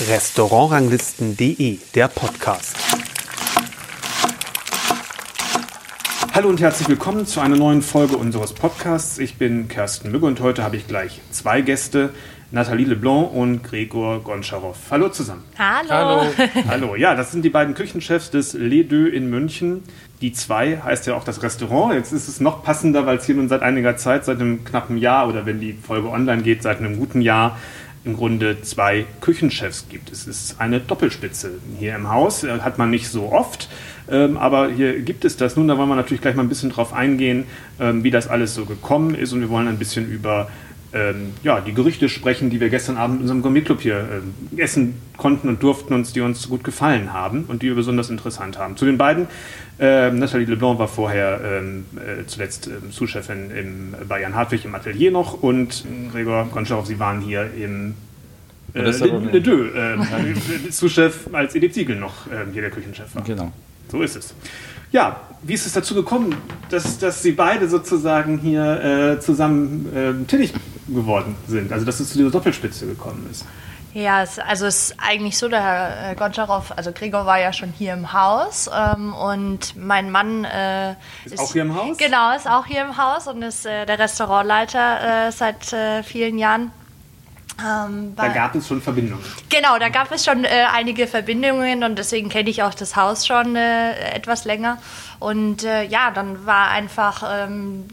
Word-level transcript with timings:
Restaurantranglisten.de, 0.00 1.78
der 1.94 2.08
Podcast. 2.08 2.76
Hallo 6.32 6.48
und 6.48 6.60
herzlich 6.60 6.88
willkommen 6.88 7.26
zu 7.26 7.38
einer 7.38 7.54
neuen 7.54 7.80
Folge 7.80 8.16
unseres 8.16 8.54
Podcasts. 8.54 9.18
Ich 9.18 9.36
bin 9.36 9.68
Kersten 9.68 10.10
Mügge 10.10 10.26
und 10.26 10.40
heute 10.40 10.64
habe 10.64 10.76
ich 10.76 10.88
gleich 10.88 11.20
zwei 11.30 11.60
Gäste, 11.60 12.10
Nathalie 12.50 12.86
Leblanc 12.86 13.32
und 13.32 13.62
Gregor 13.62 14.20
Goncharow. 14.24 14.76
Hallo 14.90 15.10
zusammen. 15.10 15.44
Hallo. 15.56 15.90
Hallo. 15.90 16.32
Hallo. 16.68 16.96
Ja, 16.96 17.14
das 17.14 17.30
sind 17.30 17.44
die 17.44 17.50
beiden 17.50 17.74
Küchenchefs 17.74 18.30
des 18.30 18.54
Les 18.54 18.88
Deux 18.88 19.12
in 19.12 19.30
München. 19.30 19.84
Die 20.20 20.32
zwei 20.32 20.78
heißt 20.78 21.06
ja 21.06 21.14
auch 21.14 21.24
das 21.24 21.44
Restaurant. 21.44 21.94
Jetzt 21.94 22.12
ist 22.12 22.26
es 22.26 22.40
noch 22.40 22.64
passender, 22.64 23.06
weil 23.06 23.18
es 23.18 23.26
hier 23.26 23.36
nun 23.36 23.48
seit 23.48 23.62
einiger 23.62 23.96
Zeit, 23.96 24.24
seit 24.24 24.40
einem 24.40 24.64
knappen 24.64 24.96
Jahr 24.98 25.28
oder 25.28 25.46
wenn 25.46 25.60
die 25.60 25.72
Folge 25.72 26.08
online 26.08 26.42
geht, 26.42 26.64
seit 26.64 26.78
einem 26.78 26.98
guten 26.98 27.20
Jahr 27.20 27.58
im 28.04 28.16
Grunde 28.16 28.60
zwei 28.62 29.06
Küchenchefs 29.20 29.86
gibt. 29.88 30.12
Es 30.12 30.26
ist 30.26 30.60
eine 30.60 30.80
Doppelspitze 30.80 31.52
hier 31.78 31.94
im 31.94 32.10
Haus, 32.10 32.44
äh, 32.44 32.60
hat 32.60 32.78
man 32.78 32.90
nicht 32.90 33.08
so 33.08 33.32
oft. 33.32 33.68
Ähm, 34.10 34.36
aber 34.36 34.70
hier 34.70 35.00
gibt 35.00 35.24
es 35.24 35.36
das. 35.36 35.56
Nun, 35.56 35.68
da 35.68 35.78
wollen 35.78 35.88
wir 35.88 35.96
natürlich 35.96 36.20
gleich 36.20 36.34
mal 36.34 36.42
ein 36.42 36.48
bisschen 36.48 36.70
drauf 36.70 36.92
eingehen, 36.92 37.44
ähm, 37.80 38.04
wie 38.04 38.10
das 38.10 38.28
alles 38.28 38.54
so 38.54 38.66
gekommen 38.66 39.14
ist. 39.14 39.32
Und 39.32 39.40
wir 39.40 39.48
wollen 39.48 39.68
ein 39.68 39.78
bisschen 39.78 40.10
über 40.10 40.50
ähm, 40.94 41.32
ja, 41.42 41.60
die 41.60 41.74
Gerüchte 41.74 42.08
sprechen, 42.08 42.50
die 42.50 42.60
wir 42.60 42.70
gestern 42.70 42.96
Abend 42.96 43.16
in 43.16 43.22
unserem 43.22 43.42
Gourmet-Club 43.42 43.80
hier 43.80 43.98
ähm, 43.98 44.58
essen 44.58 44.94
konnten 45.16 45.48
und 45.48 45.62
durften 45.62 45.92
uns, 45.92 46.12
die 46.12 46.20
uns 46.20 46.48
gut 46.48 46.62
gefallen 46.62 47.12
haben 47.12 47.44
und 47.48 47.62
die 47.62 47.66
wir 47.66 47.74
besonders 47.74 48.10
interessant 48.10 48.58
haben. 48.58 48.76
Zu 48.76 48.84
den 48.84 48.96
beiden, 48.96 49.26
ähm, 49.80 50.20
Nathalie 50.20 50.46
Leblanc 50.46 50.78
war 50.78 50.86
vorher 50.86 51.40
ähm, 51.42 51.84
äh, 51.96 52.24
zuletzt 52.26 52.68
ähm, 52.68 52.92
Sous-Chefin 52.92 53.50
im, 53.50 53.94
bei 54.08 54.20
Jan 54.20 54.34
Hartwig 54.34 54.64
im 54.64 54.74
Atelier 54.74 55.10
noch 55.10 55.42
und 55.42 55.84
Gregor 56.12 56.48
Goncharow, 56.52 56.86
Sie 56.86 57.00
waren 57.00 57.20
hier 57.20 57.50
im 57.60 57.94
äh, 58.72 58.82
Le 58.82 59.40
Deux, 59.40 59.74
äh, 59.74 59.96
Sous-Chef 60.70 61.28
als 61.32 61.56
Edith 61.56 61.74
Siegel 61.74 61.96
noch 61.96 62.28
äh, 62.28 62.46
hier 62.52 62.62
der 62.62 62.70
Küchenchef 62.70 63.14
war. 63.14 63.24
Genau. 63.24 63.52
So 63.90 64.00
ist 64.00 64.16
es. 64.16 64.34
Ja, 64.92 65.20
wie 65.42 65.54
ist 65.54 65.66
es 65.66 65.72
dazu 65.72 65.94
gekommen, 65.94 66.36
dass, 66.70 66.98
dass 66.98 67.20
Sie 67.20 67.32
beide 67.32 67.68
sozusagen 67.68 68.38
hier 68.38 69.16
äh, 69.16 69.20
zusammen 69.20 69.88
äh, 69.92 70.24
tätig 70.24 70.52
geworden 70.88 71.36
sind? 71.46 71.72
Also, 71.72 71.84
dass 71.84 72.00
es 72.00 72.10
zu 72.10 72.18
dieser 72.18 72.30
Doppelspitze 72.30 72.86
gekommen 72.86 73.28
ist? 73.30 73.44
Ja, 73.94 74.24
es, 74.24 74.40
also 74.40 74.66
es 74.66 74.90
ist 74.90 74.96
eigentlich 74.98 75.38
so, 75.38 75.48
der 75.48 75.62
Herr 75.62 76.10
äh, 76.10 76.14
Goncharow, 76.16 76.72
also 76.74 76.90
Gregor 76.90 77.26
war 77.26 77.38
ja 77.38 77.52
schon 77.52 77.72
hier 77.78 77.92
im 77.92 78.12
Haus 78.12 78.68
ähm, 78.76 79.14
und 79.14 79.76
mein 79.76 80.10
Mann 80.10 80.44
äh, 80.44 80.92
ist, 81.24 81.34
ist, 81.34 81.38
auch 81.38 81.52
hier 81.52 81.62
im 81.62 81.76
Haus? 81.76 81.96
Genau, 81.96 82.34
ist 82.34 82.48
auch 82.48 82.66
hier 82.66 82.82
im 82.82 82.96
Haus 82.96 83.28
und 83.28 83.42
ist 83.42 83.64
äh, 83.64 83.86
der 83.86 84.00
Restaurantleiter 84.00 85.28
äh, 85.28 85.32
seit 85.32 85.72
äh, 85.72 86.02
vielen 86.02 86.38
Jahren. 86.38 86.72
Ähm, 87.64 88.16
da 88.16 88.26
gab 88.28 88.56
es 88.56 88.66
schon 88.66 88.82
Verbindungen. 88.82 89.24
Genau, 89.48 89.78
da 89.78 89.88
gab 89.90 90.10
es 90.10 90.24
schon 90.24 90.44
äh, 90.44 90.48
einige 90.72 91.06
Verbindungen 91.06 91.84
und 91.84 91.96
deswegen 91.96 92.30
kenne 92.30 92.50
ich 92.50 92.64
auch 92.64 92.74
das 92.74 92.96
Haus 92.96 93.24
schon 93.24 93.54
etwas 93.54 94.44
länger. 94.44 94.78
Und 95.20 95.62
ja, 95.62 96.10
dann 96.10 96.44
war 96.44 96.68
einfach 96.70 97.22
ähm, 97.24 97.84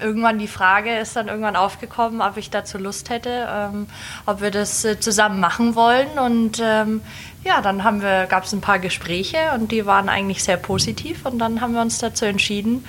irgendwann 0.00 0.38
die 0.38 0.48
Frage, 0.48 0.98
ist 0.98 1.16
dann 1.16 1.28
irgendwann 1.28 1.56
aufgekommen, 1.56 2.20
ob 2.20 2.36
ich 2.36 2.50
dazu 2.50 2.78
Lust 2.78 3.10
hätte, 3.10 3.46
ähm, 3.48 3.86
ob 4.26 4.40
wir 4.40 4.50
das 4.50 4.84
äh, 4.84 4.98
zusammen 4.98 5.40
machen 5.40 5.74
wollen. 5.74 6.18
Und 6.18 6.60
ähm, 6.62 7.00
ja, 7.44 7.60
dann 7.60 7.84
haben 7.84 8.00
wir, 8.00 8.26
gab 8.26 8.44
es 8.44 8.52
ein 8.52 8.60
paar 8.60 8.78
Gespräche 8.78 9.36
und 9.54 9.70
die 9.70 9.84
waren 9.84 10.08
eigentlich 10.08 10.42
sehr 10.42 10.56
positiv 10.56 11.26
und 11.26 11.38
dann 11.38 11.60
haben 11.60 11.74
wir 11.74 11.82
uns 11.82 11.98
dazu 11.98 12.24
entschieden, 12.24 12.84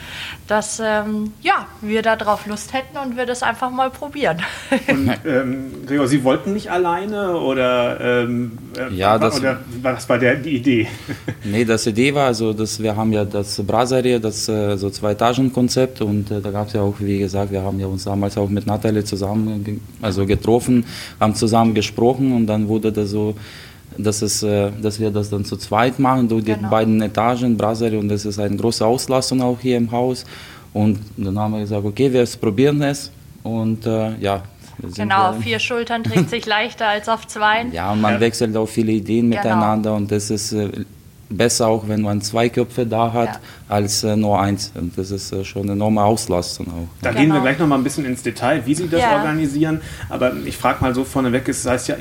dass 0.48 0.82
ähm, 0.84 1.34
ja, 1.42 1.68
wir 1.82 2.02
darauf 2.02 2.46
Lust 2.48 2.74
hätten 2.74 2.98
und 2.98 3.18
wir 3.18 3.26
das 3.26 3.44
einfach 3.44 3.70
mal 3.70 3.90
probieren. 3.90 4.42
Und 4.88 5.12
ähm, 5.26 5.86
Gregor, 5.86 6.08
Sie 6.08 6.24
wollten 6.24 6.54
nicht 6.54 6.72
alleine 6.72 7.38
oder, 7.38 8.00
ähm, 8.00 8.58
äh, 8.78 8.94
ja, 8.94 9.18
das, 9.18 9.40
oder 9.40 9.60
was 9.82 10.08
war 10.08 10.20
der, 10.20 10.36
die 10.36 10.58
Idee? 10.58 10.88
Nee, 11.44 11.64
das 11.64 11.86
Idee 11.86 12.14
war, 12.14 12.28
also, 12.28 12.54
dass 12.54 12.82
wir 12.82 12.96
haben 12.96 13.14
ja 13.14 13.24
das 13.24 13.62
Brasserie, 13.62 14.20
das 14.20 14.50
äh, 14.50 14.78
so 14.78 14.90
Zwei-Etagen-Konzept 14.90 16.02
und 16.02 16.32
äh, 16.32 16.42
da 16.42 16.50
gab 16.50 16.68
es 16.68 16.74
ja 16.74 16.82
auch, 16.82 16.96
wie 17.00 17.20
gesagt, 17.20 17.52
wir 17.52 17.62
haben 17.62 17.80
ja 17.80 17.88
uns 17.88 18.04
damals 18.04 18.38
auch 18.38 18.50
mit 18.50 18.66
Natalie 18.66 19.04
zusammen 19.04 19.82
also 20.02 20.26
getroffen, 20.26 20.86
haben 21.20 21.36
zusammen 21.36 21.76
gesprochen 21.76 22.32
und 22.36 22.48
dann 22.48 22.68
wurde 22.68 22.92
das 22.92 23.10
so 23.10 23.36
dass, 23.98 24.22
es, 24.22 24.44
äh, 24.44 24.72
dass 24.82 25.00
wir 25.00 25.12
das 25.12 25.30
dann 25.30 25.46
zu 25.46 25.58
zweit 25.58 26.00
machen 26.00 26.28
durch 26.28 26.46
genau. 26.46 26.60
die 26.60 26.66
beiden 26.66 27.02
Etagen, 27.02 27.58
Brasserie 27.58 28.00
und 28.00 28.10
das 28.10 28.26
ist 28.26 28.40
eine 28.40 28.56
große 28.56 28.86
Auslastung 28.86 29.42
auch 29.42 29.60
hier 29.60 29.78
im 29.78 29.92
Haus. 29.92 30.26
Und 30.74 31.00
dann 31.16 31.40
haben 31.40 31.54
wir 31.54 31.62
gesagt, 31.62 31.86
okay, 31.86 32.12
wir 32.12 32.26
probieren 32.40 32.82
es 32.82 33.12
und 33.44 33.86
äh, 33.86 34.18
ja. 34.18 34.44
Genau, 34.96 35.30
auf 35.30 35.40
vier 35.40 35.60
Schultern 35.60 36.04
trägt 36.04 36.30
sich 36.30 36.46
leichter 36.46 36.88
als 36.88 37.08
auf 37.08 37.28
zwei. 37.28 37.66
Ja, 37.72 37.94
und 37.94 38.02
man 38.02 38.16
ja. 38.16 38.20
wechselt 38.20 38.56
auch 38.58 38.66
viele 38.66 38.92
Ideen 38.92 39.32
genau. 39.32 39.44
miteinander 39.44 39.96
und 39.96 40.12
das 40.12 40.30
ist 40.30 40.52
äh, 40.52 40.70
besser 41.30 41.68
auch, 41.68 41.88
wenn 41.88 42.02
man 42.02 42.22
zwei 42.22 42.50
Köpfe 42.50 42.86
da 42.86 43.12
hat, 43.14 43.30
ja. 43.30 43.40
als 43.70 44.04
äh, 44.04 44.16
nur 44.16 44.40
eins. 44.40 44.72
Und 44.76 44.98
das 44.98 45.12
ist 45.12 45.32
äh, 45.32 45.44
schon 45.44 45.64
eine 45.64 45.74
enorme 45.74 46.04
Auslastung 46.04 46.68
auch. 46.68 46.88
Da 47.02 47.12
genau. 47.12 47.22
gehen 47.22 47.34
wir 47.34 47.42
gleich 47.42 47.60
noch 47.60 47.68
mal 47.68 47.78
ein 47.78 47.84
bisschen 47.84 48.06
ins 48.06 48.22
Detail, 48.24 48.66
wie 48.66 48.76
Sie 48.76 48.88
das 48.88 49.02
ja. 49.02 49.16
organisieren. 49.16 49.82
Aber 50.10 50.34
ich 50.46 50.58
frage 50.58 50.82
mal 50.82 50.94
so 50.94 51.04
vorneweg, 51.04 51.48
es 51.48 51.66
heißt 51.66 51.88
ja 51.88 51.96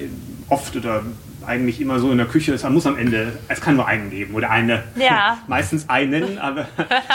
oft 0.48 0.76
oder 0.76 1.02
eigentlich 1.46 1.80
immer 1.80 1.98
so 1.98 2.10
in 2.10 2.18
der 2.18 2.26
Küche, 2.26 2.54
es 2.54 2.68
muss 2.68 2.86
am 2.86 2.96
Ende, 2.96 3.38
es 3.48 3.60
kann 3.60 3.76
nur 3.76 3.86
einen 3.86 4.10
geben 4.10 4.34
oder 4.34 4.50
eine. 4.50 4.84
Ja. 4.96 5.38
Meistens 5.46 5.88
einen, 5.88 6.38
aber, 6.38 6.68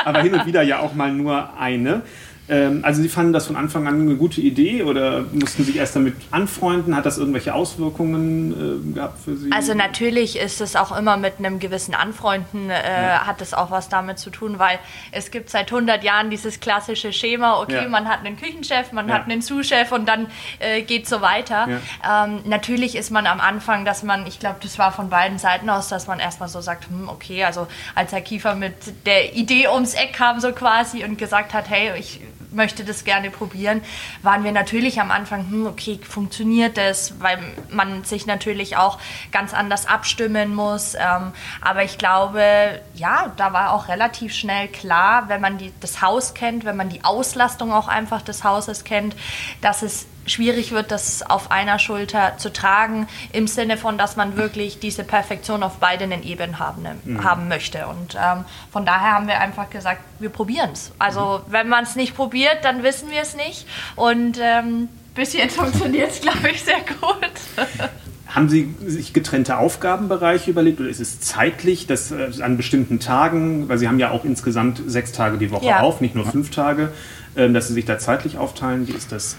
aber 0.06 0.22
hin 0.22 0.34
und 0.34 0.46
wieder 0.46 0.62
ja 0.62 0.80
auch 0.80 0.94
mal 0.94 1.12
nur 1.12 1.58
eine. 1.60 2.02
Ähm, 2.50 2.80
also 2.84 3.02
Sie 3.02 3.10
fanden 3.10 3.32
das 3.32 3.48
von 3.48 3.56
Anfang 3.56 3.88
an 3.88 4.02
eine 4.02 4.16
gute 4.16 4.42
Idee 4.42 4.84
oder 4.84 5.26
mussten 5.32 5.64
sich 5.64 5.78
erst 5.78 5.96
damit 5.96 6.16
anfreunden? 6.32 6.96
Hat 6.96 7.06
das 7.06 7.18
irgendwelche 7.18 7.54
Auswirkungen 7.54 8.92
äh, 8.92 8.94
gehabt 8.96 9.24
für 9.24 9.38
Sie? 9.38 9.52
Also 9.52 9.76
natürlich 9.76 10.38
ist 10.38 10.60
es 10.60 10.76
auch 10.76 10.98
immer 10.98 11.18
mit 11.18 11.36
einem 11.38 11.60
gewissen 11.60 11.94
Anfreunden, 11.94 12.70
äh, 12.70 12.74
ja. 12.74 13.28
hat 13.28 13.42
es 13.42 13.54
auch 13.54 13.70
was 13.70 13.90
damit 13.90 14.18
zu 14.18 14.32
tun, 14.32 14.58
weil 14.58 14.80
es 15.12 15.30
gibt 15.30 15.50
seit 15.50 15.72
100 15.72 16.04
Jahren 16.04 16.30
dieses 16.32 16.60
klassische 16.60 17.14
Schema, 17.14 17.62
okay, 17.62 17.84
ja. 17.84 17.88
man 17.88 18.10
hat 18.10 18.26
einen 18.26 18.38
Küchenchef, 18.38 18.92
man 18.94 19.08
ja. 19.08 19.16
hat 19.16 19.26
einen 19.26 19.42
Zuschef 19.42 19.92
und 19.92 20.08
dann 20.08 20.28
äh, 20.58 20.82
geht 20.82 21.08
so 21.08 21.22
weiter. 21.22 21.68
Ähm, 21.70 22.42
natürlich 22.46 22.96
ist 22.96 23.12
man 23.12 23.28
am 23.28 23.40
Anfang, 23.40 23.86
dass 23.86 24.02
man, 24.02 24.26
ich 24.26 24.40
glaube, 24.40 24.58
das 24.64 24.80
war 24.80 24.92
von 24.92 25.10
beiden 25.10 25.38
Seiten 25.38 25.70
aus, 25.70 25.88
dass 25.90 26.08
man 26.08 26.20
erstmal 26.20 26.50
so 26.50 26.62
sagt, 26.62 26.90
hm, 26.90 27.10
okay, 27.10 27.44
also 27.44 27.68
als 27.94 28.12
Herr 28.12 28.22
Kiefer 28.22 28.56
mit 28.56 28.74
der 29.06 29.36
Idee 29.36 29.68
ums 29.68 29.94
Eck 29.94 30.14
kam 30.14 30.40
so 30.40 30.52
quasi 30.52 31.04
und 31.04 31.18
gesagt 31.18 31.54
hat, 31.54 31.70
hey, 31.70 31.92
ich 32.00 32.22
möchte 32.52 32.84
das 32.84 33.04
gerne 33.04 33.32
probieren, 33.32 33.82
waren 34.22 34.44
wir 34.44 34.52
natürlich 34.52 35.00
am 35.00 35.12
Anfang, 35.12 35.50
hm, 35.50 35.68
okay, 35.68 36.00
funktioniert 36.02 36.78
das, 36.78 37.20
weil 37.20 37.40
man 37.70 38.04
sich 38.04 38.26
natürlich 38.26 38.78
auch 38.78 39.00
ganz 39.32 39.54
anders 39.54 39.88
abstimmen 39.88 40.56
muss. 40.56 40.96
Ähm, 40.96 41.34
aber 41.62 41.84
ich 41.84 41.98
glaube, 41.98 42.82
ja, 42.96 43.32
da 43.38 43.54
war 43.54 43.74
auch 43.74 43.88
relativ 43.88 44.34
schnell 44.34 44.68
klar, 44.68 45.30
wenn 45.30 45.42
man 45.42 45.58
die, 45.58 45.72
das 45.80 46.02
Haus 46.02 46.34
kennt, 46.34 46.66
wenn 46.66 46.76
man 46.76 46.90
die 46.90 47.04
Auslastung 47.04 47.72
auch 47.72 47.88
einfach 47.88 48.22
des 48.22 48.44
Hauses 48.44 48.84
kennt, 48.84 49.16
dass 49.62 49.82
es 49.82 50.08
schwierig 50.30 50.72
wird, 50.72 50.92
das 50.92 51.22
auf 51.22 51.52
einer 51.52 51.80
Schulter 51.80 52.38
zu 52.38 52.52
tragen, 52.52 53.08
im 53.34 53.48
Sinne 53.48 53.78
von, 53.78 53.98
dass 53.98 54.16
man 54.16 54.38
wirklich 54.38 54.80
diese 54.80 55.04
Perfektion 55.04 55.64
auf 55.64 55.78
beiden 55.78 56.12
Ebenen 56.24 56.60
haben, 56.60 56.84
mhm. 57.04 57.24
haben 57.24 57.48
möchte. 57.48 57.88
Und 57.88 58.16
ähm, 58.16 58.46
von 58.72 58.86
daher 58.86 59.14
haben 59.14 59.28
wir 59.28 59.40
einfach 59.40 59.70
gesagt, 59.70 60.02
wir 60.20 60.30
probieren 60.30 60.70
es. 60.74 60.92
Also 61.00 61.42
mhm. 61.46 61.52
wenn 61.52 61.70
man 61.70 61.84
es 61.84 61.96
nicht 61.96 62.16
probiert, 62.16 62.58
dann 62.64 62.84
wissen 62.84 63.10
wir 63.12 63.22
es 63.22 63.36
nicht. 63.36 63.66
Und 63.96 64.40
ähm, 64.42 64.90
bis 65.16 65.34
jetzt 65.34 65.58
funktioniert 65.58 66.12
es, 66.12 66.22
glaube 66.22 66.50
ich, 66.52 66.64
sehr 66.64 66.80
gut. 66.80 67.32
Haben 68.28 68.48
Sie 68.48 68.76
sich 68.86 69.12
getrennte 69.14 69.58
Aufgabenbereiche 69.58 70.52
überlegt 70.52 70.80
oder 70.80 70.90
ist 70.90 71.00
es 71.00 71.20
zeitlich, 71.20 71.88
dass 71.88 72.12
äh, 72.12 72.30
an 72.42 72.58
bestimmten 72.58 73.00
Tagen, 73.00 73.68
weil 73.70 73.80
Sie 73.80 73.88
haben 73.88 73.98
ja 73.98 74.12
auch 74.12 74.24
insgesamt 74.24 74.84
sechs 74.86 75.12
Tage 75.12 75.40
die 75.40 75.50
Woche 75.50 75.66
ja. 75.66 75.80
auf, 75.80 76.00
nicht 76.00 76.14
nur 76.14 76.26
fünf 76.28 76.52
Tage, 76.52 76.92
äh, 77.34 77.50
dass 77.50 77.70
Sie 77.70 77.74
sich 77.74 77.86
da 77.86 77.98
zeitlich 77.98 78.38
aufteilen? 78.38 78.88
Wie 78.88 78.92
ist 78.92 79.12
das? 79.12 79.36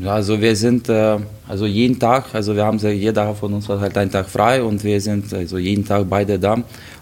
Ja, 0.00 0.14
also 0.14 0.40
wir 0.40 0.56
sind 0.56 0.88
äh, 0.88 1.18
also 1.46 1.66
jeden 1.66 1.98
Tag, 1.98 2.34
also 2.34 2.56
wir 2.56 2.64
haben 2.64 2.78
jeder 2.78 3.34
von 3.34 3.52
uns 3.52 3.68
hat 3.68 3.80
halt 3.80 3.98
einen 3.98 4.10
Tag 4.10 4.28
frei 4.28 4.62
und 4.62 4.82
wir 4.84 4.98
sind 5.00 5.32
also 5.34 5.58
jeden 5.58 5.84
Tag 5.84 6.06
beide 6.08 6.38
da 6.38 6.56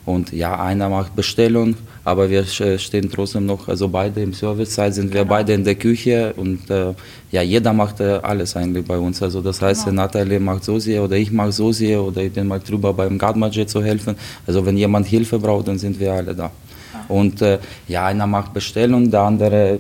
und 0.06 0.32
ja, 0.32 0.60
einer 0.60 0.88
macht 0.88 1.14
Bestellung, 1.14 1.76
aber 2.04 2.28
wir 2.28 2.44
stehen 2.44 3.08
trotzdem 3.08 3.46
noch, 3.46 3.68
also 3.68 3.88
beide 3.88 4.22
im 4.22 4.32
Servicezeit 4.32 4.94
sind 4.94 5.12
wir 5.12 5.20
genau. 5.20 5.34
beide 5.34 5.52
in 5.52 5.62
der 5.62 5.76
Küche 5.76 6.32
und 6.36 6.68
äh, 6.68 6.94
ja, 7.30 7.42
jeder 7.42 7.72
macht 7.72 8.00
äh, 8.00 8.18
alles 8.22 8.56
eigentlich 8.56 8.84
bei 8.84 8.98
uns. 8.98 9.22
Also 9.22 9.40
das 9.40 9.62
heißt, 9.62 9.84
genau. 9.84 10.02
Natalie 10.02 10.40
macht 10.40 10.64
so 10.64 10.78
sehr 10.80 11.04
oder 11.04 11.16
ich 11.16 11.30
mache 11.30 11.52
so 11.52 11.70
sehr 11.70 12.02
oder 12.02 12.22
ich 12.22 12.32
bin 12.32 12.48
mal 12.48 12.58
drüber 12.58 12.92
beim 12.92 13.18
Gardmajet 13.18 13.70
zu 13.70 13.84
helfen. 13.84 14.16
Also 14.46 14.66
wenn 14.66 14.76
jemand 14.76 15.06
Hilfe 15.06 15.38
braucht, 15.38 15.68
dann 15.68 15.78
sind 15.78 16.00
wir 16.00 16.12
alle 16.12 16.34
da. 16.34 16.44
Ja. 16.44 16.50
Und 17.08 17.44
ja, 17.86 18.06
einer 18.06 18.26
macht 18.26 18.52
Bestellung, 18.52 19.10
der 19.10 19.20
andere 19.20 19.78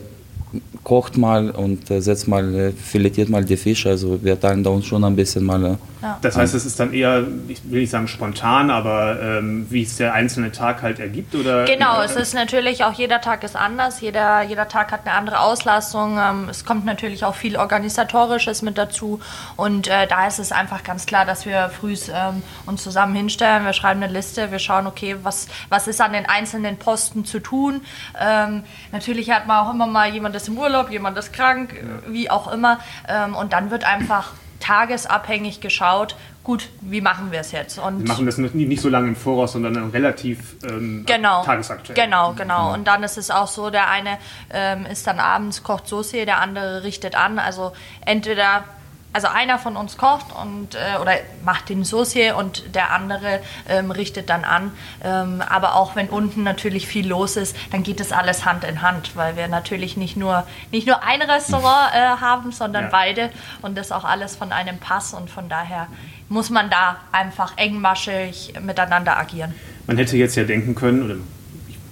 kocht 0.82 1.18
mal 1.18 1.50
und 1.50 1.90
äh, 1.90 2.00
setzt 2.00 2.26
mal, 2.26 2.54
äh, 2.54 2.72
filetiert 2.72 3.28
mal 3.28 3.44
die 3.44 3.56
Fische. 3.56 3.90
Also 3.90 4.22
wir 4.22 4.38
teilen 4.40 4.64
da 4.64 4.70
uns 4.70 4.86
schon 4.86 5.04
ein 5.04 5.14
bisschen 5.14 5.44
mal. 5.44 5.64
Äh, 5.64 5.76
ja. 6.02 6.18
Das 6.22 6.36
heißt, 6.36 6.54
es 6.54 6.64
ist 6.64 6.80
dann 6.80 6.94
eher, 6.94 7.24
ich 7.48 7.60
will 7.70 7.80
nicht 7.80 7.90
sagen 7.90 8.08
spontan, 8.08 8.70
aber 8.70 9.20
ähm, 9.20 9.66
wie 9.68 9.82
es 9.82 9.96
der 9.96 10.14
einzelne 10.14 10.50
Tag 10.50 10.80
halt 10.80 10.98
ergibt? 10.98 11.34
Oder, 11.34 11.66
genau, 11.66 12.00
es 12.00 12.16
ist 12.16 12.32
natürlich 12.34 12.84
auch 12.84 12.94
jeder 12.94 13.20
Tag 13.20 13.44
ist 13.44 13.54
anders, 13.54 14.00
jeder, 14.00 14.42
jeder 14.42 14.66
Tag 14.68 14.92
hat 14.92 15.00
eine 15.04 15.14
andere 15.14 15.40
Auslastung. 15.40 16.18
Ähm, 16.18 16.48
es 16.48 16.64
kommt 16.64 16.86
natürlich 16.86 17.24
auch 17.24 17.34
viel 17.34 17.56
Organisatorisches 17.56 18.62
mit 18.62 18.78
dazu 18.78 19.20
und 19.56 19.88
äh, 19.88 20.06
da 20.06 20.26
ist 20.26 20.38
es 20.38 20.52
einfach 20.52 20.82
ganz 20.84 21.04
klar, 21.04 21.26
dass 21.26 21.44
wir 21.44 21.68
früh 21.68 21.94
ähm, 22.14 22.42
uns 22.64 22.82
zusammen 22.82 23.14
hinstellen, 23.14 23.66
wir 23.66 23.74
schreiben 23.74 24.02
eine 24.02 24.10
Liste, 24.10 24.50
wir 24.50 24.58
schauen, 24.58 24.86
okay, 24.86 25.16
was, 25.22 25.48
was 25.68 25.86
ist 25.86 26.00
an 26.00 26.14
den 26.14 26.24
einzelnen 26.24 26.78
Posten 26.78 27.26
zu 27.26 27.40
tun. 27.40 27.82
Ähm, 28.18 28.62
natürlich 28.92 29.30
hat 29.30 29.46
man 29.46 29.66
auch 29.66 29.74
immer 29.74 29.86
mal 29.86 30.10
jemand 30.10 30.34
ist 30.34 30.48
im 30.48 30.56
Urlaub, 30.56 30.69
jemand 30.90 31.18
ist 31.18 31.32
krank, 31.32 31.74
wie 32.06 32.30
auch 32.30 32.52
immer 32.52 32.80
ähm, 33.08 33.34
und 33.34 33.52
dann 33.52 33.70
wird 33.70 33.84
einfach 33.84 34.32
tagesabhängig 34.60 35.60
geschaut, 35.60 36.16
gut, 36.44 36.68
wie 36.80 37.00
machen 37.00 37.32
wir 37.32 37.40
es 37.40 37.52
jetzt? 37.52 37.78
Und 37.78 38.00
wir 38.00 38.08
machen 38.08 38.26
das 38.26 38.38
nicht, 38.38 38.54
nicht 38.54 38.80
so 38.80 38.88
lange 38.88 39.08
im 39.08 39.16
Voraus, 39.16 39.52
sondern 39.52 39.90
relativ 39.90 40.56
ähm, 40.64 41.04
genau, 41.06 41.42
tagesaktuell. 41.44 41.94
Genau, 41.94 42.34
genau. 42.34 42.72
Und 42.72 42.86
dann 42.86 43.02
ist 43.02 43.18
es 43.18 43.30
auch 43.30 43.48
so, 43.48 43.70
der 43.70 43.88
eine 43.88 44.18
ähm, 44.52 44.86
ist 44.86 45.06
dann 45.06 45.18
abends, 45.18 45.62
kocht 45.62 45.88
Soße, 45.88 46.24
der 46.24 46.40
andere 46.40 46.82
richtet 46.82 47.14
an. 47.14 47.38
Also 47.38 47.72
entweder 48.04 48.64
also 49.12 49.28
einer 49.28 49.58
von 49.58 49.76
uns 49.76 49.96
kocht 49.96 50.26
und 50.40 50.74
äh, 50.74 51.00
oder 51.00 51.12
macht 51.44 51.68
den 51.68 51.84
Saucier 51.84 52.36
und 52.36 52.74
der 52.74 52.92
andere 52.92 53.40
ähm, 53.68 53.90
richtet 53.90 54.30
dann 54.30 54.44
an. 54.44 54.72
Ähm, 55.02 55.42
aber 55.48 55.74
auch 55.74 55.96
wenn 55.96 56.08
unten 56.08 56.42
natürlich 56.42 56.86
viel 56.86 57.08
los 57.08 57.36
ist, 57.36 57.56
dann 57.72 57.82
geht 57.82 58.00
das 58.00 58.12
alles 58.12 58.44
Hand 58.44 58.64
in 58.64 58.82
Hand, 58.82 59.16
weil 59.16 59.36
wir 59.36 59.48
natürlich 59.48 59.96
nicht 59.96 60.16
nur 60.16 60.46
nicht 60.70 60.86
nur 60.86 61.02
ein 61.02 61.22
Restaurant 61.22 61.92
äh, 61.94 61.98
haben, 61.98 62.52
sondern 62.52 62.84
ja. 62.84 62.90
beide 62.90 63.30
und 63.62 63.76
das 63.76 63.90
auch 63.90 64.04
alles 64.04 64.36
von 64.36 64.52
einem 64.52 64.78
Pass 64.78 65.12
und 65.12 65.28
von 65.28 65.48
daher 65.48 65.88
muss 66.28 66.50
man 66.50 66.70
da 66.70 66.96
einfach 67.10 67.56
engmaschig 67.56 68.54
miteinander 68.60 69.16
agieren. 69.16 69.54
Man 69.86 69.96
hätte 69.96 70.16
jetzt 70.16 70.36
ja 70.36 70.44
denken 70.44 70.76
können 70.76 71.02
oder 71.02 71.16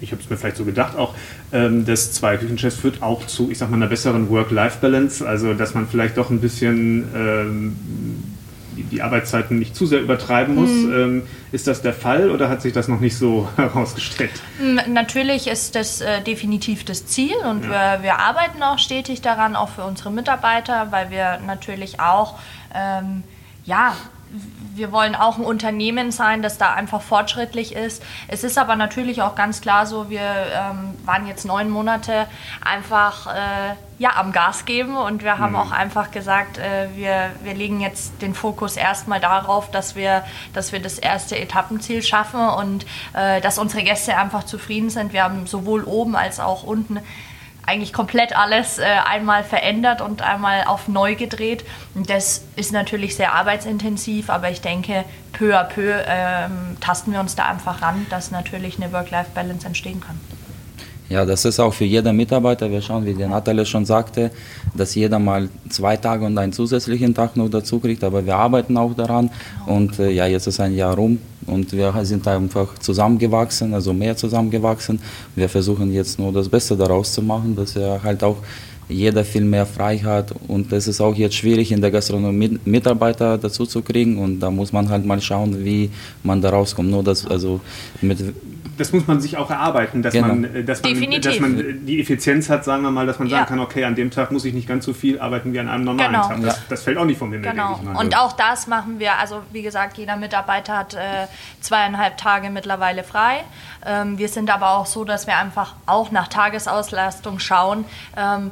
ich 0.00 0.12
habe 0.12 0.22
es 0.22 0.30
mir 0.30 0.36
vielleicht 0.36 0.56
so 0.56 0.64
gedacht, 0.64 0.96
auch 0.96 1.14
ähm, 1.52 1.84
des 1.84 2.12
zwei 2.12 2.36
Küchenchefs 2.36 2.76
führt 2.76 3.02
auch 3.02 3.26
zu, 3.26 3.50
ich 3.50 3.58
sag 3.58 3.70
mal, 3.70 3.76
einer 3.76 3.86
besseren 3.86 4.28
Work-Life-Balance, 4.30 5.26
also 5.26 5.54
dass 5.54 5.74
man 5.74 5.88
vielleicht 5.88 6.16
doch 6.16 6.30
ein 6.30 6.40
bisschen 6.40 7.08
ähm, 7.14 7.76
die, 8.76 8.84
die, 8.84 9.02
Arbeitszeiten 9.02 9.58
nicht 9.58 9.74
zu 9.74 9.86
sehr 9.86 10.00
übertreiben 10.00 10.54
muss. 10.54 10.70
Mhm. 10.70 10.92
Ähm, 10.92 11.22
ist 11.50 11.66
das 11.66 11.82
der 11.82 11.92
Fall 11.92 12.30
oder 12.30 12.48
hat 12.48 12.62
sich 12.62 12.72
das 12.72 12.86
noch 12.86 13.00
nicht 13.00 13.16
so 13.16 13.48
herausgestellt? 13.56 14.30
Natürlich 14.86 15.48
ist 15.48 15.74
das 15.74 16.00
äh, 16.00 16.22
definitiv 16.22 16.84
das 16.84 17.06
Ziel 17.06 17.36
und 17.48 17.64
ja. 17.64 17.98
wir, 17.98 18.02
wir 18.04 18.18
arbeiten 18.18 18.62
auch 18.62 18.78
stetig 18.78 19.20
daran, 19.20 19.56
auch 19.56 19.70
für 19.70 19.82
unsere 19.82 20.10
Mitarbeiter, 20.10 20.88
weil 20.90 21.10
wir 21.10 21.40
natürlich 21.46 22.00
auch 22.00 22.38
ähm, 22.74 23.24
ja, 23.64 23.94
wir 24.74 24.92
wollen 24.92 25.14
auch 25.14 25.38
ein 25.38 25.44
Unternehmen 25.44 26.12
sein, 26.12 26.40
das 26.40 26.56
da 26.56 26.72
einfach 26.72 27.02
fortschrittlich 27.02 27.74
ist. 27.74 28.02
Es 28.28 28.44
ist 28.44 28.58
aber 28.58 28.76
natürlich 28.76 29.22
auch 29.22 29.34
ganz 29.34 29.60
klar 29.60 29.86
so, 29.86 30.08
wir 30.08 30.20
ähm, 30.20 30.94
waren 31.04 31.26
jetzt 31.26 31.44
neun 31.44 31.68
Monate 31.68 32.26
einfach 32.64 33.26
äh, 33.26 33.74
ja, 33.98 34.16
am 34.16 34.30
Gas 34.30 34.64
geben 34.64 34.96
und 34.96 35.24
wir 35.24 35.38
haben 35.38 35.52
mhm. 35.52 35.58
auch 35.58 35.72
einfach 35.72 36.12
gesagt, 36.12 36.58
äh, 36.58 36.88
wir, 36.94 37.30
wir 37.42 37.54
legen 37.54 37.80
jetzt 37.80 38.22
den 38.22 38.34
Fokus 38.34 38.76
erstmal 38.76 39.20
darauf, 39.20 39.70
dass 39.70 39.96
wir, 39.96 40.24
dass 40.54 40.72
wir 40.72 40.80
das 40.80 40.98
erste 40.98 41.36
Etappenziel 41.38 42.02
schaffen 42.02 42.40
und 42.40 42.86
äh, 43.14 43.40
dass 43.40 43.58
unsere 43.58 43.82
Gäste 43.82 44.16
einfach 44.16 44.44
zufrieden 44.44 44.90
sind. 44.90 45.12
Wir 45.12 45.24
haben 45.24 45.46
sowohl 45.46 45.82
oben 45.82 46.14
als 46.14 46.38
auch 46.38 46.62
unten 46.62 47.00
eigentlich 47.68 47.92
komplett 47.92 48.34
alles 48.34 48.78
äh, 48.78 48.84
einmal 48.84 49.44
verändert 49.44 50.00
und 50.00 50.22
einmal 50.22 50.64
auf 50.64 50.88
neu 50.88 51.14
gedreht. 51.14 51.64
Das 51.94 52.42
ist 52.56 52.72
natürlich 52.72 53.14
sehr 53.14 53.34
arbeitsintensiv, 53.34 54.30
aber 54.30 54.50
ich 54.50 54.62
denke, 54.62 55.04
peu 55.32 55.54
à 55.54 55.64
peu 55.64 56.02
ähm, 56.06 56.78
tasten 56.80 57.12
wir 57.12 57.20
uns 57.20 57.36
da 57.36 57.44
einfach 57.44 57.82
ran, 57.82 58.06
dass 58.08 58.30
natürlich 58.30 58.78
eine 58.78 58.92
Work-Life-Balance 58.92 59.66
entstehen 59.66 60.00
kann. 60.00 60.18
Ja, 61.08 61.24
das 61.24 61.44
ist 61.46 61.58
auch 61.58 61.72
für 61.72 61.86
jeden 61.86 62.14
Mitarbeiter. 62.16 62.70
Wir 62.70 62.82
schauen, 62.82 63.06
wie 63.06 63.14
die 63.14 63.24
Natalie 63.24 63.64
schon 63.64 63.86
sagte, 63.86 64.30
dass 64.76 64.94
jeder 64.94 65.18
mal 65.18 65.48
zwei 65.70 65.96
Tage 65.96 66.26
und 66.26 66.36
einen 66.36 66.52
zusätzlichen 66.52 67.14
Tag 67.14 67.34
noch 67.34 67.48
dazu 67.48 67.78
kriegt. 67.80 68.04
Aber 68.04 68.24
wir 68.24 68.36
arbeiten 68.36 68.76
auch 68.76 68.92
daran. 68.94 69.30
Und 69.66 69.98
äh, 69.98 70.10
ja, 70.10 70.26
jetzt 70.26 70.46
ist 70.46 70.60
ein 70.60 70.74
Jahr 70.74 70.94
rum 70.94 71.18
und 71.46 71.72
wir 71.72 71.94
sind 72.04 72.28
einfach 72.28 72.78
zusammengewachsen, 72.78 73.72
also 73.72 73.94
mehr 73.94 74.16
zusammengewachsen. 74.16 75.00
Wir 75.34 75.48
versuchen 75.48 75.92
jetzt 75.94 76.18
nur 76.18 76.30
das 76.30 76.46
Beste 76.46 76.76
daraus 76.76 77.12
zu 77.12 77.22
machen, 77.22 77.56
dass 77.56 77.74
wir 77.74 78.02
halt 78.02 78.22
auch 78.22 78.36
jeder 78.88 79.24
viel 79.24 79.44
mehr 79.44 79.66
frei 79.66 79.98
hat 79.98 80.32
und 80.48 80.72
es 80.72 80.88
ist 80.88 81.00
auch 81.00 81.14
jetzt 81.14 81.34
schwierig 81.34 81.70
in 81.72 81.80
der 81.80 81.90
Gastronomie 81.90 82.58
Mitarbeiter 82.64 83.36
dazu 83.36 83.66
zu 83.66 83.82
kriegen 83.82 84.18
und 84.18 84.40
da 84.40 84.50
muss 84.50 84.72
man 84.72 84.88
halt 84.88 85.04
mal 85.04 85.20
schauen, 85.20 85.62
wie 85.62 85.90
man 86.22 86.40
da 86.40 86.50
rauskommt. 86.50 86.90
Nur 86.90 87.02
das 87.02 87.26
also 87.26 87.60
mit 88.00 88.18
das 88.78 88.92
muss 88.92 89.06
man 89.06 89.20
sich 89.20 89.36
auch 89.36 89.50
erarbeiten, 89.50 90.02
dass, 90.02 90.12
genau. 90.14 90.28
man, 90.28 90.66
dass, 90.66 90.82
man, 90.82 91.20
dass 91.20 91.40
man 91.40 91.86
die 91.86 92.00
Effizienz 92.00 92.48
hat, 92.48 92.64
sagen 92.64 92.82
wir 92.82 92.90
mal, 92.90 93.06
dass 93.06 93.18
man 93.18 93.28
sagen 93.28 93.42
ja. 93.42 93.46
kann, 93.46 93.60
okay, 93.60 93.84
an 93.84 93.94
dem 93.94 94.10
Tag 94.10 94.30
muss 94.30 94.44
ich 94.44 94.54
nicht 94.54 94.68
ganz 94.68 94.84
so 94.84 94.92
viel 94.92 95.20
arbeiten 95.20 95.52
wie 95.52 95.58
an 95.58 95.68
einem 95.68 95.84
normalen 95.84 96.12
genau. 96.12 96.28
Tag. 96.28 96.40
Das, 96.42 96.56
ja. 96.56 96.62
das, 96.68 96.82
fällt 96.82 96.98
auch 96.98 97.04
nicht 97.04 97.18
vom 97.18 97.32
Himmel, 97.32 97.50
genau. 97.50 97.80
Und 97.98 98.16
auch 98.16 98.32
das 98.32 98.66
machen 98.66 98.98
wir, 98.98 99.18
also 99.18 99.42
wie 99.52 99.62
gesagt, 99.62 99.98
jeder 99.98 100.16
Mitarbeiter 100.16 100.76
hat 100.76 100.94
äh, 100.94 101.26
zweieinhalb 101.60 102.16
Tage 102.16 102.50
mittlerweile 102.50 103.04
frei. 103.04 103.44
Ähm, 103.84 104.18
wir 104.18 104.28
sind 104.28 104.50
aber 104.50 104.70
auch 104.70 104.86
so, 104.86 105.04
dass 105.04 105.26
wir 105.26 105.36
einfach 105.36 105.74
auch 105.86 106.10
nach 106.10 106.28
Tagesauslastung 106.28 107.38
schauen. 107.38 107.84
Ähm, 108.16 108.50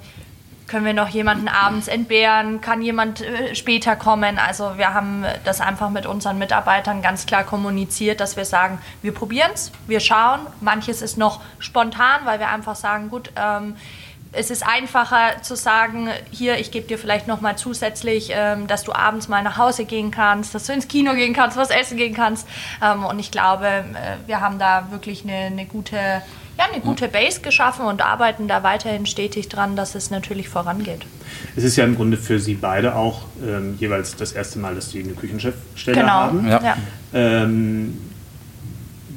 können 0.67 0.85
wir 0.85 0.95
noch 0.95 1.09
jemanden 1.09 1.49
abends 1.49 1.89
entbehren? 1.89 2.61
Kann 2.61 2.83
jemand 2.83 3.21
äh, 3.21 3.55
später 3.55 3.97
kommen? 3.97 4.39
Also 4.39 4.77
wir 4.77 4.95
haben 4.95 5.25
das 5.45 5.61
einfach 5.61 5.91
mit 5.91 6.07
unseren 6.07 6.39
Mitarbeitern 6.39 7.03
ganz 7.03 7.27
klar 7.27 7.45
kommuniziert, 7.45 8.21
dass 8.21 8.37
wir 8.37 8.45
sagen, 8.45 8.79
wir 9.03 9.13
probieren 9.13 9.51
es, 9.55 9.71
wir 9.87 10.01
schauen. 10.01 10.41
Manches 10.61 11.03
ist 11.03 11.19
noch 11.19 11.41
spontan, 11.59 12.21
weil 12.25 12.41
wir 12.41 12.49
einfach 12.49 12.77
sagen, 12.77 13.09
gut, 13.09 13.31
ähm, 13.37 13.77
es 14.33 14.51
ist 14.51 14.67
einfacher 14.67 15.43
zu 15.43 15.57
sagen, 15.57 16.09
hier, 16.31 16.59
ich 16.59 16.71
gebe 16.71 16.87
dir 16.87 16.99
vielleicht 16.99 17.27
noch 17.27 17.41
mal 17.41 17.57
zusätzlich, 17.57 18.31
ähm, 18.33 18.67
dass 18.67 18.85
du 18.85 18.93
abends 18.93 19.29
mal 19.29 19.43
nach 19.43 19.57
Hause 19.57 19.85
gehen 19.85 20.11
kannst, 20.11 20.55
dass 20.55 20.65
du 20.65 20.73
ins 20.73 20.89
Kino 20.89 21.15
gehen 21.15 21.33
kannst, 21.33 21.57
was 21.57 21.71
essen 21.71 21.97
gehen 21.97 22.15
kannst. 22.15 22.47
Ähm, 22.83 23.05
und 23.05 23.19
ich 23.19 23.31
glaube, 23.31 23.67
äh, 23.67 24.27
wir 24.27 24.41
haben 24.41 24.59
da 24.59 24.89
wirklich 24.91 25.25
eine, 25.25 25.47
eine 25.47 25.65
gute 25.65 26.23
ja, 26.59 26.65
eine 26.73 26.83
gute 26.83 27.09
Base 27.09 27.41
geschaffen 27.41 27.87
und 27.87 28.03
arbeiten 28.03 28.49
da 28.49 28.63
weiterhin 28.63 29.07
stetig 29.07 29.49
dran, 29.49 29.77
dass 29.77 29.95
es 29.95 30.11
natürlich 30.11 30.49
vorangeht. 30.49 31.07
Es 31.55 31.65
ist 31.65 31.77
ja 31.77 31.85
im 31.85 31.97
Grunde 31.97 32.17
für 32.17 32.41
Sie 32.41 32.55
beide 32.55 32.95
auch 32.95 33.23
ähm, 33.47 33.77
jeweils 33.79 34.17
das 34.17 34.33
erste 34.33 34.59
Mal, 34.59 34.75
dass 34.75 34.91
Sie 34.91 35.03
eine 35.03 35.13
Küchenchefstelle 35.13 36.01
genau. 36.01 36.13
haben. 36.13 36.49
Ja. 36.49 36.77
Ähm, 37.13 37.99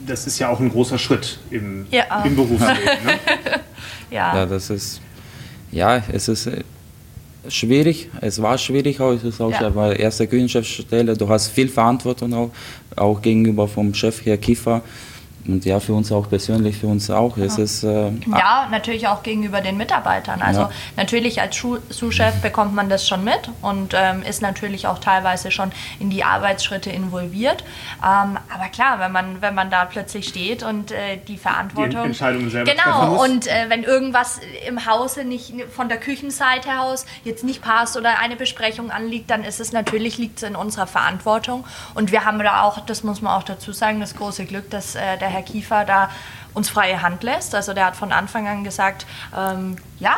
das 0.05 0.27
ist 0.27 0.39
ja 0.39 0.49
auch 0.49 0.59
ein 0.59 0.69
großer 0.69 0.97
Schritt 0.97 1.39
im, 1.49 1.85
ja. 1.91 2.23
im 2.25 2.35
Berufsleben. 2.35 3.05
Ne? 3.05 3.19
ja. 4.11 4.35
ja, 4.35 4.45
das 4.45 4.69
ist, 4.69 5.01
ja, 5.71 6.01
es 6.11 6.27
ist 6.27 6.47
äh, 6.47 6.63
schwierig. 7.47 8.09
Es 8.19 8.41
war 8.41 8.57
schwierig, 8.57 8.99
auch 8.99 9.11
es 9.11 9.23
ist 9.23 9.39
auch 9.39 9.51
ja. 9.51 9.91
erste 9.91 10.27
Küchenchefstelle. 10.27 11.15
Du 11.15 11.29
hast 11.29 11.49
viel 11.49 11.69
Verantwortung 11.69 12.33
auch, 12.33 12.51
auch 12.95 13.21
gegenüber 13.21 13.67
vom 13.67 13.93
Chef 13.93 14.25
Herr 14.25 14.37
Kiefer. 14.37 14.81
Und 15.47 15.65
ja, 15.65 15.79
für 15.79 15.93
uns 15.93 16.11
auch 16.11 16.29
persönlich, 16.29 16.77
für 16.77 16.87
uns 16.87 17.09
auch 17.09 17.37
ist 17.37 17.57
es. 17.57 17.83
Äh, 17.83 18.11
ja, 18.27 18.67
natürlich 18.69 19.07
auch 19.07 19.23
gegenüber 19.23 19.61
den 19.61 19.77
Mitarbeitern. 19.77 20.41
Also 20.41 20.61
ja. 20.61 20.71
natürlich 20.95 21.41
als 21.41 21.55
Sous-Chef 21.89 22.41
bekommt 22.41 22.75
man 22.75 22.89
das 22.89 23.07
schon 23.07 23.23
mit 23.23 23.49
und 23.61 23.93
ähm, 23.95 24.21
ist 24.23 24.41
natürlich 24.41 24.87
auch 24.87 24.99
teilweise 24.99 25.51
schon 25.51 25.71
in 25.99 26.09
die 26.09 26.23
Arbeitsschritte 26.23 26.89
involviert. 26.89 27.63
Ähm, 28.03 28.37
aber 28.53 28.69
klar, 28.71 28.99
wenn 28.99 29.11
man, 29.11 29.41
wenn 29.41 29.55
man 29.55 29.69
da 29.71 29.85
plötzlich 29.85 30.27
steht 30.27 30.63
und 30.63 30.91
äh, 30.91 31.17
die 31.27 31.37
Verantwortung. 31.37 32.03
Die 32.03 32.07
Entscheidungen 32.07 32.49
selber 32.49 32.71
Genau, 32.71 33.23
und 33.23 33.47
äh, 33.47 33.65
wenn 33.69 33.83
irgendwas 33.83 34.39
im 34.67 34.85
Hause 34.85 35.23
nicht 35.23 35.53
von 35.71 35.89
der 35.89 35.99
Küchenseite 35.99 36.79
aus 36.79 37.05
jetzt 37.23 37.43
nicht 37.43 37.61
passt 37.61 37.97
oder 37.97 38.19
eine 38.19 38.35
Besprechung 38.35 38.91
anliegt, 38.91 39.29
dann 39.29 39.43
ist 39.43 39.59
es 39.59 39.71
natürlich 39.71 40.17
liegt 40.17 40.37
es 40.37 40.43
in 40.43 40.55
unserer 40.55 40.87
Verantwortung. 40.87 41.65
Und 41.95 42.11
wir 42.11 42.25
haben 42.25 42.39
da 42.39 42.63
auch, 42.63 42.79
das 42.85 43.03
muss 43.03 43.21
man 43.21 43.33
auch 43.33 43.43
dazu 43.43 43.71
sagen, 43.71 43.99
das 43.99 44.15
große 44.15 44.45
Glück, 44.45 44.69
dass 44.69 44.95
äh, 44.95 45.17
der 45.17 45.29
Herr 45.29 45.38
Kiefer 45.43 45.85
da 45.85 46.09
uns 46.53 46.69
freie 46.69 47.01
Hand 47.01 47.23
lässt. 47.23 47.55
Also 47.55 47.73
der 47.73 47.85
hat 47.85 47.95
von 47.95 48.11
Anfang 48.11 48.47
an 48.47 48.63
gesagt, 48.63 49.05
ähm, 49.37 49.77
ja, 49.99 50.17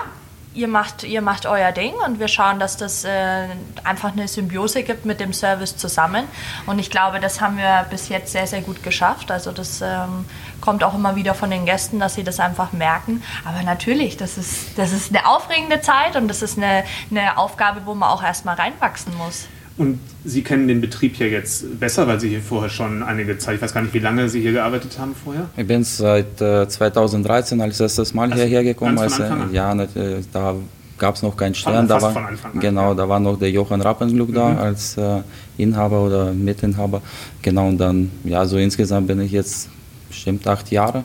ihr 0.54 0.68
macht, 0.68 1.04
ihr 1.04 1.22
macht 1.22 1.46
euer 1.46 1.72
Ding 1.72 1.94
und 2.06 2.20
wir 2.20 2.28
schauen, 2.28 2.60
dass 2.60 2.75
das 2.78 3.06
äh, 3.06 3.48
einfach 3.84 4.12
eine 4.12 4.28
Symbiose 4.28 4.84
gibt 4.84 5.06
mit 5.06 5.20
dem 5.20 5.34
Service 5.34 5.78
zusammen. 5.78 6.25
Und 6.66 6.80
ich 6.80 6.90
glaube, 6.90 7.20
das 7.20 7.40
haben 7.40 7.58
wir 7.58 7.86
bis 7.90 8.10
jetzt 8.10 8.32
sehr, 8.32 8.48
sehr 8.48 8.62
gut 8.62 8.84
geschafft. 8.84 9.32
Also 9.32 9.51
das 9.51 9.82
ähm, 9.82 10.25
kommt 10.60 10.84
auch 10.84 10.94
immer 10.94 11.16
wieder 11.16 11.36
von 11.36 11.50
den 11.50 11.66
Gästen, 11.66 12.00
dass 12.00 12.16
sie 12.16 12.24
das 12.24 12.40
einfach 12.40 12.74
merken. 12.74 13.24
Aber 13.46 13.63
natürlich, 13.63 14.18
das 14.18 14.38
ist, 14.38 14.78
das 14.78 14.92
ist 14.92 15.16
eine 15.16 15.28
aufregende 15.28 15.82
Zeit 15.82 16.16
und 16.16 16.28
das 16.28 16.42
ist 16.42 16.58
eine, 16.58 16.84
eine 17.10 17.38
Aufgabe, 17.38 17.82
wo 17.86 17.94
man 17.94 18.10
auch 18.10 18.24
erstmal 18.24 18.56
reinwachsen 18.56 19.16
muss. 19.18 19.48
Und 19.78 20.00
Sie 20.24 20.44
kennen 20.44 20.68
den 20.68 20.82
Betrieb 20.82 21.18
ja 21.18 21.25
jetzt 21.25 21.80
besser, 21.80 22.08
weil 22.08 22.20
Sie 22.20 22.30
hier 22.30 22.42
vorher 22.42 22.70
schon 22.70 23.01
einige 23.01 23.38
Zeit, 23.38 23.56
ich 23.56 23.62
weiß 23.62 23.74
gar 23.74 23.82
nicht, 23.82 23.94
wie 23.94 24.00
lange 24.00 24.30
Sie 24.30 24.42
hier 24.42 24.51
gearbeitet 24.51 25.00
haben 25.00 25.16
vorher? 25.16 25.50
Ich 25.58 25.66
bin 25.66 25.84
seit 25.84 26.40
äh, 26.42 26.68
2013 26.68 27.60
als 27.62 27.80
erstes 27.80 28.13
Mal 28.13 28.32
also 28.32 28.44
hierher 28.44 28.63
gekommen. 28.63 29.00
Als, 29.00 29.20
äh, 29.20 29.30
ja, 29.51 29.74
äh, 29.74 30.22
da 30.32 30.56
gab 30.98 31.16
es 31.16 31.24
noch 31.24 31.36
keinen 31.36 31.56
Stern. 31.56 31.88
Da 31.88 32.00
war, 32.01 32.30
genau, 32.60 32.94
da 32.94 33.10
war 33.10 33.20
noch 33.20 33.40
der 33.40 33.50
Johann 33.50 33.82
Rappenglück 33.82 34.30
mhm. 34.30 34.34
da 34.34 34.56
als 34.58 34.98
äh, 34.98 35.22
Inhaber 35.58 36.01
oder 36.01 36.34
Mitinhaber. 36.34 37.01
Genau, 37.42 37.68
und 37.70 37.80
dann, 37.80 38.12
ja, 38.24 38.46
so 38.46 38.58
insgesamt 38.58 39.08
bin 39.08 39.20
ich 39.22 39.32
jetzt 39.32 39.70
bestimmt 40.08 40.48
acht 40.48 40.70
Jahre. 40.70 41.04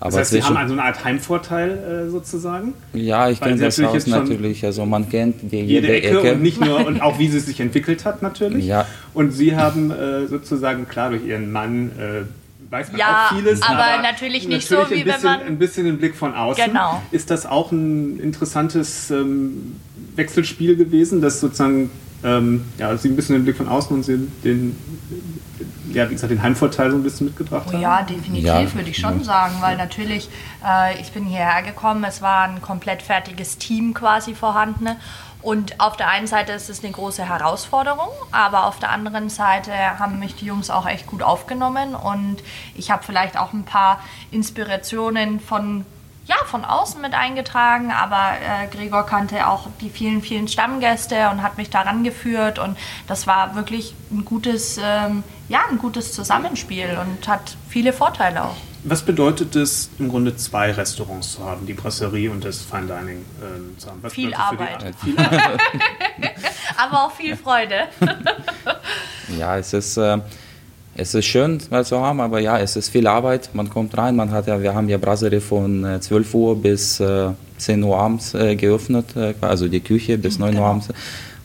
Aber 0.00 0.10
das 0.10 0.18
heißt, 0.18 0.30
Sie 0.30 0.42
haben 0.42 0.56
also 0.56 0.72
eine 0.72 0.82
Art 0.82 1.04
Heimvorteil 1.04 2.06
äh, 2.06 2.10
sozusagen? 2.10 2.72
Ja, 2.94 3.28
ich 3.28 3.38
kenne 3.38 3.60
das 3.60 3.80
Haus 3.82 4.06
natürlich. 4.06 4.64
Also 4.64 4.86
man 4.86 5.08
kennt 5.10 5.52
die, 5.52 5.58
jede, 5.58 5.88
jede 5.88 5.92
Ecke, 5.92 6.18
Ecke, 6.20 6.32
und 6.32 6.42
nicht 6.42 6.58
nur 6.58 6.86
und 6.86 7.02
auch 7.02 7.18
wie 7.18 7.28
sie 7.28 7.40
sich 7.40 7.60
entwickelt 7.60 8.06
hat 8.06 8.22
natürlich. 8.22 8.64
Ja. 8.64 8.86
Und 9.12 9.32
Sie 9.32 9.54
haben 9.54 9.90
äh, 9.90 10.26
sozusagen 10.26 10.88
klar 10.88 11.10
durch 11.10 11.26
Ihren 11.26 11.52
Mann 11.52 11.90
äh, 11.98 12.22
weiß 12.70 12.92
man 12.92 12.98
ja, 12.98 13.26
auch 13.26 13.36
vieles, 13.36 13.60
aber, 13.62 13.84
aber 13.84 14.02
natürlich 14.02 14.48
nicht 14.48 14.70
natürlich 14.70 14.88
so 14.88 14.94
wie 14.94 15.04
bisschen, 15.04 15.22
wenn 15.22 15.30
man 15.30 15.40
ein 15.42 15.58
bisschen 15.58 15.84
den 15.84 15.98
Blick 15.98 16.14
von 16.14 16.34
außen. 16.34 16.64
Genau. 16.64 17.02
Ist 17.10 17.30
das 17.30 17.44
auch 17.44 17.70
ein 17.72 18.20
interessantes 18.20 19.10
ähm, 19.10 19.76
Wechselspiel 20.16 20.76
gewesen, 20.76 21.20
dass 21.20 21.40
sozusagen 21.40 21.90
ähm, 22.24 22.64
ja, 22.78 22.96
Sie 22.96 23.08
ein 23.08 23.16
bisschen 23.16 23.36
den 23.36 23.44
Blick 23.44 23.56
von 23.56 23.68
außen 23.68 23.94
und 23.94 24.04
Sie 24.04 24.28
den 24.44 24.76
ja, 25.92 26.08
wie 26.08 26.14
gesagt, 26.14 26.30
den 26.30 26.42
Heimvorteil 26.42 26.90
so 26.90 26.96
ein 26.96 27.02
bisschen 27.02 27.26
mitgebracht 27.26 27.66
haben? 27.66 27.80
Ja, 27.80 28.02
definitiv, 28.02 28.44
ja. 28.44 28.74
würde 28.74 28.90
ich 28.90 28.98
schon 28.98 29.18
ja. 29.18 29.24
sagen, 29.24 29.54
weil 29.60 29.76
natürlich, 29.76 30.28
äh, 30.64 31.00
ich 31.00 31.12
bin 31.12 31.24
hierher 31.24 31.62
gekommen, 31.62 32.04
es 32.04 32.22
war 32.22 32.44
ein 32.44 32.62
komplett 32.62 33.02
fertiges 33.02 33.58
Team 33.58 33.94
quasi 33.94 34.34
vorhanden. 34.34 34.88
Und 35.42 35.80
auf 35.80 35.96
der 35.96 36.08
einen 36.08 36.26
Seite 36.26 36.52
ist 36.52 36.68
es 36.68 36.84
eine 36.84 36.92
große 36.92 37.26
Herausforderung, 37.26 38.10
aber 38.30 38.66
auf 38.66 38.78
der 38.78 38.90
anderen 38.90 39.30
Seite 39.30 39.72
haben 39.98 40.18
mich 40.18 40.34
die 40.36 40.44
Jungs 40.44 40.68
auch 40.68 40.86
echt 40.86 41.06
gut 41.06 41.22
aufgenommen 41.22 41.94
und 41.94 42.42
ich 42.74 42.90
habe 42.90 43.02
vielleicht 43.02 43.38
auch 43.38 43.54
ein 43.54 43.64
paar 43.64 44.00
Inspirationen 44.30 45.40
von 45.40 45.86
ja, 46.30 46.36
von 46.46 46.64
außen 46.64 47.00
mit 47.00 47.12
eingetragen, 47.12 47.90
aber 47.90 48.34
äh, 48.34 48.68
Gregor 48.68 49.04
kannte 49.04 49.48
auch 49.48 49.66
die 49.80 49.90
vielen, 49.90 50.22
vielen 50.22 50.46
Stammgäste 50.46 51.28
und 51.30 51.42
hat 51.42 51.58
mich 51.58 51.70
daran 51.70 52.04
geführt 52.04 52.60
und 52.60 52.78
das 53.08 53.26
war 53.26 53.56
wirklich 53.56 53.94
ein 54.12 54.24
gutes, 54.24 54.78
ähm, 54.80 55.24
ja, 55.48 55.62
ein 55.68 55.78
gutes 55.78 56.12
Zusammenspiel 56.12 56.98
und 57.00 57.26
hat 57.26 57.56
viele 57.68 57.92
Vorteile 57.92 58.44
auch. 58.44 58.56
Was 58.84 59.02
bedeutet 59.02 59.56
es 59.56 59.90
im 59.98 60.08
Grunde 60.08 60.36
zwei 60.36 60.70
Restaurants 60.70 61.32
zu 61.32 61.44
haben, 61.44 61.66
die 61.66 61.74
Brasserie 61.74 62.30
und 62.30 62.44
das 62.44 62.62
Fine 62.62 62.86
Dining 62.86 63.24
äh, 63.40 63.78
zu 63.78 63.90
haben? 63.90 63.98
Was 64.02 64.12
viel 64.12 64.32
Arbeit. 64.32 64.94
viel 65.02 65.18
Arbeit. 65.18 65.60
aber 66.76 67.06
auch 67.06 67.12
viel 67.12 67.36
Freude. 67.36 67.88
ja, 69.36 69.58
es 69.58 69.72
ist 69.72 69.96
äh, 69.96 70.18
es 70.94 71.14
ist 71.14 71.26
schön, 71.26 71.62
mal 71.70 71.84
zu 71.84 72.00
haben, 72.00 72.20
aber 72.20 72.40
ja, 72.40 72.58
es 72.58 72.76
ist 72.76 72.88
viel 72.88 73.06
Arbeit. 73.06 73.50
Man 73.54 73.70
kommt 73.70 73.96
rein, 73.96 74.16
man 74.16 74.32
hat 74.32 74.46
ja, 74.46 74.60
wir 74.60 74.74
haben 74.74 74.88
ja 74.88 74.98
Brasserie 74.98 75.40
von 75.40 76.00
12 76.00 76.34
äh, 76.34 76.36
Uhr 76.36 76.60
bis 76.60 77.00
äh, 77.00 77.30
10 77.58 77.82
Uhr 77.82 77.96
abends 77.96 78.34
äh, 78.34 78.56
geöffnet, 78.56 79.16
äh, 79.16 79.34
also 79.40 79.68
die 79.68 79.80
Küche 79.80 80.18
bis 80.18 80.38
9 80.38 80.50
genau. 80.50 80.62
Uhr 80.62 80.68
abends. 80.68 80.88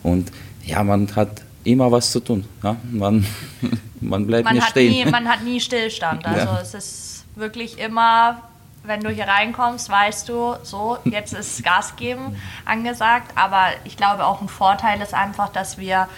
Und 0.02 0.32
ja, 0.64 0.82
man 0.82 1.08
hat 1.14 1.42
immer 1.64 1.90
was 1.90 2.10
zu 2.10 2.20
tun. 2.20 2.44
Ja? 2.62 2.76
Man, 2.90 3.26
man 4.00 4.26
bleibt 4.26 4.44
man 4.44 4.54
nicht 4.54 4.68
stehen. 4.68 4.92
Nie, 4.92 5.04
man 5.10 5.28
hat 5.28 5.42
nie 5.42 5.60
Stillstand. 5.60 6.24
Also 6.26 6.46
ja. 6.46 6.60
es 6.60 6.74
ist 6.74 7.24
wirklich 7.34 7.78
immer, 7.78 8.42
wenn 8.84 9.00
du 9.00 9.10
hier 9.10 9.28
reinkommst, 9.28 9.88
weißt 9.88 10.28
du, 10.28 10.54
so, 10.62 10.98
jetzt 11.04 11.32
ist 11.34 11.62
Gas 11.62 11.96
geben 11.96 12.36
angesagt. 12.64 13.32
Aber 13.36 13.68
ich 13.84 13.96
glaube 13.96 14.26
auch 14.26 14.40
ein 14.40 14.48
Vorteil 14.48 15.00
ist 15.00 15.14
einfach, 15.14 15.50
dass 15.50 15.78
wir 15.78 16.08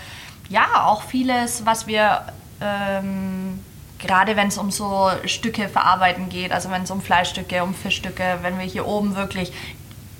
ja 0.49 0.87
auch 0.87 1.03
vieles, 1.03 1.67
was 1.67 1.87
wir 1.87 2.23
ähm, 2.61 3.65
gerade 3.99 4.37
wenn 4.37 4.49
es 4.49 4.59
um 4.59 4.71
so 4.71 5.11
Stücke 5.25 5.69
verarbeiten 5.69 6.29
geht, 6.29 6.53
also 6.53 6.71
wenn 6.71 6.83
es 6.83 6.91
um 6.91 7.01
Fleischstücke, 7.01 7.63
um 7.63 7.75
Fischstücke, 7.75 8.39
wenn 8.43 8.59
wir 8.59 8.67
hier 8.67 8.87
oben 8.87 9.17
wirklich 9.17 9.53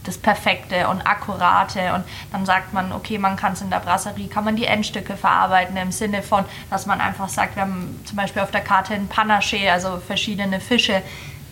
das 0.05 0.19
Perfekte 0.19 0.89
und 0.89 1.03
Akkurate 1.03 1.93
und 1.95 2.05
dann 2.33 2.47
sagt 2.47 2.73
man, 2.73 2.93
okay, 2.93 3.19
man 3.19 3.37
kann 3.37 3.53
es 3.53 3.61
in 3.61 3.71
der 3.71 3.81
Brasserie, 3.81 4.29
kann 4.29 4.45
man 4.45 4.57
die 4.57 4.65
Endstücke 4.65 5.17
verarbeiten 5.17 5.77
im 5.77 5.93
Sinne 5.93 6.23
von, 6.23 6.45
dass 6.71 6.87
man 6.87 7.01
einfach 7.01 7.29
sagt, 7.29 7.57
wir 7.57 7.63
haben 7.63 8.01
zum 8.05 8.17
Beispiel 8.17 8.43
auf 8.43 8.51
der 8.51 8.63
Karte 8.63 8.95
ein 8.95 9.09
Panaché, 9.09 9.71
also 9.71 9.99
verschiedene 9.99 10.61
Fische. 10.61 11.03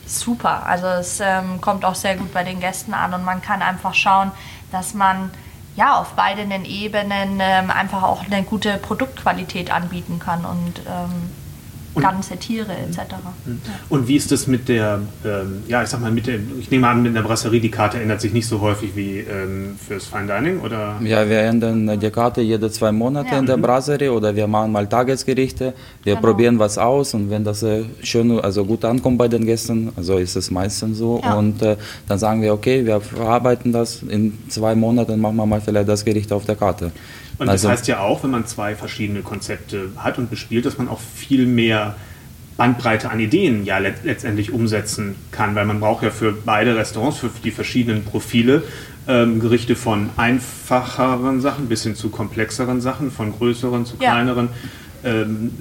Super, 0.06 0.64
also 0.64 0.86
es 0.86 1.20
ähm, 1.20 1.60
kommt 1.60 1.84
auch 1.84 1.96
sehr 1.96 2.16
gut 2.16 2.32
bei 2.32 2.44
den 2.44 2.60
Gästen 2.60 2.94
an 2.94 3.12
und 3.12 3.24
man 3.24 3.42
kann 3.42 3.60
einfach 3.60 3.92
schauen, 3.92 4.30
dass 4.70 4.94
man 4.94 5.32
ja, 5.76 6.00
auf 6.00 6.14
beiden 6.14 6.50
Ebenen 6.64 7.38
ähm, 7.40 7.70
einfach 7.70 8.02
auch 8.02 8.24
eine 8.24 8.42
gute 8.42 8.78
Produktqualität 8.78 9.70
anbieten 9.70 10.18
kann 10.18 10.44
und 10.44 10.80
ähm, 10.86 11.30
ganze 12.02 12.36
Tiere 12.36 12.72
etc. 12.72 12.98
Mhm. 13.44 13.60
Und 13.88 14.08
wie 14.08 14.16
ist 14.16 14.30
das 14.32 14.46
mit 14.46 14.68
der, 14.68 15.00
ähm, 15.24 15.62
ja, 15.68 15.82
ich 15.82 15.88
sag 15.88 16.00
mal, 16.00 16.10
mit 16.10 16.26
der, 16.26 16.38
ich 16.58 16.70
nehme 16.70 16.88
an, 16.88 17.02
mit 17.02 17.14
der 17.14 17.22
Brasserie, 17.22 17.60
die 17.60 17.70
Karte 17.70 18.00
ändert 18.00 18.20
sich 18.20 18.32
nicht 18.32 18.46
so 18.46 18.60
häufig 18.60 18.94
wie 18.94 19.18
ähm, 19.18 19.76
fürs 19.86 20.06
Fine 20.06 20.26
Dining, 20.26 20.60
oder? 20.60 20.96
Ja, 21.02 21.28
wir 21.28 21.40
ändern 21.40 21.98
die 21.98 22.10
Karte 22.10 22.40
jede 22.40 22.70
zwei 22.70 22.92
Monate 22.92 23.30
ja. 23.32 23.38
in 23.38 23.46
der 23.46 23.56
mhm. 23.56 23.62
Brasserie 23.62 24.12
oder 24.12 24.34
wir 24.34 24.46
machen 24.46 24.72
mal 24.72 24.86
Tagesgerichte, 24.86 25.74
wir 26.04 26.14
genau. 26.14 26.26
probieren 26.26 26.58
was 26.58 26.78
aus 26.78 27.14
und 27.14 27.30
wenn 27.30 27.44
das 27.44 27.62
äh, 27.62 27.84
schön, 28.02 28.38
also 28.40 28.64
gut 28.64 28.84
ankommt 28.84 29.18
bei 29.18 29.28
den 29.28 29.44
Gästen, 29.44 29.92
also 29.96 30.18
ist 30.18 30.36
es 30.36 30.50
meistens 30.50 30.98
so 30.98 31.20
ja. 31.22 31.34
und 31.34 31.62
äh, 31.62 31.76
dann 32.08 32.18
sagen 32.18 32.42
wir, 32.42 32.52
okay, 32.52 32.84
wir 32.84 33.00
verarbeiten 33.00 33.72
das, 33.72 34.02
in 34.02 34.38
zwei 34.48 34.74
Monaten 34.74 35.20
machen 35.20 35.36
wir 35.36 35.46
mal 35.46 35.60
vielleicht 35.60 35.88
das 35.88 36.04
Gericht 36.04 36.32
auf 36.32 36.44
der 36.44 36.56
Karte. 36.56 36.92
Und 37.38 37.48
also, 37.48 37.68
das 37.68 37.78
heißt 37.78 37.88
ja 37.88 38.00
auch, 38.00 38.22
wenn 38.22 38.30
man 38.30 38.46
zwei 38.46 38.74
verschiedene 38.74 39.20
Konzepte 39.20 39.90
hat 39.96 40.18
und 40.18 40.30
bespielt, 40.30 40.64
dass 40.64 40.78
man 40.78 40.88
auch 40.88 41.00
viel 41.00 41.46
mehr 41.46 41.96
Bandbreite 42.56 43.10
an 43.10 43.20
Ideen 43.20 43.64
ja 43.64 43.78
let 43.78 44.04
letztendlich 44.04 44.52
umsetzen 44.52 45.14
kann, 45.30 45.54
weil 45.54 45.66
man 45.66 45.80
braucht 45.80 46.02
ja 46.02 46.10
für 46.10 46.32
beide 46.32 46.76
Restaurants, 46.76 47.18
für 47.18 47.30
die 47.44 47.50
verschiedenen 47.50 48.04
Profile 48.04 48.62
ähm, 49.08 49.40
Gerichte 49.40 49.76
von 49.76 50.10
einfacheren 50.16 51.40
Sachen 51.40 51.68
bis 51.68 51.82
hin 51.82 51.94
zu 51.94 52.08
komplexeren 52.08 52.80
Sachen, 52.80 53.10
von 53.10 53.32
größeren 53.32 53.84
zu 53.84 53.96
kleineren. 53.96 54.46
Ja. 54.46 54.70
Ähm, 55.06 55.52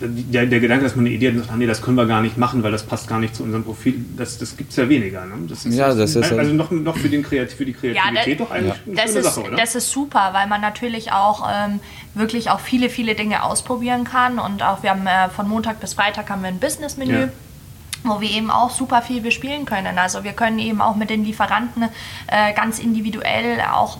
der, 0.00 0.46
der, 0.46 0.60
Gedanke, 0.60 0.84
dass 0.84 0.96
man 0.96 1.06
eine 1.06 1.14
Idee 1.14 1.28
hat, 1.28 1.44
ach 1.50 1.56
nee, 1.56 1.66
das 1.66 1.82
können 1.82 1.96
wir 1.96 2.06
gar 2.06 2.22
nicht 2.22 2.38
machen, 2.38 2.62
weil 2.62 2.72
das 2.72 2.82
passt 2.82 3.06
gar 3.08 3.18
nicht 3.18 3.36
zu 3.36 3.42
unserem 3.42 3.62
Profil, 3.62 4.04
das, 4.16 4.38
das 4.38 4.56
gibt 4.56 4.70
es 4.70 4.76
ja 4.76 4.88
weniger. 4.88 5.24
Ne? 5.26 5.34
Das 5.48 5.64
ist, 5.64 5.76
ja, 5.76 5.94
das 5.94 6.16
ist 6.16 6.32
also 6.32 6.52
noch, 6.52 6.70
noch 6.70 6.96
für, 6.96 7.08
den 7.08 7.22
Kreativ, 7.22 7.56
für 7.56 7.66
die 7.66 7.74
Kreativität 7.74 8.38
ja, 8.38 8.44
doch 8.44 8.50
eigentlich 8.50 8.74
ja. 8.74 8.80
eine 8.86 8.96
das 8.96 9.14
ist, 9.14 9.24
Sache, 9.24 9.46
oder? 9.46 9.56
Das 9.56 9.74
ist 9.74 9.90
super, 9.90 10.30
weil 10.32 10.48
man 10.48 10.60
natürlich 10.60 11.12
auch 11.12 11.48
ähm, 11.52 11.80
wirklich 12.14 12.50
auch 12.50 12.60
viele, 12.60 12.88
viele 12.88 13.14
Dinge 13.14 13.44
ausprobieren 13.44 14.04
kann 14.04 14.38
und 14.38 14.62
auch 14.62 14.82
wir 14.82 14.90
haben 14.90 15.06
äh, 15.06 15.28
von 15.28 15.48
Montag 15.48 15.80
bis 15.80 15.94
Freitag 15.94 16.30
haben 16.30 16.42
wir 16.42 16.48
ein 16.48 16.58
Business-Menü. 16.58 17.12
Ja 17.12 17.28
wo 18.02 18.18
wir 18.18 18.30
eben 18.30 18.50
auch 18.50 18.70
super 18.70 19.02
viel 19.02 19.20
bespielen 19.20 19.66
können. 19.66 19.98
Also 19.98 20.24
wir 20.24 20.32
können 20.32 20.58
eben 20.58 20.80
auch 20.80 20.96
mit 20.96 21.10
den 21.10 21.22
Lieferanten 21.22 21.82
äh, 22.28 22.54
ganz 22.54 22.78
individuell 22.78 23.60
auch 23.72 23.98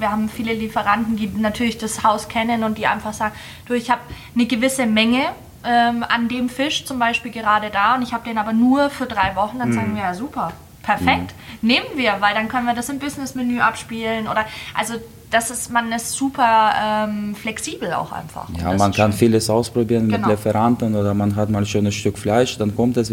wir 0.00 0.10
haben 0.10 0.28
viele 0.28 0.54
Lieferanten, 0.54 1.16
die 1.16 1.28
natürlich 1.28 1.78
das 1.78 2.02
Haus 2.02 2.28
kennen 2.28 2.64
und 2.64 2.78
die 2.78 2.86
einfach 2.86 3.12
sagen, 3.12 3.34
du, 3.66 3.74
ich 3.74 3.90
habe 3.90 4.00
eine 4.34 4.46
gewisse 4.46 4.86
Menge 4.86 5.22
ähm, 5.64 6.04
an 6.08 6.28
dem 6.28 6.48
Fisch 6.48 6.84
zum 6.84 6.98
Beispiel 6.98 7.30
gerade 7.30 7.70
da 7.70 7.94
und 7.94 8.02
ich 8.02 8.12
habe 8.12 8.28
den 8.28 8.38
aber 8.38 8.52
nur 8.52 8.90
für 8.90 9.06
drei 9.06 9.36
Wochen, 9.36 9.58
dann 9.58 9.70
mhm. 9.70 9.74
sagen 9.74 9.94
wir 9.94 10.02
ja 10.02 10.14
super, 10.14 10.52
perfekt, 10.82 11.34
mhm. 11.60 11.68
nehmen 11.68 11.86
wir, 11.96 12.16
weil 12.20 12.34
dann 12.34 12.48
können 12.48 12.66
wir 12.66 12.74
das 12.74 12.88
im 12.88 12.98
Business-Menü 12.98 13.60
abspielen 13.60 14.26
oder 14.26 14.46
also 14.74 14.94
das 15.30 15.50
ist, 15.50 15.70
man 15.70 15.92
ist 15.92 16.12
super 16.12 16.72
ähm, 16.82 17.36
flexibel 17.36 17.92
auch 17.92 18.10
einfach. 18.10 18.48
Ja, 18.58 18.74
man 18.76 18.92
kann 18.92 19.12
schön. 19.12 19.18
vieles 19.18 19.48
ausprobieren 19.48 20.08
genau. 20.08 20.26
mit 20.26 20.36
Lieferanten 20.36 20.96
oder 20.96 21.14
man 21.14 21.36
hat 21.36 21.50
mal 21.50 21.60
ein 21.60 21.66
schönes 21.66 21.94
Stück 21.94 22.18
Fleisch, 22.18 22.58
dann 22.58 22.74
kommt 22.74 22.96
es, 22.96 23.12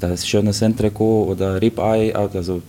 das 0.00 0.26
schöne 0.26 0.52
Entrecot 0.60 1.28
oder 1.28 1.60
Ribeye, 1.60 2.14
also 2.14 2.62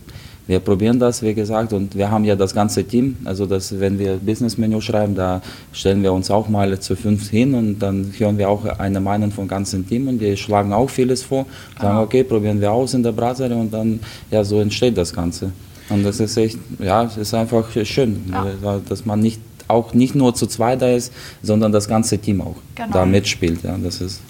wir 0.48 0.60
probieren 0.60 0.98
das, 1.00 1.22
wie 1.22 1.34
gesagt, 1.34 1.74
und 1.74 1.96
wir 1.96 2.10
haben 2.10 2.24
ja 2.24 2.36
das 2.36 2.54
ganze 2.54 2.84
Team. 2.86 3.18
Also, 3.26 3.46
dass, 3.46 3.80
wenn 3.80 4.00
wir 4.00 4.16
Business-Menü 4.16 4.82
schreiben, 4.82 5.14
da 5.14 5.42
stellen 5.74 6.02
wir 6.04 6.14
uns 6.14 6.32
auch 6.32 6.48
mal 6.48 6.80
zu 6.80 6.96
fünf 6.96 7.30
hin 7.30 7.54
und 7.54 7.80
dann 7.80 8.14
hören 8.18 8.38
wir 8.38 8.50
auch 8.50 8.66
eine 8.66 9.02
Meinung 9.02 9.32
vom 9.32 9.48
ganzen 9.48 9.88
Team 9.88 10.08
und 10.08 10.20
die 10.20 10.38
schlagen 10.38 10.72
auch 10.74 10.90
vieles 10.90 11.24
vor. 11.24 11.46
Sagen, 11.80 11.98
okay, 12.00 12.24
probieren 12.24 12.62
wir 12.62 12.72
aus 12.72 12.94
in 12.94 13.04
der 13.04 13.12
Brasserie 13.12 13.58
und 13.58 13.74
dann, 13.74 14.00
ja, 14.32 14.44
so 14.44 14.60
entsteht 14.60 14.98
das 14.98 15.14
Ganze. 15.14 15.52
Und 15.90 16.04
das 16.04 16.20
ist 16.20 16.38
echt, 16.38 16.58
ja, 16.80 17.04
es 17.04 17.18
ist 17.18 17.34
einfach 17.34 17.66
schön, 17.84 18.24
ja. 18.32 18.80
dass 18.88 19.06
man 19.06 19.20
nicht 19.20 19.42
auch 19.68 19.94
nicht 19.94 20.16
nur 20.16 20.34
zu 20.34 20.48
zweit 20.48 20.82
da 20.82 20.90
ist, 20.90 21.12
sondern 21.44 21.72
das 21.72 21.88
ganze 21.88 22.18
Team 22.18 22.42
auch 22.42 22.56
genau. 22.76 22.94
da 22.94 23.06
mitspielt. 23.06 23.64
Ja, 23.64 23.78
das 23.78 24.02
ist. 24.02 24.22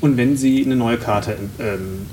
Und 0.00 0.16
wenn 0.16 0.36
Sie 0.36 0.64
eine 0.64 0.76
neue 0.76 0.96
Karte 0.96 1.36
ähm, 1.58 2.06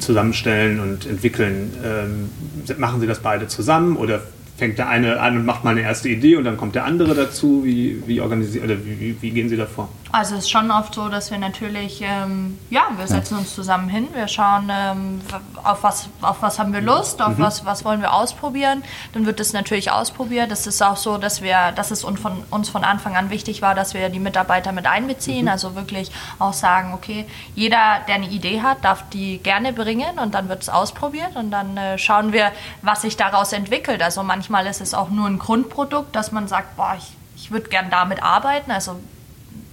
zusammenstellen 0.00 0.80
und 0.80 1.06
entwickeln. 1.06 1.70
Ähm, 1.84 2.78
machen 2.78 3.00
Sie 3.00 3.06
das 3.06 3.20
beide 3.20 3.48
zusammen 3.48 3.96
oder 3.96 4.20
fängt 4.56 4.78
der 4.78 4.88
eine 4.88 5.20
an 5.20 5.36
und 5.36 5.46
macht 5.46 5.64
mal 5.64 5.70
eine 5.70 5.82
erste 5.82 6.08
Idee 6.08 6.36
und 6.36 6.44
dann 6.44 6.56
kommt 6.56 6.74
der 6.74 6.84
andere 6.84 7.14
dazu? 7.14 7.62
Wie, 7.64 8.02
wie 8.06 8.20
organisieren 8.20 8.64
oder 8.64 8.76
wie, 8.84 9.16
wie, 9.20 9.30
gehen 9.30 9.48
Sie 9.48 9.56
davor? 9.56 9.88
Also 10.10 10.34
es 10.34 10.44
ist 10.44 10.50
schon 10.50 10.70
oft 10.70 10.94
so, 10.94 11.08
dass 11.08 11.30
wir 11.30 11.38
natürlich, 11.38 12.00
ähm, 12.02 12.58
ja, 12.70 12.88
wir 12.96 13.06
setzen 13.06 13.38
uns 13.38 13.54
zusammen 13.54 13.88
hin, 13.88 14.08
wir 14.14 14.26
schauen, 14.28 14.70
ähm, 14.70 15.20
auf, 15.62 15.82
was, 15.82 16.08
auf 16.20 16.42
was 16.42 16.58
haben 16.58 16.72
wir 16.72 16.80
Lust, 16.80 17.22
auf 17.22 17.38
mhm. 17.38 17.42
was, 17.42 17.64
was 17.64 17.84
wollen 17.84 18.00
wir 18.00 18.12
ausprobieren. 18.12 18.82
Dann 19.12 19.26
wird 19.26 19.38
das 19.38 19.52
natürlich 19.52 19.90
ausprobiert. 19.90 20.50
Das 20.50 20.66
ist 20.66 20.82
auch 20.82 20.96
so, 20.96 21.18
dass 21.18 21.42
wir, 21.42 21.72
dass 21.72 21.90
es 21.90 22.04
uns 22.04 22.20
von, 22.20 22.42
uns 22.50 22.68
von 22.68 22.84
Anfang 22.84 23.16
an 23.16 23.30
wichtig 23.30 23.62
war, 23.62 23.74
dass 23.74 23.94
wir 23.94 24.08
die 24.08 24.20
Mitarbeiter 24.20 24.72
mit 24.72 24.86
einbeziehen. 24.86 25.42
Mhm. 25.42 25.48
Also 25.52 25.74
wirklich 25.74 26.10
auch 26.38 26.52
sagen, 26.52 26.94
okay, 26.94 27.26
jeder, 27.54 28.00
der 28.08 28.16
eine 28.16 28.28
Idee 28.28 28.62
hat, 28.62 28.84
darf 28.84 29.08
die 29.10 29.38
gerne 29.38 29.72
bringen 29.72 30.18
und 30.18 30.34
dann 30.34 30.48
wird 30.48 30.62
es 30.62 30.68
ausprobiert 30.68 31.36
und 31.36 31.50
dann 31.50 31.76
äh, 31.76 31.98
schauen 31.98 32.32
wir, 32.32 32.52
was 32.82 33.02
sich 33.02 33.16
daraus 33.16 33.52
entwickelt. 33.52 34.02
Also 34.02 34.22
manchmal 34.22 34.48
manchmal 34.48 34.66
ist 34.70 34.80
es 34.80 34.94
auch 34.94 35.10
nur 35.10 35.26
ein 35.26 35.38
Grundprodukt, 35.38 36.16
dass 36.16 36.32
man 36.32 36.48
sagt, 36.48 36.76
boah, 36.76 36.96
ich, 36.96 37.12
ich 37.36 37.50
würde 37.50 37.68
gern 37.68 37.90
damit 37.90 38.22
arbeiten. 38.22 38.70
Also 38.70 38.98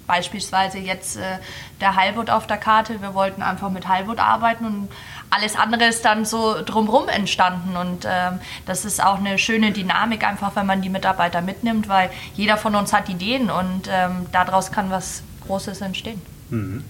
beispielsweise 0.07 0.77
jetzt 0.77 1.17
äh, 1.17 1.39
der 1.81 1.95
Heilwood 1.95 2.29
auf 2.29 2.47
der 2.47 2.57
Karte. 2.57 3.01
Wir 3.01 3.13
wollten 3.13 3.41
einfach 3.41 3.69
mit 3.69 3.87
Heilwood 3.87 4.19
arbeiten 4.19 4.65
und 4.65 4.89
alles 5.29 5.55
andere 5.55 5.85
ist 5.85 6.05
dann 6.05 6.25
so 6.25 6.61
drumherum 6.63 7.09
entstanden. 7.09 7.75
Und 7.75 8.05
ähm, 8.09 8.39
das 8.65 8.85
ist 8.85 9.03
auch 9.03 9.19
eine 9.19 9.37
schöne 9.37 9.71
Dynamik, 9.71 10.25
einfach 10.25 10.55
wenn 10.55 10.65
man 10.65 10.81
die 10.81 10.89
Mitarbeiter 10.89 11.41
mitnimmt, 11.41 11.89
weil 11.89 12.09
jeder 12.35 12.57
von 12.57 12.75
uns 12.75 12.93
hat 12.93 13.09
Ideen 13.09 13.49
und 13.49 13.89
ähm, 13.91 14.27
daraus 14.31 14.71
kann 14.71 14.89
was 14.89 15.23
Großes 15.45 15.81
entstehen. 15.81 16.21
Mhm 16.49 16.83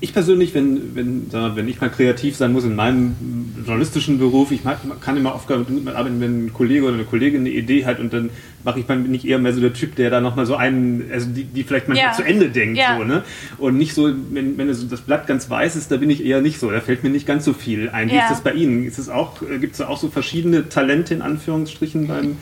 ich 0.00 0.12
persönlich, 0.12 0.54
wenn, 0.54 0.94
wenn, 0.94 1.32
wenn 1.32 1.68
ich 1.68 1.80
mal 1.80 1.88
kreativ 1.88 2.36
sein 2.36 2.52
muss 2.52 2.64
in 2.64 2.76
meinem 2.76 3.16
journalistischen 3.64 4.18
Beruf, 4.18 4.52
ich 4.52 4.60
kann 5.00 5.16
immer 5.16 5.34
oft 5.34 5.50
arbeiten, 5.50 6.20
wenn 6.20 6.46
ein 6.46 6.52
Kollege 6.52 6.84
oder 6.84 6.94
eine 6.94 7.04
Kollegin 7.04 7.40
eine 7.40 7.50
Idee 7.50 7.86
hat 7.86 7.98
und 7.98 8.12
dann 8.12 8.28
mache 8.62 8.80
ich 8.80 8.88
mal, 8.88 8.98
bin 8.98 9.14
ich 9.14 9.26
eher 9.26 9.38
mehr 9.38 9.54
so 9.54 9.60
der 9.60 9.72
Typ, 9.72 9.96
der 9.96 10.10
da 10.10 10.20
nochmal 10.20 10.44
so 10.44 10.54
einen, 10.54 11.08
also 11.10 11.30
die, 11.30 11.44
die 11.44 11.62
vielleicht 11.62 11.88
mal 11.88 11.96
ja. 11.96 12.12
zu 12.12 12.22
Ende 12.22 12.50
denkt, 12.50 12.76
ja. 12.76 12.98
so, 12.98 13.04
ne? 13.04 13.24
Und 13.56 13.78
nicht 13.78 13.94
so, 13.94 14.12
wenn, 14.30 14.58
wenn 14.58 14.68
das 14.68 14.84
Blatt 15.00 15.26
ganz 15.26 15.48
weiß 15.48 15.76
ist, 15.76 15.90
da 15.90 15.96
bin 15.96 16.10
ich 16.10 16.24
eher 16.24 16.42
nicht 16.42 16.58
so, 16.58 16.70
da 16.70 16.80
fällt 16.82 17.02
mir 17.02 17.10
nicht 17.10 17.26
ganz 17.26 17.46
so 17.46 17.54
viel 17.54 17.88
ein. 17.88 18.10
Wie 18.10 18.16
ja. 18.16 18.24
ist 18.24 18.30
das 18.30 18.40
bei 18.42 18.52
Ihnen? 18.52 18.84
Ist 18.84 18.98
es 18.98 19.08
auch, 19.08 19.40
äh, 19.40 19.58
gibt 19.58 19.72
es 19.72 19.78
da 19.78 19.88
auch 19.88 19.98
so 19.98 20.08
verschiedene 20.08 20.68
Talente 20.68 21.14
in 21.14 21.22
Anführungsstrichen 21.22 22.06
beim, 22.06 22.36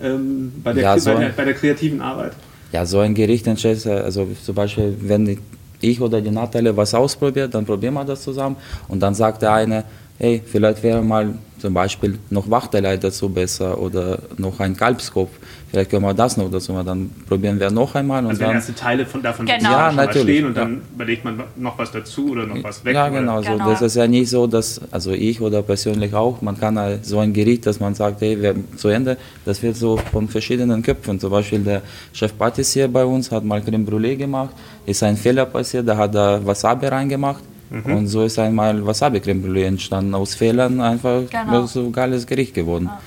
ähm, 0.00 0.52
bei, 0.62 0.72
der, 0.72 0.98
so 1.00 1.12
bei, 1.12 1.18
der, 1.18 1.28
bei 1.30 1.44
der 1.44 1.54
kreativen 1.54 2.00
Arbeit? 2.00 2.34
Ja, 2.70 2.86
so 2.86 3.00
ein 3.00 3.14
Gericht 3.14 3.46
entsteht, 3.48 3.84
also 3.86 4.28
zum 4.44 4.54
Beispiel, 4.54 4.96
wenn 5.00 5.38
ich 5.80 6.00
oder 6.00 6.20
die 6.20 6.30
Natalie 6.30 6.76
was 6.76 6.94
ausprobiert, 6.94 7.54
dann 7.54 7.64
probieren 7.64 7.94
wir 7.94 8.04
das 8.04 8.22
zusammen 8.22 8.56
und 8.88 9.00
dann 9.00 9.14
sagt 9.14 9.42
der 9.42 9.52
eine, 9.52 9.84
hey, 10.18 10.42
vielleicht 10.44 10.82
wäre 10.82 11.02
mal 11.02 11.34
zum 11.58 11.74
Beispiel 11.74 12.18
noch 12.30 12.48
Wachtelei 12.50 12.96
dazu 12.96 13.28
besser 13.28 13.78
oder 13.78 14.18
noch 14.36 14.60
ein 14.60 14.76
Kalbskopf. 14.76 15.30
Vielleicht 15.74 15.90
können 15.90 16.04
wir 16.04 16.14
das 16.14 16.36
noch 16.36 16.48
dazu 16.48 16.72
machen. 16.72 16.86
Dann 16.86 17.10
probieren 17.28 17.58
wir 17.58 17.68
noch 17.68 17.96
einmal. 17.96 18.22
Und 18.22 18.30
also 18.30 18.44
dann 18.44 18.54
erste 18.54 18.76
Teile 18.76 19.04
von, 19.04 19.20
davon 19.22 19.44
genau. 19.44 19.72
ja, 19.72 19.90
natürlich, 19.90 20.22
stehen 20.22 20.46
und 20.46 20.56
dann 20.56 20.74
ja. 20.74 20.80
überlegt 20.94 21.24
man 21.24 21.42
noch 21.56 21.76
was 21.76 21.90
dazu 21.90 22.30
oder 22.30 22.46
noch 22.46 22.62
was 22.62 22.84
weg. 22.84 22.94
Ja, 22.94 23.08
genau, 23.08 23.42
so. 23.42 23.50
genau. 23.50 23.70
Das 23.70 23.82
ist 23.82 23.96
ja 23.96 24.06
nicht 24.06 24.30
so, 24.30 24.46
dass, 24.46 24.80
also 24.92 25.10
ich 25.10 25.40
oder 25.40 25.62
persönlich 25.62 26.14
auch, 26.14 26.40
man 26.42 26.56
kann 26.60 26.78
halt 26.78 27.04
so 27.04 27.18
ein 27.18 27.32
Gericht, 27.32 27.66
dass 27.66 27.80
man 27.80 27.96
sagt, 27.96 28.20
hey, 28.20 28.40
wir 28.40 28.54
zu 28.76 28.86
Ende, 28.86 29.16
das 29.44 29.64
wird 29.64 29.74
so 29.74 29.96
von 29.96 30.28
verschiedenen 30.28 30.80
Köpfen. 30.80 31.18
Zum 31.18 31.30
Beispiel 31.30 31.58
der 31.58 31.82
Chef 32.12 32.38
Patissier 32.38 32.86
bei 32.86 33.04
uns 33.04 33.32
hat 33.32 33.42
mal 33.42 33.60
Creme 33.60 33.84
Brûlée 33.84 34.14
gemacht, 34.14 34.50
ist 34.86 35.02
ein 35.02 35.16
Fehler 35.16 35.46
passiert, 35.46 35.88
da 35.88 35.96
hat 35.96 36.14
er 36.14 36.46
Wasabi 36.46 36.86
reingemacht 36.86 37.42
Mhm. 37.70 37.96
Und 37.96 38.06
so 38.06 38.22
ist 38.22 38.38
einmal 38.38 38.86
Wasabi 38.86 39.20
Creme 39.20 39.42
Brûlée 39.42 39.64
entstanden. 39.64 40.14
Aus 40.14 40.34
Fehlern 40.34 40.80
einfach 40.80 41.22
genau. 41.28 41.66
so 41.66 41.80
ein 41.80 41.92
geiles 41.92 42.24
Gericht 42.24 42.54
geworden. 42.54 42.88
Ah. 42.88 43.00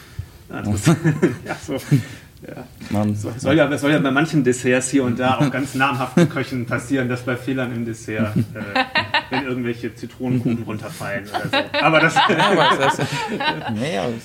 ja, 1.46 1.56
so. 1.66 1.78
Yeah. 2.48 2.64
So, 3.16 3.34
soll, 3.38 3.56
ja, 3.56 3.78
soll 3.78 3.92
ja 3.92 4.00
bei 4.00 4.12
manchen 4.12 4.44
Desserts 4.44 4.90
hier 4.90 5.04
und 5.04 5.20
da 5.20 5.38
auch 5.38 5.52
ganz 5.52 5.74
namhaften 5.74 6.30
Köchen 6.30 6.66
passieren, 6.66 7.10
dass 7.10 7.24
bei 7.24 7.36
Fehlern 7.36 7.76
im 7.76 7.86
Dessert, 7.86 8.36
äh, 8.38 8.84
wenn 9.30 9.46
irgendwelche 9.46 9.94
Zitronenkuchen 9.94 10.64
runterfallen 10.64 11.28
oder 11.28 11.50
so. 11.50 11.80
Aber 11.82 12.00
das. 12.00 12.16
ja, 12.16 12.50
aber 12.52 12.78
das 12.80 13.00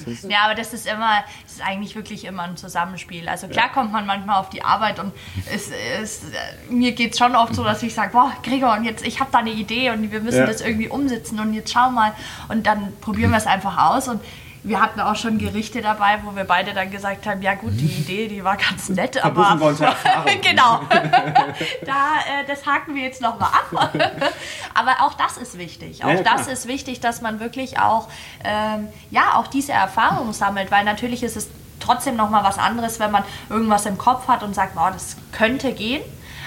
ist, 0.06 0.24
ja, 0.30 0.38
aber 0.44 0.54
das 0.54 0.72
ist 0.72 0.86
immer, 0.86 1.24
das 1.42 1.54
ist 1.54 1.62
eigentlich 1.66 1.96
wirklich 1.96 2.24
immer 2.24 2.44
ein 2.44 2.56
Zusammenspiel. 2.56 3.28
Also 3.28 3.48
klar 3.48 3.66
ja. 3.66 3.72
kommt 3.72 3.92
man 3.92 4.06
manchmal 4.06 4.38
auf 4.38 4.50
die 4.50 4.62
Arbeit 4.62 5.00
und 5.00 5.12
es, 5.52 5.70
es, 6.00 6.22
mir 6.70 6.92
geht 6.92 7.12
es 7.12 7.18
schon 7.18 7.34
oft 7.34 7.54
so, 7.54 7.64
dass 7.64 7.82
ich 7.82 7.94
sage, 7.94 8.10
boah, 8.12 8.32
Gregor, 8.42 8.76
und 8.76 8.84
jetzt, 8.84 9.04
ich 9.04 9.18
habe 9.18 9.30
da 9.32 9.38
eine 9.38 9.50
Idee 9.50 9.90
und 9.90 10.12
wir 10.12 10.20
müssen 10.20 10.38
ja. 10.38 10.46
das 10.46 10.60
irgendwie 10.60 10.88
umsetzen 10.88 11.40
und 11.40 11.54
jetzt 11.54 11.72
schau 11.72 11.90
mal 11.90 12.12
und 12.48 12.66
dann 12.66 12.92
probieren 13.00 13.30
wir 13.30 13.38
es 13.38 13.46
einfach 13.46 13.90
aus 13.90 14.08
und 14.08 14.20
wir 14.64 14.80
hatten 14.80 15.00
auch 15.00 15.16
schon 15.16 15.38
Gerichte 15.38 15.82
dabei, 15.82 16.20
wo 16.24 16.36
wir 16.36 16.44
beide 16.44 16.72
dann 16.72 16.90
gesagt 16.90 17.26
haben, 17.26 17.42
ja 17.42 17.54
gut, 17.54 17.72
die 17.72 17.86
Idee, 18.00 18.28
die 18.28 18.41
war 18.44 18.56
ganz 18.56 18.88
nett, 18.88 19.22
aber 19.24 19.56
genau, 20.42 20.80
da, 20.90 21.94
äh, 22.28 22.46
das 22.46 22.66
haken 22.66 22.94
wir 22.94 23.02
jetzt 23.02 23.20
nochmal 23.20 23.50
ab. 23.50 23.92
aber 24.74 24.96
auch 25.00 25.14
das 25.14 25.36
ist 25.36 25.58
wichtig. 25.58 26.04
Auch 26.04 26.10
ja, 26.10 26.22
das 26.22 26.46
ist 26.46 26.68
wichtig, 26.68 27.00
dass 27.00 27.20
man 27.20 27.40
wirklich 27.40 27.78
auch, 27.78 28.08
ähm, 28.44 28.88
ja, 29.10 29.34
auch 29.36 29.46
diese 29.46 29.72
Erfahrung 29.72 30.32
sammelt, 30.32 30.70
weil 30.70 30.84
natürlich 30.84 31.22
ist 31.22 31.36
es 31.36 31.48
trotzdem 31.80 32.16
nochmal 32.16 32.44
was 32.44 32.58
anderes, 32.58 33.00
wenn 33.00 33.10
man 33.10 33.24
irgendwas 33.50 33.86
im 33.86 33.98
Kopf 33.98 34.28
hat 34.28 34.42
und 34.42 34.54
sagt, 34.54 34.76
wow, 34.76 34.90
das 34.92 35.16
könnte 35.32 35.72
gehen. 35.72 36.02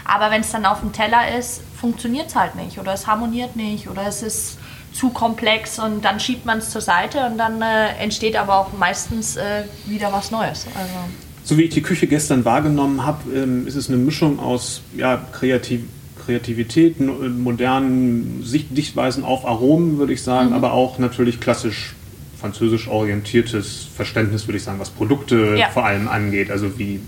Aber 0.06 0.32
wenn 0.32 0.42
es 0.42 0.52
dann 0.52 0.66
auf 0.66 0.80
dem 0.80 0.94
Teller 0.94 1.36
ist, 1.36 1.62
funktioniert 1.80 2.28
es 2.28 2.36
halt 2.36 2.56
nicht 2.56 2.80
oder 2.80 2.94
es 2.94 3.08
harmoniert 3.08 3.56
nicht 3.56 3.90
oder 3.90 4.06
es 4.08 4.22
ist 4.22 4.60
zu 4.94 5.10
komplex 5.10 5.78
und 5.78 6.06
dann 6.06 6.20
schiebt 6.20 6.46
man 6.46 6.60
es 6.60 6.70
zur 6.70 6.82
Seite 6.82 7.26
und 7.26 7.38
dann 7.38 7.62
äh, 7.62 7.90
entsteht 7.98 8.38
aber 8.38 8.58
auch 8.58 8.72
meistens 8.74 9.36
äh, 9.36 9.66
wieder 9.86 10.14
was 10.14 10.32
Neues. 10.32 10.66
Also. 10.74 11.25
So 11.46 11.58
wie 11.58 11.64
ich 11.64 11.70
die 11.70 11.84
Küche 11.84 12.08
gestern 12.08 12.44
wahrgenommen 12.44 13.06
habe, 13.06 13.32
ähm, 13.34 13.68
ist 13.68 13.76
es 13.76 13.88
eine 13.88 13.98
Mischung 13.98 14.40
aus 14.40 14.82
ja, 14.98 15.24
Kreativ 15.32 15.82
Kreativität, 16.26 17.00
modernen 17.00 18.42
Sichtweisen 18.44 19.24
auf 19.24 19.46
Aromen, 19.46 20.00
würde 20.00 20.12
ich 20.12 20.24
sagen, 20.24 20.50
mhm. 20.50 20.56
aber 20.56 20.74
auch 20.74 20.98
natürlich 20.98 21.40
klassisch 21.40 21.94
französisch 22.40 22.88
orientiertes 22.88 23.88
Verständnis, 23.96 24.48
würde 24.48 24.58
ich 24.58 24.64
sagen, 24.64 24.80
was 24.80 24.90
Produkte 24.90 25.56
ja. 25.56 25.70
vor 25.70 25.86
allem 25.86 26.08
angeht. 26.08 26.50
Also 26.50 26.80
wie, 26.80 27.00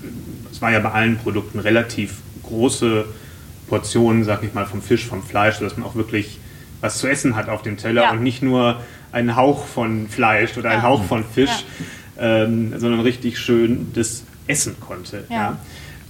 es 0.51 0.61
war 0.61 0.71
ja 0.71 0.79
bei 0.79 0.91
allen 0.91 1.17
Produkten 1.17 1.57
relativ 1.57 2.17
große 2.43 3.05
Portionen, 3.67 4.23
sag 4.23 4.43
ich 4.43 4.53
mal, 4.53 4.67
vom 4.67 4.83
Fisch, 4.83 5.05
vom 5.05 5.23
Fleisch, 5.23 5.55
sodass 5.55 5.77
man 5.77 5.87
auch 5.87 5.95
wirklich 5.95 6.39
was 6.79 6.99
zu 6.99 7.07
essen 7.07 7.35
hat 7.35 7.49
auf 7.49 7.63
dem 7.63 7.77
Teller 7.77 8.03
ja. 8.03 8.11
und 8.11 8.21
nicht 8.21 8.43
nur 8.43 8.81
einen 9.11 9.35
Hauch 9.35 9.65
von 9.65 10.07
Fleisch 10.07 10.55
oder 10.57 10.69
einen 10.69 10.83
Hauch 10.83 11.03
von 11.03 11.23
Fisch, 11.23 11.65
ähm, 12.19 12.73
sondern 12.77 13.01
richtig 13.01 13.39
schön 13.39 13.87
das 13.95 14.23
essen 14.47 14.77
konnte. 14.79 15.25
Ja. 15.29 15.57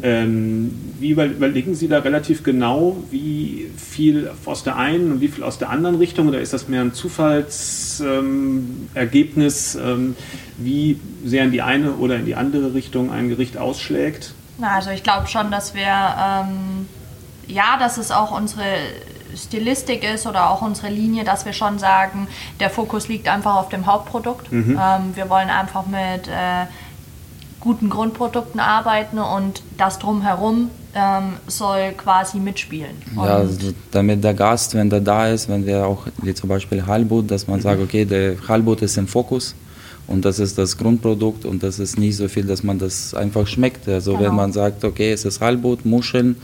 Ähm, 0.02 0.93
wie 1.00 1.12
überlegen 1.12 1.73
Sie 1.73 1.88
da 1.88 2.00
relativ 2.00 2.43
genau, 2.43 2.97
wie 3.10 3.71
viel 3.76 4.30
aus 4.45 4.63
der 4.63 4.76
einen 4.76 5.13
und 5.13 5.21
wie 5.21 5.28
viel 5.28 5.43
aus 5.43 5.58
der 5.58 5.71
anderen 5.71 5.95
Richtung? 5.95 6.28
Oder 6.28 6.39
ist 6.39 6.54
das 6.54 6.67
mehr 6.67 6.82
ein 6.82 6.93
Zufallsergebnis, 6.93 9.73
ähm, 9.73 9.82
ähm, 9.82 10.15
wie 10.58 11.00
sehr 11.26 11.45
in 11.45 11.52
die 11.52 11.63
eine 11.63 11.93
oder 11.93 12.17
in 12.17 12.26
die 12.26 12.36
andere 12.36 12.76
Richtung 12.76 13.12
ein 13.12 13.30
Gericht 13.30 13.58
ausschlägt? 13.58 14.36
Na, 14.60 14.76
also 14.76 14.91
ich 14.91 15.02
glaube 15.02 15.26
schon, 15.28 15.50
dass 15.50 15.73
wir 15.73 15.88
ähm, 15.88 16.86
ja, 17.47 17.78
dass 17.80 17.97
es 17.97 18.12
auch 18.12 18.32
unsere 18.32 18.65
Stilistik 19.36 20.04
ist 20.04 20.28
oder 20.28 20.50
auch 20.50 20.62
unsere 20.62 20.89
Linie, 20.89 21.23
dass 21.23 21.45
wir 21.45 21.54
schon 21.54 21.80
sagen, 21.80 22.28
der 22.60 22.69
Fokus 22.69 23.08
liegt 23.08 23.28
einfach 23.28 23.56
auf 23.56 23.69
dem 23.69 23.86
Hauptprodukt. 23.86 24.52
Mhm. 24.52 24.80
Ähm, 24.82 25.15
wir 25.15 25.30
wollen 25.30 25.50
einfach 25.50 25.86
mit 25.86 26.28
äh, 26.28 26.65
guten 27.67 27.89
Grundprodukten 27.89 28.62
arbeiten 28.62 29.19
und 29.19 29.62
das 29.77 29.99
drumherum 29.99 30.69
ähm, 30.95 31.34
soll 31.47 31.91
quasi 31.97 32.39
mitspielen. 32.39 32.95
ja, 33.13 33.23
also 33.23 33.73
damit 33.91 34.23
der 34.23 34.34
Gast, 34.34 34.73
wenn 34.73 34.89
der 34.89 35.01
da 35.01 35.27
ist, 35.27 35.49
wenn 35.49 35.65
wir 35.65 35.86
auch, 35.86 36.08
wie 36.23 36.34
zum 36.34 36.47
Beispiel 36.47 36.86
Halbut, 36.86 37.30
dass 37.30 37.45
man 37.45 37.58
mhm. 37.58 37.63
sagt, 37.63 37.82
okay, 37.82 38.06
der 38.06 38.36
Halbut 38.47 38.82
ist 38.82 38.97
im 38.97 39.06
Fokus 39.06 39.53
und 40.08 40.23
das 40.23 40.39
ist 40.39 40.58
das 40.58 40.77
Grundprodukt 40.77 41.43
und 41.43 41.62
das 41.62 41.77
ist 41.77 41.99
nicht 41.99 42.15
so 42.15 42.30
viel, 42.30 42.45
dass 42.45 42.63
man 42.63 42.80
das 42.80 43.13
einfach 43.13 43.45
schmeckt. 43.47 43.86
Also 43.89 44.13
genau. 44.13 44.23
wenn 44.23 44.36
man 44.36 44.53
sagt, 44.53 44.86
okay, 44.86 45.12
es 45.12 45.25
ist 45.25 45.41
Halbut, 45.41 45.86
Muscheln, 45.86 46.38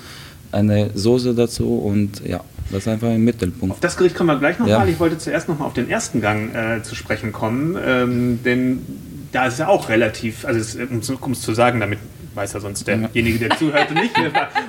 eine 0.52 0.90
Soße 0.94 1.34
dazu 1.34 1.78
und 1.78 2.22
ja, 2.28 2.42
das 2.70 2.80
ist 2.80 2.88
einfach 2.90 3.12
im 3.12 3.24
Mittelpunkt. 3.24 3.76
Auf 3.76 3.80
das 3.80 3.96
Gericht 3.96 4.18
kommen 4.18 4.30
wir 4.30 4.40
gleich 4.40 4.60
nochmal. 4.60 4.86
Ja. 4.86 4.86
Ich 4.86 5.00
wollte 5.00 5.18
zuerst 5.18 5.48
nochmal 5.48 5.68
auf 5.68 5.74
den 5.74 5.90
ersten 5.90 6.20
Gang 6.20 6.54
äh, 6.54 6.84
zu 6.84 6.96
sprechen 6.96 7.32
kommen, 7.32 7.78
ähm, 7.82 8.40
denn 8.44 8.82
da 9.34 9.48
ist 9.48 9.60
ja 9.60 9.68
auch 9.68 9.90
relativ, 9.90 10.46
also 10.46 10.80
um 10.90 11.32
es 11.32 11.42
zu 11.42 11.54
sagen, 11.54 11.80
damit 11.80 12.00
weiß 12.36 12.54
ja 12.54 12.60
sonst 12.60 12.88
derjenige, 12.88 13.40
der 13.40 13.58
zuhörte, 13.58 13.94
nicht, 13.94 14.16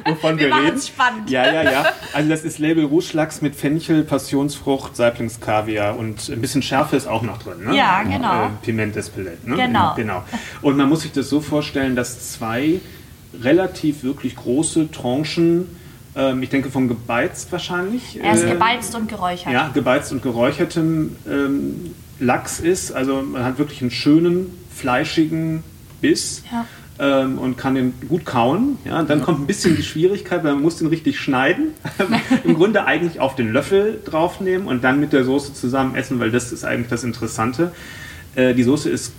wovon 0.05 0.39
wir, 0.39 0.49
wir 0.49 0.57
reden. 0.57 0.81
spannend. 0.81 1.31
Ja, 1.31 1.51
ja, 1.51 1.63
ja. 1.63 1.85
Also 2.13 2.29
das 2.29 2.45
ist 2.45 2.59
Label 2.59 2.85
Rouge 2.85 3.17
mit 3.41 3.57
Fenchel, 3.57 4.05
Passionsfrucht, 4.05 4.97
Saiblingskaviar 4.97 5.97
und 5.97 6.29
ein 6.29 6.41
bisschen 6.41 6.63
Schärfe 6.63 6.97
ist 6.97 7.07
auch 7.07 7.23
noch 7.23 7.43
drin. 7.43 7.65
Ne? 7.65 7.77
Ja, 7.77 8.03
genau. 8.03 8.47
Äh, 8.47 8.51
Piment 8.63 8.97
Espelette. 8.97 9.49
Ne? 9.49 9.57
Genau. 9.57 9.95
genau. 9.95 10.25
Und 10.63 10.77
man 10.77 10.89
muss 10.89 11.03
sich 11.03 11.13
das 11.13 11.29
so 11.29 11.41
vorstellen, 11.41 11.97
dass 11.97 12.33
zwei 12.33 12.81
relativ 13.41 14.03
wirklich 14.03 14.37
große 14.37 14.91
Tranchen 14.91 15.77
ähm, 16.17 16.43
ich 16.43 16.51
denke 16.51 16.71
von 16.71 16.87
gebeizt 16.87 17.51
wahrscheinlich. 17.51 18.21
Er 18.23 18.35
ist 18.35 18.45
äh, 18.45 18.51
gebeizt 18.51 18.95
und 18.95 19.09
geräuchert. 19.09 19.53
Ja, 19.53 19.71
gebeizt 19.75 20.13
und 20.13 20.23
geräuchertem 20.23 21.17
ähm, 21.29 21.95
Lachs 22.19 22.61
ist. 22.61 22.93
Also 22.93 23.23
man 23.23 23.45
hat 23.45 23.59
wirklich 23.59 23.81
einen 23.83 23.91
schönen, 23.91 24.51
fleischigen 24.75 25.63
Biss. 26.01 26.43
Ja. 26.51 26.67
Ähm, 26.97 27.39
und 27.39 27.59
kann 27.59 27.75
den 27.75 27.93
gut 28.09 28.25
kauen. 28.25 28.79
Ja, 28.85 29.03
dann 29.03 29.21
kommt 29.21 29.41
ein 29.41 29.47
bisschen 29.49 29.75
die 29.75 29.83
Schwierigkeit, 29.83 30.45
weil 30.45 30.53
man 30.53 30.63
muss 30.63 30.77
den 30.77 30.87
richtig 30.87 31.19
schneiden. 31.19 31.73
Im 32.45 32.55
Grunde 32.55 32.85
eigentlich 32.85 33.19
auf 33.19 33.35
den 33.35 33.53
Löffel 33.53 34.01
draufnehmen 34.05 34.69
und 34.69 34.85
dann 34.85 35.01
mit 35.01 35.13
der 35.13 35.25
Soße 35.25 35.55
zusammen 35.55 35.97
essen, 35.97 36.21
weil 36.21 36.31
das 36.31 36.53
ist 36.53 36.65
eigentlich 36.65 36.91
das 36.91 37.03
Interessante. 37.03 37.73
Äh, 38.37 38.55
die 38.55 38.63
Soße 38.63 38.91
ist, 38.91 39.13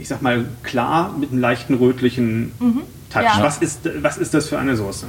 ich 0.00 0.08
sag 0.08 0.22
mal, 0.22 0.46
klar 0.62 1.14
mit 1.18 1.30
einem 1.30 1.40
leichten 1.40 1.74
rötlichen 1.74 2.52
mhm. 2.60 2.82
Touch. 3.10 3.24
Ja. 3.24 3.42
Was, 3.42 3.58
ist, 3.58 3.80
was 4.00 4.16
ist 4.16 4.32
das 4.32 4.48
für 4.48 4.58
eine 4.58 4.74
Soße? 4.74 5.06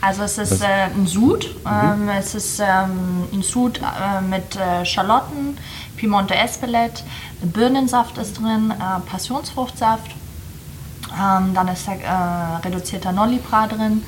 Also 0.00 0.22
es 0.22 0.38
ist 0.38 0.62
äh, 0.62 0.66
ein 0.94 1.06
Sud. 1.06 1.54
Mhm. 1.64 2.08
Ähm, 2.08 2.08
es 2.18 2.34
ist 2.34 2.60
ähm, 2.60 3.24
ein 3.32 3.42
Sud 3.42 3.80
äh, 3.80 4.20
mit 4.22 4.56
äh, 4.56 4.84
Schalotten, 4.84 5.58
Piemonte 5.96 6.34
Espelette, 6.34 7.02
Birnensaft 7.42 8.18
ist 8.18 8.38
drin, 8.40 8.70
äh, 8.72 9.00
Passionsfruchtsaft 9.10 10.10
Ähm, 11.12 11.54
dann 11.54 11.68
ist 11.68 11.86
da 11.86 11.92
äh, 11.92 12.66
reduzierter 12.66 13.12
Nolibra 13.12 13.66
drin 13.68 14.02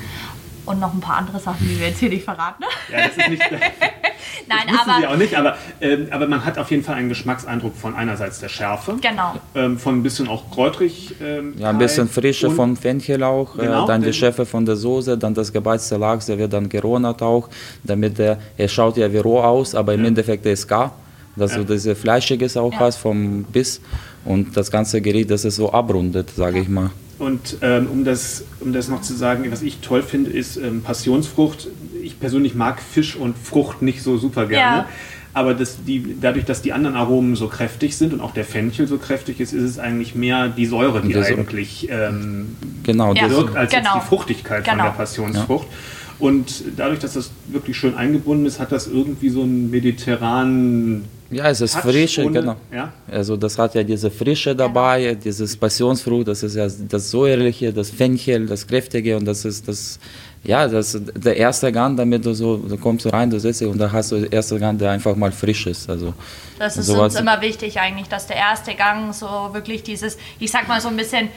und 0.66 0.80
noch 0.80 0.92
ein 0.92 1.00
paar 1.00 1.16
andere 1.18 1.38
Sachen, 1.38 1.66
die 1.66 1.78
wir 1.78 1.88
jetzt 1.88 2.00
hier 2.00 2.08
nicht 2.10 2.24
verraten. 2.24 2.64
Ja, 2.92 3.06
das 3.06 3.16
ist 3.16 3.30
nicht. 3.30 3.42
Nein, 4.48 4.58
das 4.66 4.80
aber. 4.86 4.98
Sie 5.00 5.06
auch 5.06 5.16
nicht, 5.16 5.34
aber, 5.36 5.56
ähm, 5.80 6.08
aber 6.10 6.26
man 6.26 6.44
hat 6.44 6.58
auf 6.58 6.70
jeden 6.70 6.82
Fall 6.82 6.96
einen 6.96 7.08
Geschmackseindruck 7.08 7.76
von 7.76 7.94
einerseits 7.94 8.40
der 8.40 8.48
Schärfe, 8.48 8.96
Genau. 9.00 9.34
ähm, 9.54 9.78
von 9.78 9.94
ein 9.98 10.02
bisschen 10.02 10.28
auch 10.28 10.50
kräutrig. 10.50 11.14
Ähm, 11.22 11.54
Ja, 11.56 11.70
ein 11.70 11.78
bisschen 11.78 12.08
Frische 12.08 12.48
und- 12.48 12.56
vom 12.56 12.76
Fenchel 12.76 13.22
auch, 13.22 13.56
Genau, 13.56 13.84
äh, 13.84 13.86
dann 13.86 14.02
die 14.02 14.12
Schärfe 14.12 14.44
von 14.44 14.66
der 14.66 14.76
Soße, 14.76 15.16
dann 15.16 15.32
das 15.34 15.52
gebeizte 15.52 15.96
Lachs, 15.96 16.26
der 16.26 16.36
wird 16.36 16.52
dann 16.52 16.68
geronert 16.68 17.22
auch, 17.22 17.48
damit 17.84 18.18
der, 18.18 18.38
er 18.56 18.68
schaut 18.68 18.96
ja 18.96 19.10
wie 19.12 19.18
roh 19.18 19.40
aus, 19.40 19.74
aber 19.74 19.94
im 19.94 20.04
Endeffekt 20.04 20.44
der 20.44 20.52
ist 20.54 20.66
gar, 20.66 20.92
dass 21.38 21.52
Ja. 21.52 21.58
du 21.58 21.64
diese 21.74 21.94
Fleischiges 21.94 22.56
auch 22.56 22.72
Ja. 22.72 22.80
hast 22.80 22.96
vom 22.98 23.44
Biss 23.44 23.80
und 24.24 24.56
das 24.56 24.70
ganze 24.70 25.00
Gericht, 25.00 25.30
das 25.30 25.44
ist 25.44 25.56
so 25.56 25.72
abrundet, 25.72 26.30
sage 26.36 26.60
ich 26.60 26.68
mal. 26.68 26.90
Und 27.18 27.56
ähm, 27.62 27.88
um, 27.92 28.04
das, 28.04 28.44
um 28.60 28.72
das 28.72 28.88
noch 28.88 29.00
zu 29.02 29.14
sagen, 29.14 29.44
was 29.50 29.62
ich 29.62 29.78
toll 29.78 30.02
finde, 30.02 30.30
ist 30.30 30.56
ähm, 30.56 30.82
Passionsfrucht. 30.82 31.66
Ich 32.02 32.20
persönlich 32.20 32.54
mag 32.54 32.80
Fisch 32.80 33.16
und 33.16 33.36
Frucht 33.36 33.82
nicht 33.82 34.02
so 34.02 34.18
super 34.18 34.46
gerne. 34.46 34.76
Ja. 34.78 34.88
Aber 35.34 35.54
das, 35.54 35.78
die, 35.84 36.16
dadurch, 36.20 36.44
dass 36.46 36.62
die 36.62 36.72
anderen 36.72 36.96
Aromen 36.96 37.36
so 37.36 37.48
kräftig 37.48 37.96
sind 37.96 38.12
und 38.12 38.20
auch 38.20 38.32
der 38.32 38.44
Fenchel 38.44 38.86
so 38.88 38.98
kräftig 38.98 39.40
ist, 39.40 39.52
ist 39.52 39.62
es 39.62 39.78
eigentlich 39.78 40.14
mehr 40.14 40.48
die 40.48 40.66
Säure, 40.66 41.00
die 41.02 41.14
eigentlich 41.16 41.88
ähm, 41.90 42.56
Genau, 42.84 43.14
Ja. 43.14 43.28
das, 43.28 43.36
wirkt, 43.36 43.56
als 43.56 43.70
Genau. 43.72 43.94
jetzt 43.94 44.04
die 44.04 44.08
Fruchtigkeit 44.08 44.64
von 44.64 44.72
Genau. 44.74 44.84
der 44.84 44.96
Passionsfrucht. 44.96 45.66
Und 46.20 46.64
dadurch, 46.76 46.98
dass 47.00 47.12
das 47.14 47.30
wirklich 47.48 47.76
schön 47.76 47.94
eingebunden 47.96 48.46
ist, 48.46 48.58
hat 48.58 48.72
das 48.72 48.86
irgendwie 48.88 49.28
so 49.28 49.42
einen 49.42 49.70
mediterranen 49.70 51.04
ja, 51.30 51.48
es 51.50 51.60
ist 51.60 51.74
Touch 51.74 51.82
Frische, 51.82 52.24
ohne- 52.24 52.40
genau. 52.40 52.56
Ja? 52.72 52.92
Also 53.10 53.36
das 53.36 53.58
hat 53.58 53.74
ja 53.74 53.82
diese 53.82 54.10
Frische 54.10 54.54
dabei, 54.56 55.14
dieses 55.14 55.56
Passionsfrucht, 55.56 56.28
das 56.28 56.42
ist 56.42 56.56
ja 56.56 56.66
das 56.88 57.10
Säuerliche, 57.10 57.72
das 57.72 57.90
Fenchel, 57.90 58.46
das 58.46 58.66
Kräftige 58.66 59.16
und 59.16 59.24
das 59.24 59.44
ist 59.44 59.66
das, 59.68 59.98
ja, 60.44 60.66
das 60.68 60.96
der 61.14 61.36
erste 61.36 61.70
Gang, 61.72 61.96
damit 61.96 62.24
du 62.24 62.32
so, 62.32 62.56
du 62.56 62.76
kommst 62.78 63.02
so 63.02 63.10
rein, 63.10 63.28
du 63.28 63.38
sitzt 63.38 63.60
und 63.62 63.78
da 63.78 63.90
hast 63.92 64.12
du 64.12 64.16
den 64.20 64.32
ersten 64.32 64.58
Gang, 64.58 64.78
der 64.78 64.90
einfach 64.92 65.14
mal 65.16 65.32
frisch 65.32 65.66
ist. 65.66 65.90
Also 65.90 66.14
Das 66.58 66.76
ist 66.76 66.86
sowas- 66.86 67.12
uns 67.14 67.20
immer 67.20 67.40
wichtig 67.40 67.78
eigentlich, 67.80 68.08
dass 68.08 68.26
der 68.26 68.36
erste 68.36 68.74
Gang 68.74 69.12
so 69.14 69.26
wirklich 69.52 69.82
dieses, 69.82 70.16
ich 70.38 70.50
sag 70.50 70.66
mal 70.68 70.80
so 70.80 70.88
ein 70.88 70.96
bisschen 70.96 71.28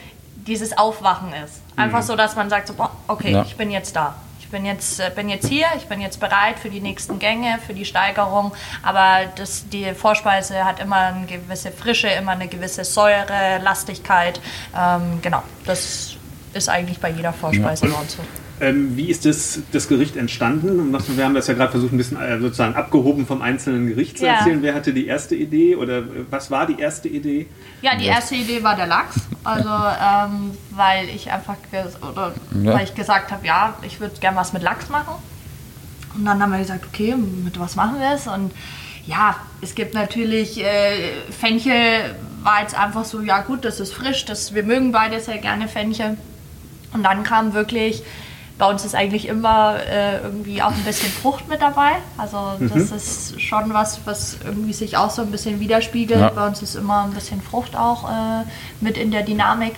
dieses 0.46 0.76
Aufwachen 0.76 1.28
ist. 1.44 1.60
Einfach 1.76 2.02
so, 2.02 2.16
dass 2.16 2.34
man 2.36 2.48
sagt 2.50 2.68
so, 2.68 2.74
boah, 2.74 2.90
okay, 3.08 3.32
Ja. 3.32 3.42
ich 3.46 3.56
bin 3.56 3.70
jetzt 3.70 3.94
da. 3.94 4.16
Ich 4.52 4.58
bin 4.58 4.66
jetzt, 4.66 5.00
äh, 5.00 5.10
bin 5.16 5.30
jetzt 5.30 5.48
hier, 5.48 5.64
ich 5.78 5.86
bin 5.86 6.02
jetzt 6.02 6.20
bereit 6.20 6.58
für 6.58 6.68
die 6.68 6.82
nächsten 6.82 7.18
Gänge, 7.18 7.58
für 7.66 7.72
die 7.72 7.86
Steigerung. 7.86 8.52
Aber 8.82 9.20
das, 9.34 9.66
die 9.70 9.94
Vorspeise 9.94 10.66
hat 10.66 10.78
immer 10.78 11.06
eine 11.06 11.24
gewisse 11.24 11.72
Frische, 11.72 12.08
immer 12.08 12.32
eine 12.32 12.48
gewisse 12.48 12.84
Säure, 12.84 13.60
Lastigkeit. 13.62 14.42
Ähm, 14.76 15.20
genau, 15.22 15.42
das 15.64 16.16
ist 16.52 16.68
eigentlich 16.68 17.00
bei 17.00 17.08
jeder 17.08 17.32
Vorspeise 17.32 17.86
bei 17.86 17.94
uns 17.94 18.12
so. 18.12 18.22
Ähm, 18.60 18.96
wie 18.96 19.06
ist 19.10 19.24
das, 19.24 19.60
das 19.72 19.88
Gericht 19.88 20.16
entstanden? 20.16 20.78
Und 20.78 20.92
was- 20.92 21.16
Wir 21.16 21.24
haben 21.24 21.34
das 21.34 21.48
ja 21.48 21.54
gerade 21.54 21.72
versucht, 21.72 21.92
ein 21.92 21.96
bisschen 21.96 22.20
äh, 22.20 22.38
sozusagen 22.38 22.74
abgehoben 22.76 23.26
vom 23.26 23.42
einzelnen 23.42 23.88
Gericht 23.88 24.18
zu 24.18 24.26
Ja. 24.26 24.34
erzählen. 24.34 24.62
Wer 24.62 24.74
hatte 24.74 24.92
die 24.92 25.06
erste 25.06 25.34
Idee 25.34 25.74
oder 25.76 25.98
äh, 25.98 26.02
was 26.30 26.50
war 26.50 26.66
die 26.66 26.78
erste 26.78 27.08
Idee? 27.08 27.48
Ja, 27.80 27.96
die 27.96 28.06
erste 28.06 28.36
Idee 28.36 28.62
war 28.62 28.76
der 28.76 28.86
Lachs. 28.86 29.16
Also, 29.42 29.68
ähm, 29.68 30.52
weil 30.70 31.08
ich 31.08 31.32
einfach 31.32 31.56
ges- 31.72 32.00
oder 32.08 32.32
Ja. 32.62 32.74
weil 32.74 32.84
ich 32.84 32.94
gesagt 32.94 33.32
habe, 33.32 33.44
ja, 33.46 33.74
ich 33.82 33.98
würde 34.00 34.14
gerne 34.20 34.36
was 34.36 34.52
mit 34.52 34.62
Lachs 34.62 34.88
machen. 34.90 35.14
Und 36.16 36.24
dann 36.24 36.40
haben 36.40 36.52
wir 36.52 36.58
gesagt, 36.58 36.84
okay, 36.86 37.16
mit 37.16 37.58
was 37.58 37.74
machen 37.74 37.98
wir 37.98 38.12
es? 38.14 38.26
Und 38.28 38.52
ja, 39.06 39.34
es 39.60 39.74
gibt 39.74 39.94
natürlich 39.94 40.62
äh, 40.62 41.10
Fenchel 41.36 42.14
war 42.44 42.60
jetzt 42.60 42.78
einfach 42.78 43.04
so, 43.04 43.20
ja 43.20 43.40
gut, 43.40 43.64
das 43.64 43.80
ist 43.80 43.92
frisch, 43.92 44.24
das, 44.24 44.54
wir 44.54 44.62
mögen 44.62 44.92
beide 44.92 45.18
sehr 45.20 45.38
gerne 45.38 45.66
Fenchel. 45.68 46.16
Und 46.92 47.02
dann 47.04 47.22
kam 47.24 47.54
wirklich, 47.54 48.02
bei 48.62 48.70
uns 48.70 48.84
ist 48.84 48.94
eigentlich 48.94 49.26
immer 49.26 49.74
äh, 49.90 50.18
irgendwie 50.18 50.62
auch 50.62 50.70
ein 50.70 50.84
bisschen 50.84 51.10
Frucht 51.10 51.48
mit 51.48 51.60
dabei. 51.60 51.94
Also 52.16 52.52
das 52.60 52.92
ist 52.92 53.42
schon 53.42 53.74
was, 53.74 53.98
was 54.04 54.36
irgendwie 54.44 54.72
sich 54.72 54.96
auch 54.96 55.10
so 55.10 55.22
ein 55.22 55.32
bisschen 55.32 55.58
widerspiegelt. 55.58 56.20
Ja. 56.20 56.28
Bei 56.28 56.46
uns 56.46 56.62
ist 56.62 56.76
immer 56.76 57.02
ein 57.02 57.10
bisschen 57.10 57.42
Frucht 57.42 57.74
auch 57.74 58.08
äh, 58.08 58.44
mit 58.80 58.96
in 58.98 59.10
der 59.10 59.24
Dynamik. 59.24 59.74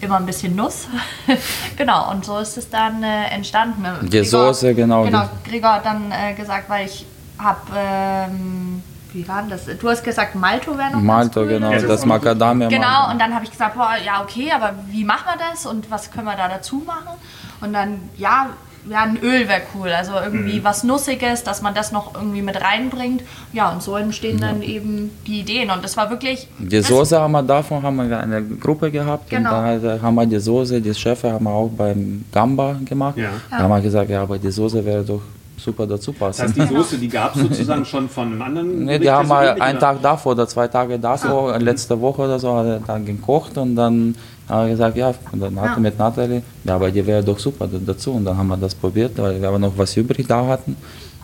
Immer 0.00 0.18
ein 0.18 0.26
bisschen 0.26 0.54
Nuss. 0.54 0.86
genau, 1.76 2.12
und 2.12 2.24
so 2.24 2.38
ist 2.38 2.56
es 2.56 2.70
dann 2.70 3.02
äh, 3.02 3.24
entstanden. 3.24 4.08
Die 4.08 4.24
Soße, 4.24 4.72
genau. 4.72 5.02
Genau, 5.02 5.28
Gregor 5.42 5.72
hat 5.72 5.86
dann 5.86 6.12
äh, 6.12 6.34
gesagt, 6.34 6.70
weil 6.70 6.86
ich 6.86 7.06
habe, 7.38 7.58
ähm, 7.76 8.84
wie 9.12 9.26
war 9.26 9.40
denn 9.40 9.50
das? 9.50 9.64
Du 9.64 9.88
hast 9.88 10.04
gesagt, 10.04 10.36
Malto 10.36 10.78
wäre 10.78 10.90
noch 10.90 10.92
ganz 10.92 11.02
Malto, 11.02 11.40
cool. 11.40 11.48
genau, 11.48 11.72
Ja, 11.72 11.78
das 11.80 11.88
das 11.88 12.06
Macadamia. 12.06 12.68
Genau, 12.68 13.10
und 13.10 13.20
dann 13.20 13.34
habe 13.34 13.44
ich 13.44 13.50
gesagt, 13.50 13.74
boah, 13.74 13.96
ja, 13.96 14.22
okay, 14.22 14.52
aber 14.52 14.74
wie 14.86 15.02
machen 15.02 15.24
wir 15.26 15.44
das 15.50 15.66
und 15.66 15.90
was 15.90 16.12
können 16.12 16.26
wir 16.26 16.36
da 16.36 16.46
dazu 16.46 16.84
machen? 16.86 17.18
Und 17.60 17.72
dann, 17.72 17.98
ja, 18.16 18.50
ja, 18.88 19.02
ein 19.02 19.18
Öl 19.22 19.46
wäre 19.48 19.60
cool, 19.74 19.88
also 19.90 20.12
irgendwie 20.24 20.64
was 20.64 20.82
Nussiges, 20.82 21.42
dass 21.44 21.60
man 21.60 21.74
das 21.74 21.92
noch 21.92 22.14
irgendwie 22.14 22.40
mit 22.40 22.58
reinbringt. 22.58 23.22
Ja, 23.52 23.70
und 23.70 23.82
so 23.82 23.96
entstehen 23.96 24.40
dann 24.40 24.62
eben 24.62 25.10
die 25.26 25.40
Ideen. 25.40 25.70
Und 25.70 25.84
das 25.84 25.96
war 25.98 26.08
wirklich. 26.08 26.48
Die 26.58 26.80
Soße 26.80 27.20
haben 27.20 27.32
wir 27.32 27.42
davon 27.42 27.82
haben 27.82 27.96
wir 28.08 28.18
eine 28.18 28.42
Gruppe 28.42 28.90
gehabt 28.90 29.28
Genau. 29.28 29.50
und 29.74 29.82
dann 29.84 30.00
haben 30.02 30.14
wir 30.14 30.24
die 30.26 30.38
Soße, 30.38 30.80
die 30.80 30.94
Schäfe 30.94 31.30
haben 31.32 31.44
wir 31.44 31.50
auch 31.50 31.68
beim 31.68 32.24
Gamba 32.32 32.76
gemacht. 32.84 33.18
Ja. 33.18 33.30
Da 33.50 33.58
haben 33.58 33.70
wir 33.70 33.80
gesagt, 33.82 34.08
ja, 34.08 34.22
aber 34.22 34.38
die 34.38 34.50
Soße 34.50 34.82
wäre 34.84 35.02
doch 35.04 35.20
super 35.58 35.86
dazu 35.86 36.14
Das 36.18 36.40
heißt, 36.40 36.56
passen. 36.56 36.68
die 36.70 36.74
Soße, 36.74 36.98
die 36.98 37.08
gab 37.08 37.34
es 37.36 37.42
sozusagen 37.42 37.84
schon 37.84 38.08
von 38.08 38.28
einem 38.28 38.40
anderen. 38.40 38.78
Nee, 38.78 38.84
Gericht, 38.92 39.02
die 39.04 39.10
haben 39.10 39.28
wir 39.28 39.60
einen? 39.60 39.78
Tag 39.80 40.00
davor 40.00 40.32
oder 40.32 40.46
zwei 40.48 40.68
Tage 40.68 40.98
davor, 40.98 41.52
Ah. 41.52 41.56
letzte 41.58 42.00
Woche 42.00 42.22
oder 42.22 42.38
so, 42.38 42.56
hat 42.56 42.64
er 42.66 42.78
dann 42.80 43.04
gekocht 43.04 43.58
und 43.58 43.74
dann 43.76 44.14
haben 44.48 44.66
wir 44.66 44.70
gesagt, 44.72 44.96
ja, 44.96 45.14
und 45.32 45.40
dann 45.40 45.60
hatte 45.60 45.74
Ja. 45.74 45.78
mit 45.80 45.98
Nathalie, 45.98 46.42
ja, 46.64 46.74
aber 46.74 46.90
die 46.90 47.06
wäre 47.06 47.22
doch 47.22 47.38
super 47.38 47.66
da- 47.66 47.78
dazu. 47.84 48.12
Und 48.12 48.24
dann 48.24 48.36
haben 48.36 48.48
wir 48.48 48.56
das 48.56 48.74
probiert, 48.74 49.12
weil 49.18 49.40
wir 49.40 49.48
aber 49.48 49.58
noch 49.58 49.76
was 49.76 49.96
übrig 49.96 50.26
da 50.26 50.46
hatten. 50.46 50.76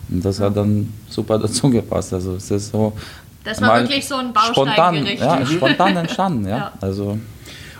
Und 0.09 0.23
das 0.23 0.39
hat 0.39 0.55
dann 0.55 0.93
super 1.09 1.39
dazu 1.39 1.69
gepasst. 1.69 2.13
Also 2.13 2.35
es 2.35 2.51
ist 2.51 2.71
so. 2.71 2.93
Das 3.43 3.61
war 3.61 3.79
wirklich 3.81 4.07
so 4.07 4.15
ein 4.15 4.27
spontan, 4.51 4.75
Bausteingericht. 4.75 5.21
ja, 5.21 5.45
spontan 5.45 5.97
entstanden, 6.03 6.45
ja. 6.47 6.57
Ja. 6.57 6.73
Also 6.81 7.17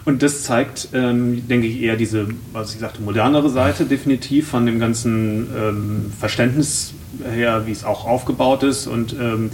Und 0.06 0.22
das 0.22 0.44
zeigt, 0.44 0.90
ähm, 0.94 1.48
denke 1.48 1.66
ich, 1.68 1.82
eher 1.82 1.96
diese, 1.96 2.28
was 2.54 2.74
ich 2.76 2.80
sagte, 2.80 3.02
modernere 3.02 3.50
Seite 3.50 3.86
definitiv 3.86 4.48
von 4.50 4.66
dem 4.68 4.80
ganzen 4.80 5.48
ähm, 5.58 6.12
Verständnis 6.20 6.94
her, 7.23 7.63
wie 7.65 7.71
es 7.71 7.84
auch 7.84 8.06
aufgebaut 8.06 8.63
ist 8.63 8.88
und 8.88 9.13
ähm, 9.13 9.51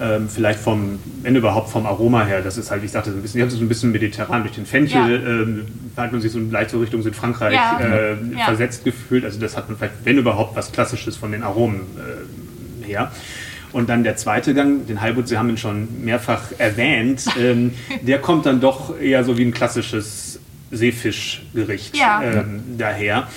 ähm, 0.00 0.28
vielleicht 0.28 0.58
vom, 0.58 0.98
wenn 1.22 1.36
überhaupt 1.36 1.70
vom 1.70 1.86
Aroma 1.86 2.24
her, 2.24 2.40
das 2.42 2.58
ist 2.58 2.70
halt, 2.72 2.82
wie 2.82 2.86
ich 2.86 2.92
sagte, 2.92 3.10
so 3.12 3.16
ein 3.16 3.22
bisschen, 3.22 3.38
ich 3.40 3.46
hatte 3.46 3.54
so 3.56 3.62
ein 3.64 3.68
bisschen 3.68 3.92
mediterran 3.92 4.42
durch 4.42 4.54
den 4.54 4.66
Fenchel, 4.66 5.22
Ja. 5.22 5.30
ähm, 5.42 5.66
hat 5.96 6.10
man 6.10 6.20
sich 6.20 6.32
so 6.32 6.40
leicht 6.40 6.70
so 6.70 6.80
Richtung 6.80 7.02
Südfrankreich 7.02 7.54
Ja. 7.54 7.78
äh, 7.80 8.16
Ja. 8.36 8.44
versetzt 8.46 8.84
gefühlt. 8.84 9.24
Also 9.24 9.38
das 9.38 9.56
hat 9.56 9.68
man 9.68 9.78
vielleicht, 9.78 9.94
wenn 10.04 10.18
überhaupt, 10.18 10.56
was 10.56 10.72
Klassisches 10.72 11.16
von 11.16 11.30
den 11.30 11.44
Aromen 11.44 11.82
äh, 12.82 12.84
her. 12.86 13.12
Und 13.70 13.88
dann 13.88 14.02
der 14.02 14.16
zweite 14.16 14.52
Gang, 14.54 14.84
den 14.88 15.00
Halbut, 15.00 15.28
Sie 15.28 15.38
haben 15.38 15.48
ihn 15.48 15.58
schon 15.58 15.86
mehrfach 16.04 16.42
erwähnt, 16.58 17.24
ähm, 17.40 17.72
der 18.02 18.18
kommt 18.18 18.46
dann 18.46 18.60
doch 18.60 18.98
eher 19.00 19.22
so 19.22 19.38
wie 19.38 19.44
ein 19.44 19.52
klassisches 19.54 20.40
Seefischgericht 20.72 21.96
Ja. 21.96 22.20
ähm, 22.22 22.62
daher. 22.78 23.28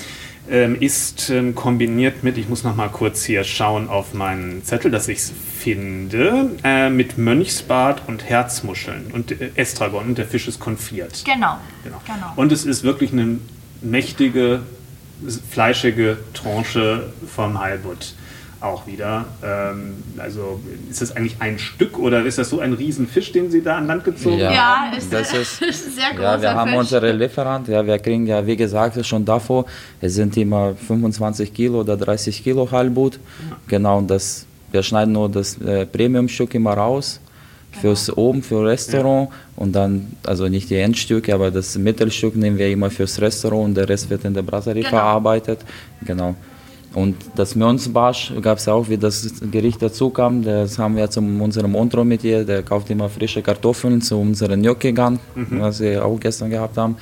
Ähm, 0.50 0.80
ist 0.80 1.30
ähm, 1.30 1.56
kombiniert 1.56 2.24
mit, 2.24 2.38
ich 2.38 2.48
muss 2.48 2.64
noch 2.64 2.76
mal 2.76 2.88
kurz 2.88 3.26
hier 3.26 3.44
schauen 3.44 3.90
auf 3.90 4.14
meinen 4.14 4.64
Zettel, 4.64 4.90
dass 4.90 5.10
ich 5.10 5.18
es 5.18 5.34
finde, 5.60 6.52
äh, 6.64 6.90
mit 6.90 7.18
Mönchsbart 7.18 8.04
und 8.08 8.24
Herzmuscheln 8.24 9.12
und 9.12 9.32
äh, 9.32 9.52
Estragon 9.56 10.06
und 10.06 10.18
der 10.18 10.26
Fisch 10.26 10.48
ist 10.48 10.60
konfiert. 10.60 11.24
Genau. 11.26 11.58
Genau. 11.84 12.02
genau. 12.06 12.34
Und 12.38 12.54
es 12.54 12.66
ist 12.66 12.84
wirklich 12.84 13.12
eine 13.12 13.40
mächtige, 13.82 14.62
fleischige 15.52 16.18
Tranche 16.34 17.12
vom 17.28 17.60
Halbut 17.60 18.14
auch 18.62 18.88
wieder. 18.88 19.26
Ähm, 19.44 19.96
also 20.18 20.60
ist 20.90 21.02
das 21.02 21.16
eigentlich 21.16 21.36
ein 21.40 21.60
Stück 21.60 21.98
oder 22.00 22.26
ist 22.26 22.38
das 22.38 22.50
so 22.50 22.60
ein 22.60 22.74
Riesenfisch, 22.74 23.32
den 23.32 23.52
Sie 23.52 23.62
da 23.62 23.78
an 23.78 23.88
Land 23.88 24.04
gezogen 24.04 24.40
Ja. 24.40 24.50
haben? 24.50 24.94
ja, 24.94 24.98
ist, 24.98 25.12
das 25.14 25.34
ist- 25.34 25.62
ist 25.62 25.88
ein 25.88 25.94
sehr 25.94 26.10
großer 26.12 26.22
Ja, 26.24 26.42
wir 26.42 26.54
haben 26.56 26.70
Fisch. 26.72 26.80
unsere 26.80 27.12
Lieferant, 27.12 27.68
ja, 27.68 27.86
wir 27.86 28.00
kriegen 28.00 28.26
ja, 28.28 28.46
wie 28.46 28.56
gesagt, 28.58 29.04
schon 29.06 29.24
davor, 29.26 29.66
es 30.02 30.16
sind 30.16 30.36
immer 30.38 30.74
25 30.76 31.54
Kilo 31.54 31.82
oder 31.82 31.96
30 31.98 32.44
Kilo 32.44 32.70
Halbut. 32.72 33.20
Genau, 33.68 34.00
und 34.00 34.10
das, 34.10 34.46
wir 34.72 34.82
schneiden 34.84 35.14
nur 35.14 35.30
das 35.30 35.58
äh, 35.62 35.86
Premium-Stück 35.86 36.54
immer 36.56 36.74
raus 36.74 37.20
fürs 37.82 38.10
oben, 38.18 38.42
für 38.42 38.66
Restaurant 38.66 39.30
und 39.56 39.74
dann, 39.76 40.08
also 40.26 40.48
nicht 40.48 40.70
die 40.72 40.78
Endstücke, 40.78 41.32
aber 41.34 41.52
das 41.52 41.78
Mittelstück 41.78 42.36
nehmen 42.36 42.58
wir 42.58 42.70
immer 42.72 42.90
fürs 42.90 43.22
Restaurant 43.22 43.66
und 43.66 43.76
der 43.76 43.88
Rest 43.88 44.10
wird 44.10 44.26
in 44.26 44.34
der 44.34 44.42
Brasserie 44.42 44.82
Genau. 44.82 44.90
verarbeitet. 44.98 45.60
Genau. 46.04 46.36
Und 46.98 47.16
das 47.36 47.54
Mönchsbarsch 47.56 48.34
gab 48.42 48.58
es 48.58 48.68
auch, 48.68 48.90
wie 48.90 48.98
das 48.98 49.32
Gericht 49.52 49.80
dazu 49.84 50.10
kam. 50.10 50.44
Das 50.44 50.80
haben 50.80 50.96
wir 50.96 51.08
zu 51.12 51.20
unserem 51.20 51.76
Entremetier, 51.76 52.44
der 52.44 52.64
kauft 52.64 52.90
immer 52.90 53.08
frische 53.08 53.44
Kartoffeln 53.44 54.02
zu 54.02 54.18
unseren 54.18 54.64
Gnocchi 54.64 54.88
gegangen, 54.88 55.20
was 55.36 55.80
wir 55.80 56.04
auch 56.04 56.20
gestern 56.20 56.50
gehabt 56.50 56.76
haben, 56.76 56.96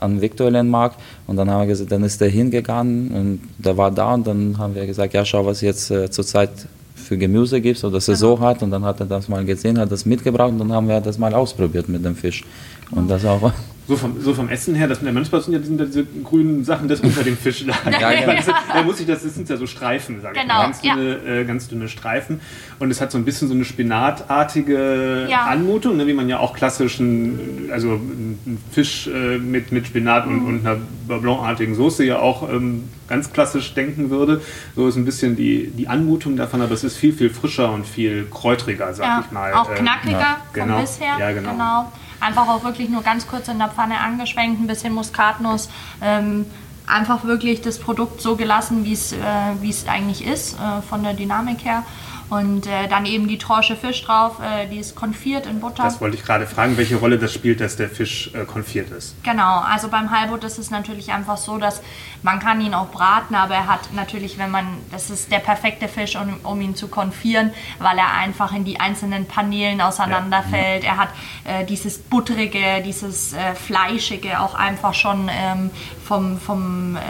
am 0.00 0.18
Viktualienmarkt. 0.18 0.98
Und 1.26 1.36
dann 1.36 1.50
haben 1.50 1.60
wir 1.60 1.66
gesagt, 1.66 1.92
dann 1.92 2.04
ist 2.04 2.22
der 2.22 2.30
hingegangen 2.30 3.10
und 3.10 3.40
der 3.58 3.76
war 3.76 3.90
da 3.90 4.14
und 4.14 4.26
dann 4.26 4.56
haben 4.56 4.74
wir 4.74 4.86
gesagt, 4.86 5.12
ja, 5.12 5.22
schau, 5.26 5.44
was 5.44 5.60
jetzt 5.60 5.90
äh, 5.90 6.10
zurzeit 6.10 6.66
für 6.94 7.18
Gemüse 7.18 7.60
gibt 7.60 7.84
oder 7.84 8.00
Saison 8.00 8.40
hat. 8.40 8.62
Und 8.62 8.70
dann 8.70 8.82
hat 8.82 9.00
er 9.00 9.06
das 9.06 9.28
mal 9.28 9.44
gesehen, 9.44 9.78
hat 9.78 9.92
das 9.92 10.06
mitgebracht 10.06 10.52
und 10.52 10.60
dann 10.60 10.72
haben 10.72 10.88
wir 10.88 11.02
das 11.02 11.18
mal 11.18 11.34
ausprobiert 11.34 11.86
mit 11.90 12.02
dem 12.02 12.16
Fisch. 12.16 12.44
Und 12.92 13.10
das 13.10 13.26
auch 13.26 13.52
So 13.86 13.96
vom, 13.96 14.20
so 14.20 14.32
vom 14.32 14.48
Essen 14.48 14.74
her, 14.74 14.88
das 14.88 15.00
mit 15.00 15.06
der 15.06 15.12
manchmal 15.12 15.42
sind 15.42 15.52
ja 15.52 15.58
diese, 15.58 15.86
diese 15.86 16.04
grünen 16.04 16.64
Sachen, 16.64 16.88
das 16.88 17.00
unter 17.00 17.22
dem 17.22 17.36
Fisch 17.36 17.64
lag. 17.66 17.76
Ja, 18.00 18.12
ja. 18.12 18.26
Also, 18.28 18.52
da 18.72 18.82
muss 18.82 18.98
ich, 18.98 19.06
das, 19.06 19.22
das 19.22 19.34
sind 19.34 19.48
ja 19.48 19.56
so 19.56 19.66
Streifen, 19.66 20.20
sage 20.22 20.40
genau, 20.40 20.44
ich 20.44 20.48
mal. 20.48 20.64
Ganz 20.64 20.80
dünne, 20.80 21.18
ja. 21.24 21.40
äh, 21.40 21.44
ganz 21.44 21.68
dünne 21.68 21.88
Streifen. 21.88 22.40
Und 22.78 22.90
es 22.90 23.00
hat 23.00 23.12
so 23.12 23.18
ein 23.18 23.24
bisschen 23.24 23.48
so 23.48 23.54
eine 23.54 23.64
spinatartige 23.64 25.26
ja. 25.28 25.44
Anmutung, 25.44 25.96
ne, 25.96 26.06
wie 26.06 26.14
man 26.14 26.28
ja 26.28 26.38
auch 26.38 26.54
klassischen, 26.54 27.68
also 27.70 27.92
einen 27.92 28.62
Fisch 28.72 29.06
äh, 29.06 29.38
mit, 29.38 29.70
mit 29.70 29.86
Spinat 29.86 30.26
mhm. 30.26 30.46
und, 30.46 30.46
und 30.46 30.66
einer 30.66 30.78
Blanc-artigen 31.20 31.74
Soße 31.74 32.04
ja 32.04 32.18
auch 32.18 32.48
ähm, 32.50 32.88
ganz 33.08 33.32
klassisch 33.32 33.74
denken 33.74 34.10
würde. 34.10 34.40
So 34.76 34.88
ist 34.88 34.96
ein 34.96 35.04
bisschen 35.04 35.36
die, 35.36 35.70
die 35.70 35.88
Anmutung 35.88 36.36
davon, 36.36 36.62
aber 36.62 36.72
es 36.72 36.84
ist 36.84 36.96
viel, 36.96 37.12
viel 37.12 37.30
frischer 37.30 37.72
und 37.72 37.86
viel 37.86 38.26
kräutriger, 38.30 38.94
sag 38.94 39.26
ich 39.26 39.30
mal. 39.32 39.52
Auch 39.52 39.74
knackiger 39.74 40.38
vom 40.52 40.54
genau. 40.54 40.80
Biss 40.80 41.00
her. 41.00 41.16
Ja, 41.18 41.32
genau. 41.32 41.52
genau. 41.52 41.92
Einfach 42.24 42.48
auch 42.48 42.64
wirklich 42.64 42.88
nur 42.88 43.02
ganz 43.02 43.26
kurz 43.26 43.48
in 43.48 43.58
der 43.58 43.68
Pfanne 43.68 43.98
angeschwenkt, 44.00 44.60
ein 44.60 44.66
bisschen 44.66 44.94
Muskatnuss. 44.94 45.68
Ähm, 46.00 46.46
einfach 46.86 47.24
wirklich 47.24 47.60
das 47.60 47.78
Produkt 47.78 48.20
so 48.20 48.36
gelassen, 48.36 48.84
wie 48.84 48.92
es 48.92 49.12
äh, 49.12 49.90
eigentlich 49.90 50.26
ist, 50.26 50.54
äh, 50.54 50.82
von 50.82 51.02
der 51.02 51.14
Dynamik 51.14 51.64
her. 51.64 51.82
Und 52.30 52.66
äh, 52.66 52.88
dann 52.88 53.06
eben 53.06 53.28
die 53.28 53.38
Tranche 53.38 53.76
Fisch 53.76 54.02
drauf, 54.02 54.40
äh, 54.40 54.66
die 54.66 54.78
ist 54.78 54.94
konfiert 54.94 55.46
in 55.46 55.60
Butter. 55.60 55.84
Das 55.84 56.00
wollte 56.00 56.16
ich 56.16 56.24
gerade 56.24 56.46
fragen, 56.46 56.76
welche 56.76 56.96
Rolle 56.96 57.18
das 57.18 57.32
spielt, 57.32 57.60
dass 57.60 57.76
der 57.76 57.88
Fisch 57.88 58.30
äh, 58.34 58.44
konfiert 58.44 58.90
ist. 58.90 59.14
Genau, 59.22 59.60
also 59.60 59.88
beim 59.88 60.10
Halbut 60.10 60.42
ist 60.44 60.58
es 60.58 60.70
natürlich 60.70 61.12
einfach 61.12 61.36
so, 61.36 61.58
dass 61.58 61.82
man 62.22 62.40
kann 62.40 62.60
ihn 62.60 62.72
auch 62.72 62.88
braten, 62.88 63.34
aber 63.34 63.54
er 63.54 63.66
hat 63.66 63.92
natürlich, 63.92 64.38
wenn 64.38 64.50
man, 64.50 64.66
das 64.90 65.10
ist 65.10 65.30
der 65.30 65.40
perfekte 65.40 65.88
Fisch, 65.88 66.16
um, 66.16 66.40
um 66.42 66.60
ihn 66.60 66.74
zu 66.74 66.88
konfieren, 66.88 67.50
weil 67.78 67.98
er 67.98 68.14
einfach 68.14 68.52
in 68.52 68.64
die 68.64 68.80
einzelnen 68.80 69.26
Paneelen 69.26 69.80
auseinanderfällt. 69.80 70.84
Ja. 70.84 70.90
Er 70.90 70.96
hat 70.96 71.08
äh, 71.44 71.64
dieses 71.66 71.98
butterige, 71.98 72.82
dieses 72.84 73.34
äh, 73.34 73.54
fleischige 73.54 74.40
auch 74.40 74.54
einfach 74.54 74.94
schon 74.94 75.30
ähm, 75.30 75.70
vom, 76.04 76.38
vom, 76.38 76.96
äh, 76.96 77.00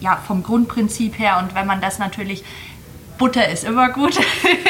ja, 0.00 0.16
vom 0.26 0.42
Grundprinzip 0.42 1.18
her. 1.18 1.38
Und 1.38 1.54
wenn 1.54 1.66
man 1.66 1.80
das 1.80 1.98
natürlich 1.98 2.44
Butter 3.18 3.48
ist 3.48 3.64
immer 3.64 3.90
gut 3.90 4.18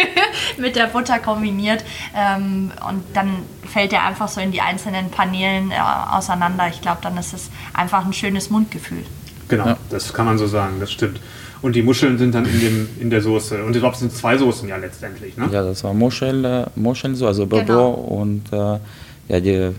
mit 0.58 0.76
der 0.76 0.86
Butter 0.86 1.18
kombiniert. 1.18 1.84
Ähm, 2.14 2.70
und 2.88 3.02
dann 3.14 3.38
fällt 3.66 3.92
er 3.92 4.04
einfach 4.04 4.28
so 4.28 4.40
in 4.40 4.52
die 4.52 4.60
einzelnen 4.60 5.10
Paneelen 5.10 5.70
äh, 5.70 5.76
auseinander. 6.10 6.68
Ich 6.68 6.80
glaube, 6.80 6.98
dann 7.02 7.16
ist 7.16 7.32
es 7.32 7.50
einfach 7.72 8.04
ein 8.04 8.12
schönes 8.12 8.50
Mundgefühl. 8.50 9.04
Genau, 9.48 9.66
ja. 9.66 9.76
das 9.90 10.12
kann 10.12 10.26
man 10.26 10.38
so 10.38 10.46
sagen, 10.46 10.76
das 10.80 10.92
stimmt. 10.92 11.20
Und 11.62 11.76
die 11.76 11.82
Muscheln 11.82 12.18
sind 12.18 12.34
dann 12.34 12.44
in, 12.44 12.60
dem, 12.60 12.88
in 12.98 13.10
der 13.10 13.22
Soße. 13.22 13.64
Und 13.64 13.74
ich 13.74 13.80
glaube, 13.80 13.94
es 13.94 14.00
sind 14.00 14.12
zwei 14.12 14.36
Soßen 14.36 14.68
ja 14.68 14.76
letztendlich, 14.76 15.36
ne? 15.36 15.48
Ja, 15.52 15.62
das 15.62 15.84
war 15.84 15.94
Muschel, 15.94 16.44
äh, 16.44 16.66
Muscheln, 16.74 17.14
so, 17.14 17.26
also 17.26 17.46
Bordeaux 17.46 17.94
genau. 17.94 18.20
und 18.20 18.52
äh, 18.52 18.78
ja, 19.28 19.40
die 19.40 19.70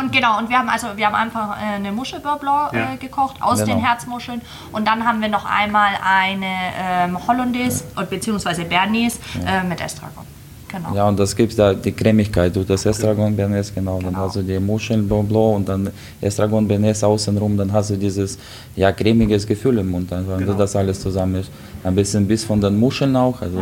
und 0.00 0.12
genau, 0.12 0.38
und 0.38 0.48
wir 0.48 0.58
haben 0.58 0.68
also 0.68 0.88
wir 0.96 1.06
haben 1.06 1.14
einfach 1.14 1.56
äh, 1.56 1.76
eine 1.76 1.92
Muschel 1.92 2.20
Beurre 2.20 2.38
Blanc 2.38 2.72
ja. 2.72 2.94
äh, 2.94 2.96
gekocht 2.96 3.36
aus 3.40 3.60
genau. 3.60 3.74
den 3.74 3.84
Herzmuscheln 3.84 4.40
und 4.72 4.86
dann 4.86 5.06
haben 5.06 5.20
wir 5.20 5.28
noch 5.28 5.44
einmal 5.44 5.92
eine 6.02 6.46
ähm, 6.78 7.26
Hollandaise 7.26 7.84
ja. 7.96 8.02
beziehungsweise 8.02 8.64
Bernays 8.64 9.18
ja. 9.44 9.60
äh, 9.60 9.64
mit 9.64 9.80
Estragon. 9.80 10.24
Genau. 10.72 10.94
Ja, 10.94 11.08
und 11.08 11.18
das 11.18 11.34
gibt 11.34 11.58
da 11.58 11.74
die 11.74 11.90
Cremigkeit 11.90 12.54
durch 12.54 12.66
das 12.66 12.86
Estragon 12.86 13.34
Bernays, 13.34 13.74
genau. 13.74 13.98
genau. 13.98 14.10
Dann 14.10 14.20
hast 14.20 14.36
du 14.36 14.42
die 14.42 14.60
Muscheln 14.60 15.08
Beurre 15.08 15.24
Blanc 15.24 15.56
und 15.56 15.68
dann 15.68 15.90
Estragon 16.20 16.68
Bernays 16.68 17.02
außenrum, 17.02 17.56
dann 17.56 17.72
hast 17.72 17.90
du 17.90 17.96
dieses 17.96 18.38
ja 18.76 18.92
cremiges 18.92 19.46
Gefühl 19.46 19.78
im 19.78 19.90
Mund, 19.90 20.12
einfach, 20.12 20.38
genau. 20.38 20.52
das 20.52 20.76
alles 20.76 21.00
zusammen 21.00 21.36
ist. 21.36 21.50
Ein 21.82 21.94
bisschen 21.96 22.28
bis 22.28 22.44
von 22.44 22.60
den 22.60 22.78
Muscheln 22.78 23.16
auch, 23.16 23.42
also 23.42 23.58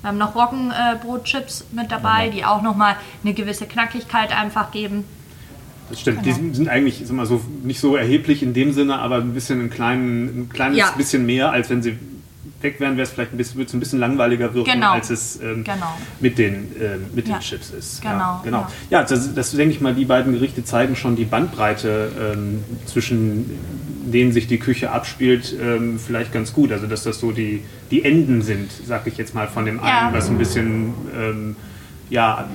wir 0.00 0.08
haben 0.08 0.18
noch 0.18 0.34
Roggenbrotchips 0.34 1.66
mit 1.72 1.90
dabei, 1.90 2.28
genau. 2.28 2.36
die 2.36 2.44
auch 2.44 2.62
nochmal 2.62 2.96
eine 3.24 3.34
gewisse 3.34 3.66
Knackigkeit 3.66 4.34
einfach 4.36 4.70
geben. 4.70 5.04
Das 5.90 6.00
stimmt. 6.00 6.22
Genau. 6.22 6.36
Die 6.36 6.54
sind 6.54 6.68
eigentlich 6.68 7.02
sag 7.04 7.16
mal, 7.16 7.26
so, 7.26 7.40
nicht 7.62 7.80
so 7.80 7.96
erheblich 7.96 8.42
in 8.42 8.54
dem 8.54 8.72
Sinne, 8.72 8.98
aber 8.98 9.16
ein 9.16 9.34
bisschen 9.34 9.60
ein, 9.60 9.70
kleinen, 9.70 10.42
ein 10.42 10.48
kleines 10.48 10.78
ja. 10.78 10.90
bisschen 10.96 11.26
mehr, 11.26 11.50
als 11.52 11.70
wenn 11.70 11.82
sie 11.82 11.96
weg 12.60 12.80
wären, 12.80 12.96
wäre 12.96 13.04
es 13.04 13.10
vielleicht 13.10 13.32
ein 13.32 13.36
bisschen, 13.36 13.60
ein 13.60 13.80
bisschen 13.80 14.00
langweiliger 14.00 14.52
wirken, 14.52 14.72
genau. 14.72 14.92
als 14.92 15.10
es 15.10 15.40
ähm, 15.40 15.64
genau. 15.64 15.96
mit, 16.20 16.38
den, 16.38 16.76
äh, 16.76 16.96
mit 17.14 17.28
ja. 17.28 17.36
den 17.36 17.40
Chips 17.40 17.70
ist. 17.70 18.02
Genau. 18.02 18.18
Ja, 18.18 18.40
genau. 18.44 18.66
Ja, 18.90 19.00
ja 19.00 19.04
das, 19.04 19.32
das, 19.34 19.52
denke 19.52 19.74
ich 19.74 19.80
mal, 19.80 19.94
die 19.94 20.04
beiden 20.04 20.32
Gerichte 20.32 20.64
zeigen 20.64 20.96
schon 20.96 21.14
die 21.14 21.24
Bandbreite 21.24 22.10
ähm, 22.34 22.64
zwischen 22.86 23.50
denen 24.12 24.32
sich 24.32 24.46
die 24.46 24.58
Küche 24.58 24.90
abspielt, 24.90 25.54
ähm, 25.60 26.00
vielleicht 26.04 26.32
ganz 26.32 26.52
gut. 26.52 26.72
Also 26.72 26.86
dass 26.86 27.04
das 27.04 27.20
so 27.20 27.30
die, 27.30 27.62
die 27.90 28.04
Enden 28.04 28.42
sind, 28.42 28.70
sag 28.86 29.06
ich 29.06 29.16
jetzt 29.18 29.34
mal, 29.34 29.46
von 29.46 29.66
dem 29.66 29.80
einen, 29.80 30.14
was 30.14 30.28
ein 30.28 30.38
bisschen 30.38 30.94
ähm, 31.16 31.56
ja, 32.10 32.48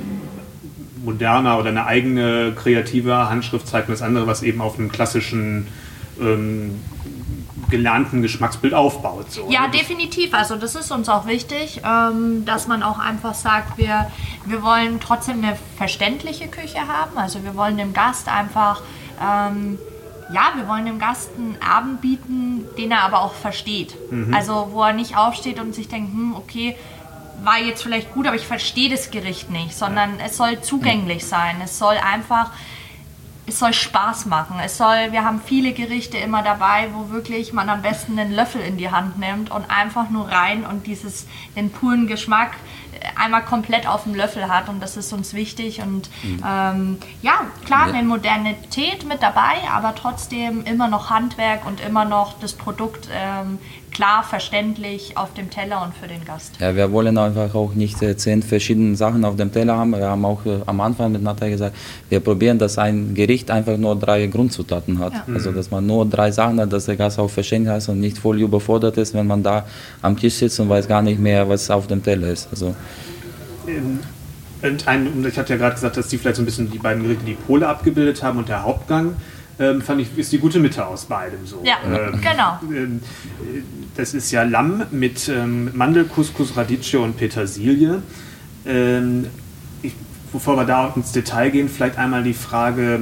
moderner 1.04 1.60
oder 1.60 1.70
eine 1.70 1.86
eigene 1.86 2.54
kreative 2.56 3.30
Handschrift 3.30 3.68
zeigt 3.68 3.90
und 3.90 3.94
das 3.94 4.02
andere, 4.02 4.28
was 4.28 4.42
eben 4.44 4.62
auf 4.62 4.80
einem 4.80 4.92
klassischen 4.92 5.68
ähm, 6.20 6.80
gelernten 7.70 8.22
Geschmacksbild 8.22 8.74
aufbaut. 8.74 9.32
So. 9.32 9.50
Ja, 9.50 9.68
definitiv. 9.68 10.34
Also 10.34 10.56
das 10.56 10.76
ist 10.76 10.92
uns 10.92 11.10
auch 11.10 11.26
wichtig, 11.26 11.82
ähm, 11.84 12.46
dass 12.46 12.68
man 12.68 12.84
auch 12.84 13.00
einfach 13.00 13.34
sagt, 13.34 13.78
wir, 13.78 14.12
wir 14.46 14.62
wollen 14.62 15.00
trotzdem 15.00 15.44
eine 15.44 15.58
verständliche 15.78 16.48
Küche 16.48 16.88
haben. 16.88 17.18
Also 17.18 17.44
wir 17.44 17.56
wollen 17.56 17.78
dem 17.78 17.94
Gast 17.94 18.30
einfach, 18.30 18.82
ähm, 19.20 19.80
ja, 20.32 20.54
wir 20.56 20.68
wollen 20.68 20.86
dem 20.86 21.00
Gast 21.00 21.32
einen 21.36 21.58
Abend 21.68 22.02
bieten, 22.02 22.66
den 22.78 22.92
er 22.92 23.02
aber 23.04 23.22
auch 23.22 23.34
versteht. 23.34 23.96
Mhm. 24.12 24.34
Also 24.34 24.70
wo 24.72 24.84
er 24.84 24.94
nicht 24.94 25.18
aufsteht 25.18 25.60
und 25.60 25.74
sich 25.74 25.88
denkt, 25.88 26.14
hm, 26.14 26.36
okay, 26.36 26.76
war 27.44 27.60
jetzt 27.60 27.84
vielleicht 27.84 28.14
gut, 28.14 28.28
aber 28.28 28.36
ich 28.36 28.48
verstehe 28.48 28.90
das 28.90 29.12
Gericht 29.12 29.50
nicht, 29.50 29.76
sondern 29.76 30.20
es 30.20 30.38
soll 30.38 30.62
zugänglich 30.62 31.26
sein. 31.26 31.62
Es 31.64 31.78
soll 31.78 31.96
einfach, 31.96 32.52
es 33.48 33.60
soll 33.60 33.74
Spaß 33.74 34.26
machen. 34.28 34.58
Es 34.64 34.78
soll, 34.78 35.12
wir 35.12 35.24
haben 35.24 35.42
viele 35.44 35.74
Gerichte 35.74 36.18
immer 36.18 36.44
dabei, 36.44 36.90
wo 36.94 37.10
wirklich 37.10 37.54
man 37.54 37.70
am 37.70 37.82
besten 37.82 38.18
einen 38.18 38.32
Löffel 38.32 38.62
in 38.62 38.78
die 38.78 38.92
Hand 38.92 39.18
nimmt 39.20 39.52
und 39.52 39.70
einfach 39.70 40.10
nur 40.10 40.30
rein 40.30 40.66
und 40.66 40.88
dieses, 40.88 41.28
den 41.56 41.72
puren 41.72 42.08
Geschmack 42.08 42.52
einmal 43.16 43.44
komplett 43.44 43.88
auf 43.88 44.04
dem 44.04 44.16
Löffel 44.16 44.48
hat 44.48 44.70
und 44.70 44.82
das 44.82 44.98
ist 44.98 45.14
uns 45.14 45.34
wichtig 45.34 45.82
und 45.82 46.10
mhm. 46.24 46.44
ähm, 46.46 46.98
ja, 47.22 47.42
klar, 47.66 47.88
eine 47.88 48.04
Modernität 48.04 49.06
mit 49.06 49.22
dabei, 49.22 49.56
aber 49.72 49.96
trotzdem 49.96 50.64
immer 50.66 50.88
noch 50.88 51.10
Handwerk 51.10 51.66
und 51.66 51.82
immer 51.82 52.06
noch 52.06 52.40
das 52.40 52.54
Produkt 52.54 53.10
ähm, 53.12 53.60
klar, 53.94 54.24
verständlich 54.24 55.16
auf 55.16 55.34
dem 55.34 55.50
Teller 55.50 55.84
und 55.84 55.94
für 55.96 56.08
den 56.08 56.26
Gast. 56.26 56.60
Ja, 56.60 56.76
wir 56.76 56.92
wollen 56.92 57.18
einfach 57.18 57.54
auch 57.56 57.74
nicht 57.74 58.02
äh, 58.02 58.18
zehn 58.18 58.42
verschiedene 58.42 58.96
Sachen 58.96 59.24
auf 59.24 59.36
dem 59.36 59.52
Teller 59.52 59.78
haben. 59.78 59.92
Wir 59.92 60.08
haben 60.08 60.26
auch 60.26 60.46
äh, 60.46 60.60
am 60.66 60.82
Anfang 60.82 61.12
mit 61.12 61.22
Natalia 61.22 61.54
gesagt, 61.54 61.76
wir 62.10 62.20
probieren, 62.20 62.60
dass 62.60 62.78
ein 62.78 63.14
Gericht 63.14 63.52
einfach 63.52 63.78
nur 63.78 63.96
drei 63.96 64.28
Grundzutaten 64.28 65.00
hat. 65.00 65.14
Ja. 65.14 65.26
Also, 65.34 65.52
dass 65.52 65.72
man 65.72 65.86
nur 65.86 66.06
drei 66.06 66.32
Sachen 66.32 66.60
hat, 66.60 66.74
dass 66.74 66.86
der 66.86 66.96
Gast 66.96 67.20
auch 67.20 67.30
verständlich 67.30 67.76
ist 67.76 67.90
und 67.90 68.00
nicht 68.00 68.18
voll 68.18 68.42
überfordert 68.42 68.98
ist, 68.98 69.14
wenn 69.14 69.28
man 69.28 69.44
da 69.44 69.66
am 70.02 70.18
Tisch 70.18 70.36
sitzt 70.36 70.60
und 70.60 70.70
weiß 70.70 70.88
gar 70.88 71.02
nicht 71.02 71.20
mehr, 71.20 71.48
was 71.48 71.70
auf 71.70 71.88
dem 71.88 72.04
Teller 72.04 72.28
ist. 72.28 72.50
Also, 72.52 72.76
ähm, 73.68 74.00
und 74.64 74.88
ein, 74.88 75.26
ich 75.28 75.38
hatte 75.38 75.54
ja 75.54 75.60
gerade 75.60 75.76
gesagt, 75.76 75.98
dass 75.98 76.08
die 76.08 76.18
vielleicht 76.18 76.38
so 76.38 76.42
ein 76.42 76.46
bisschen 76.46 76.72
die 76.72 76.78
beiden 76.78 77.04
Gerichte 77.04 77.26
die 77.26 77.34
Pole 77.34 77.68
abgebildet 77.68 78.24
haben 78.24 78.40
und 78.40 78.48
der 78.48 78.64
Hauptgang. 78.64 79.16
Ähm, 79.60 79.82
fand 79.82 80.02
ich, 80.02 80.18
ist 80.18 80.32
die 80.32 80.40
gute 80.40 80.60
Mitte 80.60 80.86
aus 80.86 81.06
beidem 81.06 81.46
so. 81.46 81.62
Ja, 81.64 81.76
ähm, 81.86 82.20
genau. 82.22 82.60
Ähm, 82.76 83.02
das 83.96 84.14
ist 84.14 84.32
ja 84.32 84.44
Lamm 84.44 84.84
mit 84.92 85.30
ähm, 85.30 85.70
Mandel, 85.74 86.06
Couscous, 86.06 86.58
Radicchio 86.58 87.04
und 87.04 87.18
Petersilie. 87.18 88.02
Ähm, 88.66 89.28
ich, 89.84 89.94
bevor 90.32 90.56
wir 90.56 90.66
da 90.66 90.92
ins 90.96 91.12
Detail 91.12 91.52
gehen, 91.52 91.70
vielleicht 91.70 92.00
einmal 92.00 92.24
die 92.24 92.34
Frage, 92.34 93.02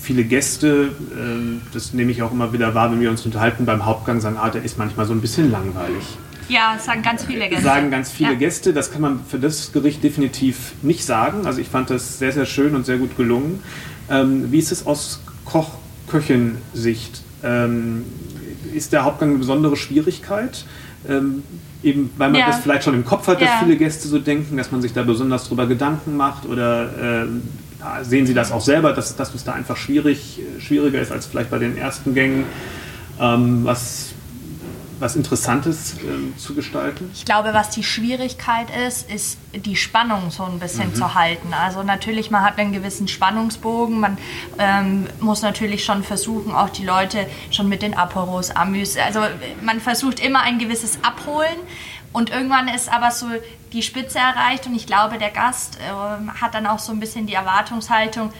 viele 0.00 0.24
Gäste, 0.24 0.92
ähm, 1.12 1.62
das 1.72 1.92
nehme 1.92 2.12
ich 2.12 2.22
auch 2.22 2.30
immer 2.30 2.52
wieder 2.52 2.74
wahr, 2.74 2.92
wenn 2.92 3.00
wir 3.00 3.10
uns 3.10 3.24
unterhalten 3.26 3.64
beim 3.64 3.84
Hauptgang, 3.84 4.20
sagen, 4.20 4.36
ah, 4.38 4.50
der 4.50 4.62
ist 4.62 4.78
manchmal 4.78 5.06
so 5.06 5.12
ein 5.12 5.20
bisschen 5.20 5.50
langweilig. 5.50 6.04
Ja, 6.48 6.78
sagen 6.78 7.02
ganz 7.02 7.24
viele 7.24 7.48
Gäste. 7.48 7.64
Sagen 7.64 7.90
ganz 7.90 8.10
viele 8.12 8.32
ja. 8.32 8.38
Gäste. 8.38 8.72
Das 8.72 8.92
kann 8.92 9.00
man 9.00 9.20
für 9.24 9.38
das 9.38 9.72
Gericht 9.72 10.04
definitiv 10.04 10.72
nicht 10.82 11.04
sagen. 11.04 11.46
Also 11.46 11.60
ich 11.60 11.68
fand 11.68 11.90
das 11.90 12.18
sehr, 12.18 12.32
sehr 12.32 12.44
schön 12.44 12.76
und 12.76 12.84
sehr 12.84 12.98
gut 12.98 13.16
gelungen. 13.16 13.62
Ähm, 14.10 14.52
wie 14.52 14.58
ist 14.58 14.70
es 14.70 14.86
aus 14.86 15.22
Koch-Köchin-Sicht? 15.44 17.22
Ähm, 17.42 18.04
ist 18.74 18.92
der 18.92 19.04
Hauptgang 19.04 19.30
eine 19.30 19.38
besondere 19.38 19.76
Schwierigkeit? 19.76 20.64
Ähm, 21.08 21.42
eben 21.82 22.10
weil 22.16 22.30
man 22.30 22.40
ja. 22.40 22.46
das 22.46 22.60
vielleicht 22.60 22.84
schon 22.84 22.94
im 22.94 23.04
Kopf 23.04 23.26
hat, 23.28 23.40
dass 23.40 23.48
ja. 23.48 23.60
viele 23.62 23.76
Gäste 23.76 24.08
so 24.08 24.18
denken, 24.18 24.56
dass 24.56 24.72
man 24.72 24.80
sich 24.80 24.92
da 24.92 25.02
besonders 25.02 25.48
drüber 25.48 25.66
Gedanken 25.66 26.16
macht 26.16 26.46
oder 26.46 27.24
äh, 27.24 27.26
sehen 28.02 28.26
Sie 28.26 28.32
das 28.32 28.50
auch 28.52 28.62
selber, 28.62 28.94
dass, 28.94 29.14
dass 29.16 29.34
es 29.34 29.44
da 29.44 29.52
einfach 29.52 29.76
schwierig, 29.76 30.40
schwieriger 30.58 31.00
ist 31.00 31.12
als 31.12 31.26
vielleicht 31.26 31.50
bei 31.50 31.58
den 31.58 31.76
ersten 31.76 32.14
Gängen? 32.14 32.44
Ähm, 33.20 33.64
was 33.64 34.13
was 34.98 35.16
Interessantes 35.16 35.94
äh, 35.94 36.36
zu 36.36 36.54
gestalten? 36.54 37.10
Ich 37.14 37.24
glaube, 37.24 37.52
was 37.52 37.70
die 37.70 37.82
Schwierigkeit 37.82 38.68
ist, 38.86 39.10
ist 39.10 39.38
die 39.54 39.76
Spannung 39.76 40.30
so 40.30 40.44
ein 40.44 40.58
bisschen 40.58 40.90
mhm. 40.90 40.94
zu 40.94 41.14
halten. 41.14 41.54
Also 41.54 41.82
natürlich, 41.82 42.30
man 42.30 42.42
hat 42.42 42.58
einen 42.58 42.72
gewissen 42.72 43.08
Spannungsbogen, 43.08 44.00
man 44.00 44.18
ähm, 44.58 45.06
muss 45.20 45.42
natürlich 45.42 45.84
schon 45.84 46.02
versuchen, 46.02 46.54
auch 46.54 46.70
die 46.70 46.84
Leute 46.84 47.26
schon 47.50 47.68
mit 47.68 47.82
den 47.82 47.94
Aporos, 47.94 48.50
Amüs, 48.50 48.96
also 48.96 49.20
man 49.62 49.80
versucht 49.80 50.20
immer 50.20 50.40
ein 50.42 50.58
gewisses 50.58 50.98
Abholen 51.02 51.56
und 52.12 52.30
irgendwann 52.30 52.68
ist 52.68 52.92
aber 52.92 53.10
so 53.10 53.26
die 53.72 53.82
Spitze 53.82 54.18
erreicht 54.18 54.66
und 54.66 54.74
ich 54.74 54.86
glaube, 54.86 55.18
der 55.18 55.30
Gast 55.30 55.78
äh, 55.78 56.40
hat 56.40 56.54
dann 56.54 56.66
auch 56.66 56.78
so 56.78 56.92
ein 56.92 57.00
bisschen 57.00 57.26
die 57.26 57.34
Erwartungshaltung, 57.34 58.32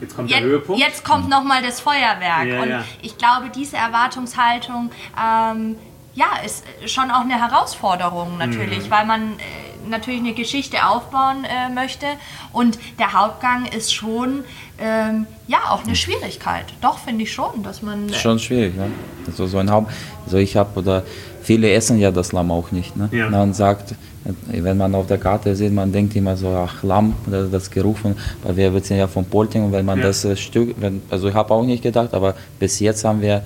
Jetzt 0.00 0.16
kommt 0.16 0.30
jetzt, 0.30 0.40
der 0.40 0.48
Höhepunkt. 0.48 0.80
Jetzt 0.80 1.04
kommt 1.04 1.28
nochmal 1.28 1.62
das 1.62 1.80
Feuerwerk. 1.80 2.46
Ja, 2.46 2.62
und 2.62 2.68
ja. 2.68 2.84
ich 3.00 3.16
glaube, 3.16 3.50
diese 3.54 3.76
Erwartungshaltung 3.76 4.90
ähm, 5.16 5.76
ja, 6.14 6.26
ist 6.44 6.64
schon 6.86 7.10
auch 7.10 7.20
eine 7.22 7.34
Herausforderung 7.40 8.38
natürlich, 8.38 8.86
Mhm. 8.86 8.90
weil 8.90 9.06
man 9.06 9.22
äh, 9.32 9.88
natürlich 9.88 10.20
eine 10.20 10.32
Geschichte 10.32 10.76
aufbauen 10.86 11.44
äh, 11.44 11.72
möchte. 11.72 12.06
Und 12.52 12.78
der 12.98 13.12
Hauptgang 13.12 13.66
ist 13.66 13.92
schon 13.94 14.44
ähm, 14.78 15.26
ja 15.46 15.58
auch 15.70 15.84
eine 15.84 15.94
Schwierigkeit. 15.96 16.66
Doch, 16.80 16.98
finde 16.98 17.24
ich 17.24 17.32
schon, 17.32 17.62
dass 17.62 17.82
man. 17.82 18.08
äh, 18.08 18.14
Schon 18.14 18.38
schwierig, 18.38 18.76
ne? 18.76 18.86
Also 19.26 19.46
so 19.46 19.58
ein 19.58 19.70
Haupt, 19.70 19.92
also 20.24 20.36
ich 20.38 20.56
habe 20.56 20.78
oder 20.78 21.02
viele 21.42 21.70
essen 21.72 21.98
ja 21.98 22.10
das 22.10 22.32
Lamm 22.32 22.50
auch 22.50 22.70
nicht, 22.70 22.96
ne? 22.96 23.08
Ja. 23.12 23.28
Man 23.28 23.52
sagt, 23.52 23.92
äh, 23.92 24.62
wenn 24.62 24.76
man 24.78 24.94
auf 24.94 25.06
der 25.06 25.18
Karte 25.18 25.54
sieht, 25.56 25.72
man 25.72 25.92
denkt 25.92 26.14
immer 26.16 26.36
so, 26.36 26.48
ach 26.48 26.82
Lamm, 26.82 27.14
das, 27.26 27.50
das 27.50 27.70
Geruch 27.70 27.98
von, 27.98 28.16
weil 28.42 28.56
wir 28.56 28.80
sind 28.80 28.96
ja 28.98 29.06
von 29.08 29.24
Polting 29.26 29.64
und 29.66 29.72
wenn 29.72 29.84
man 29.84 29.98
Ja. 29.98 30.06
das 30.06 30.24
äh, 30.24 30.36
Stück, 30.36 30.74
wenn, 30.78 31.02
also 31.10 31.28
ich 31.28 31.34
habe 31.34 31.52
auch 31.52 31.62
nicht 31.64 31.82
gedacht, 31.82 32.14
aber 32.14 32.34
bis 32.58 32.80
jetzt 32.80 33.04
haben 33.04 33.20
wir 33.20 33.42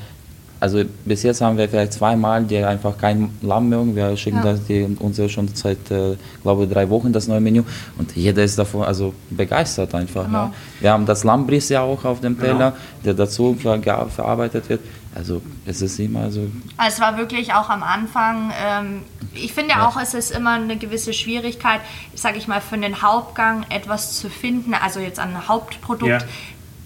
also 0.61 0.83
bis 1.05 1.23
jetzt 1.23 1.41
haben 1.41 1.57
wir 1.57 1.69
vielleicht 1.69 1.93
zweimal, 1.93 2.43
die 2.45 2.59
einfach 2.59 2.99
kein 2.99 3.31
Lamm 3.43 3.69
mögen. 3.69 3.95
Wir 3.95 4.17
schicken 4.17 4.39
Ja. 4.39 4.43
das 4.53 4.65
die 4.67 4.83
uns 4.99 5.17
ja 5.19 5.29
schon 5.29 5.49
seit, 5.49 5.91
äh, 5.91 6.17
glaube 6.43 6.65
ich, 6.65 6.71
drei 6.71 6.89
Wochen 6.91 7.13
das 7.13 7.29
neue 7.29 7.41
Menü 7.41 7.63
und 7.99 8.15
jeder 8.17 8.43
ist 8.45 8.59
davon 8.59 8.83
also 8.83 9.15
begeistert 9.31 9.95
einfach. 9.95 10.25
Genau. 10.27 10.39
Ja. 10.45 10.53
Wir 10.81 10.93
haben 10.93 11.07
das 11.07 11.25
Lammbris 11.25 11.69
ja 11.69 11.83
auch 11.83 12.05
auf 12.05 12.21
dem 12.21 12.37
Genau. 12.37 12.53
Teller, 12.53 12.73
der 13.05 13.15
dazu 13.15 13.55
ver 13.55 13.81
verarbeitet 14.11 14.69
wird. 14.69 14.81
Also 15.15 15.41
es 15.67 15.81
ist 15.83 15.99
immer 15.99 16.31
so. 16.31 16.43
Also 16.77 16.95
es 16.97 17.01
war 17.01 17.17
wirklich 17.19 17.53
auch 17.55 17.69
am 17.71 17.83
Anfang, 17.83 18.53
ähm, 18.65 19.03
ich 19.35 19.53
finde 19.53 19.71
Ja. 19.71 19.87
auch, 19.89 20.01
es 20.01 20.15
ist 20.15 20.31
immer 20.31 20.53
eine 20.53 20.77
gewisse 20.77 21.13
Schwierigkeit, 21.13 21.81
sage 22.15 22.39
ich 22.39 22.47
mal, 22.47 22.61
für 22.61 22.79
den 22.79 23.01
Hauptgang 23.03 23.65
etwas 23.71 24.19
zu 24.19 24.29
finden, 24.29 24.75
also 24.75 25.01
jetzt 25.01 25.19
an 25.19 25.49
Hauptprodukt. 25.49 26.09
Ja. 26.11 26.19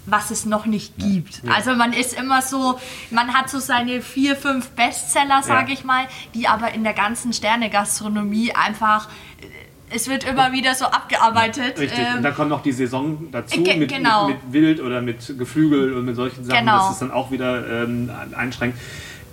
Was 0.05 0.31
es 0.31 0.45
noch 0.45 0.65
nicht 0.65 0.97
gibt. 0.97 1.41
Also 1.53 1.75
man 1.75 1.93
ist 1.93 2.13
immer 2.13 2.41
so, 2.41 2.77
man 3.11 3.33
hat 3.33 3.49
so 3.49 3.59
seine 3.59 4.01
vier, 4.01 4.35
fünf 4.35 4.69
Bestseller, 4.71 5.41
sage 5.43 5.67
Ja. 5.71 5.73
ich 5.77 5.83
mal, 5.85 6.05
die 6.33 6.47
aber 6.47 6.73
in 6.73 6.83
der 6.83 6.93
ganzen 6.93 7.31
Sterne-Gastronomie 7.33 8.51
einfach, 8.53 9.07
äh, 9.41 9.95
es 9.95 10.09
wird 10.09 10.23
immer 10.23 10.51
wieder 10.51 10.75
so 10.75 10.85
abgearbeitet. 10.85 11.79
Richtig, 11.79 11.99
Ähm, 11.99 12.17
und 12.17 12.23
dann 12.23 12.35
kommt 12.35 12.49
noch 12.49 12.63
die 12.63 12.71
Saison 12.71 13.27
dazu 13.31 13.59
mit, 13.61 13.87
genau. 13.89 14.27
mit, 14.27 14.43
mit 14.43 14.53
Wild 14.53 14.81
oder 14.81 15.01
mit 15.01 15.37
Geflügel 15.37 15.93
und 15.93 16.05
mit 16.05 16.15
solchen 16.15 16.43
Sachen, 16.43 16.59
Genau. 16.59 16.77
dass 16.79 16.91
es 16.93 16.99
dann 16.99 17.11
auch 17.11 17.31
wieder 17.31 17.83
ähm, 17.83 18.09
einschränkt. 18.35 18.77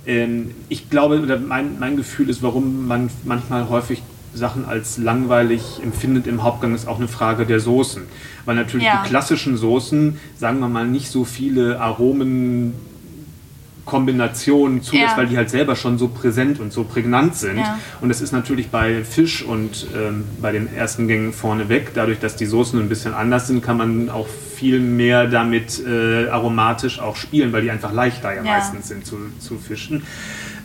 Ähm, 0.07 0.55
ich 0.69 0.89
glaube, 0.91 1.21
oder 1.21 1.39
mein, 1.39 1.79
mein 1.79 1.97
Gefühl 1.97 2.29
ist, 2.31 2.43
warum 2.43 2.87
man 2.87 3.11
manchmal 3.25 3.69
häufig 3.69 4.03
Sachen 4.33 4.65
als 4.67 4.99
langweilig 4.99 5.81
empfindet 5.83 6.27
im 6.29 6.43
Hauptgang, 6.45 6.75
ist 6.75 6.87
auch 6.87 6.99
eine 6.99 7.09
Frage 7.09 7.45
der 7.47 7.59
Soßen. 7.59 8.03
Weil 8.45 8.57
natürlich 8.57 8.87
Ja. 8.87 9.03
die 9.05 9.09
klassischen 9.09 9.57
Soßen, 9.57 10.19
sagen 10.37 10.61
wir 10.61 10.69
mal, 10.69 10.87
nicht 10.87 11.11
so 11.11 11.25
viele 11.25 11.81
Aromen 11.81 12.75
Kombinationen 13.87 14.83
zulässt, 14.83 15.13
Ja. 15.13 15.17
weil 15.17 15.27
die 15.27 15.37
halt 15.37 15.51
selber 15.51 15.75
schon 15.75 15.99
so 15.99 16.09
präsent 16.09 16.61
und 16.61 16.73
so 16.73 16.85
prägnant 16.85 17.35
sind. 17.35 17.59
Ja. 17.59 17.79
Und 18.01 18.09
das 18.09 18.21
ist 18.21 18.31
natürlich 18.31 18.69
bei 18.69 19.03
Fisch 19.03 19.43
und 19.43 19.87
ähm, 19.97 20.25
bei 20.41 20.53
den 20.53 20.73
ersten 20.73 21.09
Gängen 21.09 21.33
vorneweg. 21.33 21.93
Dadurch, 21.95 22.21
dass 22.21 22.37
die 22.37 22.47
Soßen 22.47 22.79
ein 22.79 22.89
bisschen 22.89 23.15
anders 23.15 23.49
sind, 23.49 23.65
kann 23.65 23.79
man 23.79 24.09
auch 24.11 24.29
viel 24.55 24.79
mehr 24.79 25.27
damit 25.27 25.83
äh, 25.85 26.29
aromatisch 26.29 27.01
auch 27.01 27.17
spielen, 27.17 27.53
weil 27.53 27.63
die 27.63 27.71
einfach 27.71 27.93
leichter 27.93 28.33
ja, 28.35 28.45
Ja. 28.45 28.53
meistens 28.59 28.89
sind 28.89 29.05
zu, 29.07 29.17
zu 29.41 29.57
fischen 29.59 30.03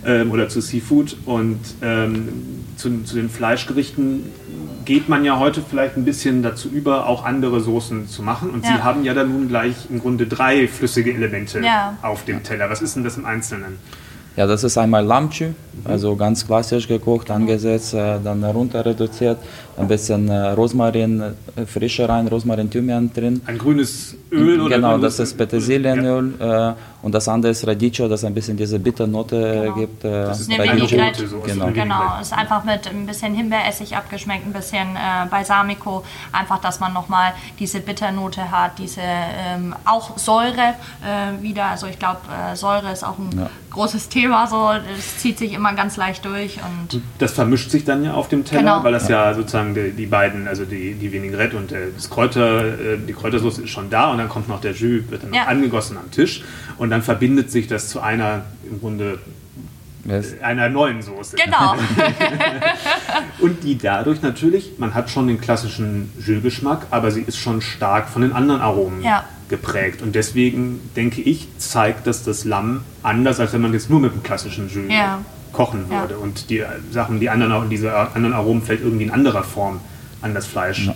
ähm, 0.06 0.32
oder 0.32 0.50
zu 0.50 0.62
Seafood. 0.62 1.18
Und 1.26 1.60
ähm, 1.82 2.30
zu, 2.78 3.04
zu 3.04 3.16
den 3.16 3.30
Fleischgerichten 3.30 4.24
geht 4.86 5.10
man 5.10 5.26
ja 5.26 5.40
heute 5.40 5.62
vielleicht 5.68 5.98
ein 5.98 6.06
bisschen 6.06 6.44
dazu 6.44 6.70
über, 6.70 7.08
auch 7.08 7.26
andere 7.26 7.60
Soßen 7.60 8.08
zu 8.08 8.22
machen. 8.22 8.50
Und 8.52 8.64
Ja. 8.66 8.78
Sie 8.78 8.84
haben 8.84 9.04
ja 9.04 9.14
dann 9.14 9.32
nun 9.32 9.48
gleich 9.48 9.76
im 9.90 10.00
Grunde 10.00 10.28
drei 10.28 10.68
flüssige 10.68 11.14
Elemente 11.14 11.60
Ja. 11.62 11.98
auf 12.02 12.26
dem 12.26 12.44
Teller. 12.44 12.70
Was 12.70 12.82
ist 12.82 12.96
denn 12.96 13.04
das 13.04 13.18
im 13.18 13.26
Einzelnen? 13.26 13.78
Ja, 14.36 14.46
das 14.48 14.64
ist 14.64 14.78
einmal 14.78 15.04
Lammchü, 15.06 15.52
also 15.84 16.16
ganz 16.16 16.46
klassisch 16.46 16.88
gekocht, 16.88 17.30
angesetzt, 17.32 17.94
äh, 17.94 18.18
dann 18.24 18.44
runter 18.44 18.86
reduziert, 18.86 19.38
ein 19.78 19.88
bisschen 19.88 20.30
äh, 20.30 20.50
Rosmarin, 20.52 21.22
äh, 21.22 21.66
Frische 21.66 22.08
rein, 22.08 22.28
Rosmarin, 22.28 22.70
Thymian 22.70 23.12
drin. 23.14 23.42
Ein 23.46 23.58
grünes 23.58 24.16
Öl 24.32 24.62
oder 24.62 24.76
Genau, 24.78 24.98
das 24.98 25.20
ist 25.20 25.38
Petersilienöl 25.38 26.34
äh, 26.40 26.74
und 27.02 27.12
das 27.14 27.28
andere 27.28 27.52
ist 27.52 27.68
Radicchio, 27.68 28.08
das 28.08 28.24
ein 28.24 28.34
bisschen 28.34 28.56
diese 28.58 28.80
Bitternote 28.80 29.36
Genau. 29.64 29.76
gibt. 29.76 30.04
Äh, 30.06 30.10
Das 30.12 30.40
ist 30.42 30.52
Eine. 30.52 30.64
Vinaigrette. 30.64 31.28
Soße, 31.28 31.46
Genau. 31.48 31.68
Genau, 31.72 32.04
ist 32.22 32.34
einfach 32.34 32.64
mit 32.64 32.88
ein 32.88 33.06
bisschen 33.06 33.36
Himbeeressig 33.36 33.96
abgeschmeckt, 33.96 34.46
ein 34.46 34.54
bisschen 34.54 34.96
äh, 34.96 35.28
Balsamico, 35.30 36.04
einfach, 36.32 36.60
dass 36.62 36.80
man 36.80 36.94
nochmal 36.94 37.34
diese 37.60 37.80
Bitternote 37.82 38.50
hat, 38.52 38.80
diese 38.80 39.02
ähm, 39.02 39.76
auch 39.86 40.18
Säure 40.18 40.76
äh, 41.04 41.42
wieder. 41.44 41.66
Also 41.66 41.88
ich 41.88 42.00
glaube, 42.00 42.22
äh, 42.30 42.56
Säure 42.56 42.92
ist 42.92 43.04
auch 43.04 43.18
ein 43.18 43.30
Ja. 43.38 43.50
großes 43.72 44.10
Thema, 44.10 44.48
so 44.48 44.70
es 44.98 45.18
zieht 45.18 45.38
sich 45.38 45.54
immer 45.54 45.65
ganz 45.74 45.98
leicht 45.98 46.24
durch 46.26 46.58
und 46.58 47.02
Das 47.18 47.34
vermischt 47.34 47.72
sich 47.72 47.84
dann 47.86 48.04
ja 48.04 48.14
auf 48.14 48.28
dem 48.30 48.46
Teller, 48.46 48.62
Genau. 48.76 48.84
weil 48.84 48.92
das 48.92 49.08
ja, 49.08 49.34
sozusagen 49.34 49.74
die, 49.74 49.92
die 49.92 50.06
beiden, 50.06 50.48
also 50.48 50.66
die, 50.66 50.94
die 50.94 51.12
Vinaigrette 51.12 51.58
und 51.58 51.72
äh, 51.72 51.88
das 51.96 52.10
Kräuter, 52.10 52.66
äh, 52.66 52.98
die 53.08 53.14
Kräutersoße 53.14 53.64
ist 53.64 53.70
schon 53.72 53.90
da 53.90 54.12
und 54.12 54.18
dann 54.20 54.30
kommt 54.30 54.48
noch 54.50 54.62
der 54.62 54.74
Jus, 54.74 55.04
wird 55.10 55.24
dann 55.24 55.30
noch 55.32 55.38
Ja. 55.38 55.46
angegossen 55.46 55.98
am 55.98 56.12
Tisch 56.12 56.44
und 56.78 56.90
dann 56.92 57.02
verbindet 57.02 57.52
sich 57.52 57.68
das 57.68 57.90
zu 57.90 58.02
einer 58.02 58.42
im 58.70 58.80
Grunde 58.80 59.18
Yes. 60.08 60.36
einer 60.44 60.70
neuen 60.70 61.02
Soße. 61.02 61.36
genau. 61.36 61.74
Und 63.40 63.64
die 63.64 63.76
dadurch 63.78 64.22
natürlich, 64.22 64.74
man 64.78 64.94
hat 64.94 65.10
schon 65.10 65.28
den 65.28 65.42
klassischen 65.42 66.12
Jus-Geschmack, 66.24 66.88
aber 66.92 67.10
sie 67.10 67.22
ist 67.22 67.38
schon 67.38 67.62
stark 67.62 68.10
von 68.10 68.22
den 68.22 68.32
anderen 68.34 68.62
Aromen 68.62 69.02
Ja. 69.02 69.24
geprägt. 69.50 70.02
Und 70.04 70.14
deswegen 70.16 70.80
denke 70.96 71.22
ich, 71.22 71.48
zeigt 71.58 72.06
das 72.08 72.24
das 72.24 72.46
Lamm 72.46 72.82
anders, 73.04 73.40
als 73.40 73.54
wenn 73.54 73.62
man 73.62 73.74
jetzt 73.74 73.90
nur 73.90 74.00
mit 74.00 74.14
dem 74.14 74.22
klassischen 74.24 74.70
Jus 74.70 74.92
Ja. 74.92 75.20
Kochen 75.56 75.86
Ja. 75.90 76.02
würde. 76.02 76.18
Und 76.18 76.50
die 76.50 76.64
Sachen, 76.92 77.20
die 77.20 77.30
anderen, 77.30 77.70
diese 77.70 77.96
anderen 77.96 78.34
Aromen 78.34 78.62
vielleicht 78.62 78.84
irgendwie 78.84 79.06
in 79.06 79.12
anderer 79.12 79.44
Form 79.44 79.80
an 80.22 80.34
das 80.34 80.46
Fleisch 80.46 80.90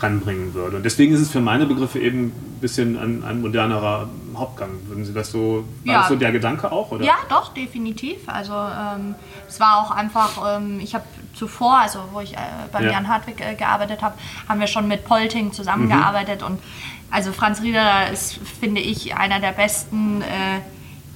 ranbringen 0.00 0.54
würde. 0.54 0.76
Und 0.76 0.82
deswegen 0.84 1.14
ist 1.14 1.20
es 1.20 1.30
für 1.30 1.40
meine 1.40 1.66
Begriffe 1.66 1.98
eben 1.98 2.26
ein 2.26 2.58
bisschen 2.60 2.98
ein, 2.98 3.24
ein 3.24 3.40
modernerer 3.40 4.08
Hauptgang. 4.36 4.70
Würden 4.88 5.04
Sie 5.04 5.12
das 5.14 5.30
so, 5.30 5.64
war 5.84 5.92
Ja. 5.94 5.98
das 6.00 6.08
so 6.08 6.16
der 6.16 6.32
Gedanke 6.32 6.70
auch? 6.72 6.90
Oder? 6.90 7.04
Ja, 7.04 7.14
doch, 7.28 7.54
definitiv. 7.54 8.18
Also 8.26 8.52
ähm, 8.52 9.14
es 9.48 9.60
war 9.60 9.78
auch 9.78 9.90
einfach, 9.92 10.56
ähm, 10.56 10.80
ich 10.80 10.94
habe 10.94 11.04
zuvor, 11.34 11.78
also 11.78 12.00
wo 12.12 12.20
ich 12.20 12.34
äh, 12.34 12.38
bei 12.72 12.82
Ja. 12.82 12.92
Jan 12.92 13.08
Hartwig 13.08 13.40
äh, 13.40 13.54
gearbeitet 13.54 14.02
habe, 14.02 14.14
haben 14.48 14.60
wir 14.60 14.66
schon 14.66 14.88
mit 14.88 15.04
Polting 15.04 15.52
zusammengearbeitet 15.52 16.42
und 16.42 16.58
also 17.10 17.32
Franz 17.32 17.62
Rieder 17.62 18.10
ist, 18.12 18.40
finde 18.60 18.80
ich, 18.80 19.14
einer 19.16 19.38
der 19.38 19.52
besten, 19.52 20.22
äh, 20.22 20.58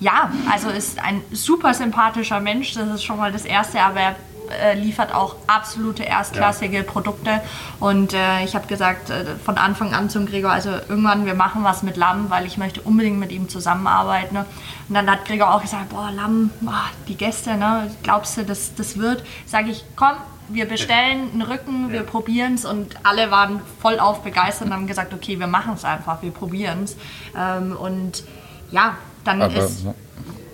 ja, 0.01 0.31
also 0.51 0.69
ist 0.69 0.99
ein 1.03 1.23
super 1.33 1.75
sympathischer 1.75 2.41
Mensch, 2.41 2.75
das 2.75 2.89
ist 2.89 3.05
schon 3.05 3.19
mal 3.19 3.33
das 3.33 3.45
Erste, 3.45 3.81
aber 3.81 4.01
er 4.01 4.17
äh, 4.51 4.75
liefert 4.75 5.15
auch 5.15 5.37
absolute 5.47 6.03
erstklassige 6.03 6.83
Produkte 6.83 7.41
und 7.81 8.15
äh, 8.15 8.45
ich 8.45 8.55
habe 8.55 8.67
gesagt 8.67 9.11
äh, 9.11 9.25
von 9.45 9.59
Anfang 9.59 9.95
an 9.95 10.09
zum 10.09 10.27
Gregor, 10.27 10.51
also 10.51 10.71
irgendwann 10.71 11.27
wir 11.27 11.35
machen 11.35 11.65
was 11.65 11.83
mit 11.83 11.97
Lamm, 11.97 12.31
weil 12.31 12.47
ich 12.47 12.57
möchte 12.57 12.81
unbedingt 12.81 13.19
mit 13.19 13.33
ihm 13.33 13.49
zusammenarbeiten. 13.49 14.35
Ne? 14.35 14.47
Und 14.89 14.95
dann 14.95 15.11
hat 15.11 15.25
Gregor 15.27 15.55
auch 15.55 15.61
gesagt, 15.61 15.91
boah 15.91 16.11
Lamm, 16.11 16.51
boah, 16.61 16.85
die 17.09 17.17
Gäste, 17.17 17.57
ne? 17.57 17.91
glaubst 18.03 18.37
du, 18.39 18.45
das, 18.45 18.75
das 18.75 18.99
wird? 18.99 19.23
Sage 19.47 19.71
ich, 19.71 19.85
komm, 19.97 20.17
wir 20.49 20.67
bestellen 20.67 21.31
einen 21.33 21.43
Rücken, 21.43 21.93
wir 21.93 22.03
probieren 22.03 22.55
es 22.55 22.65
und 22.65 22.97
alle 23.03 23.31
waren 23.31 23.61
voll 23.81 24.01
auf 24.01 24.23
begeistert 24.23 24.69
und 24.69 24.75
haben 24.75 24.87
gesagt, 24.87 25.13
okay, 25.13 25.39
wir 25.39 25.47
machen 25.47 25.75
es 25.75 25.85
einfach, 25.85 26.23
wir 26.23 26.31
probieren 26.31 26.85
es. 26.85 26.97
Ähm, 27.37 27.77
und 27.77 28.25
ja, 28.71 28.97
dann 29.39 29.43
Aber 29.43 29.65
ist 29.65 29.85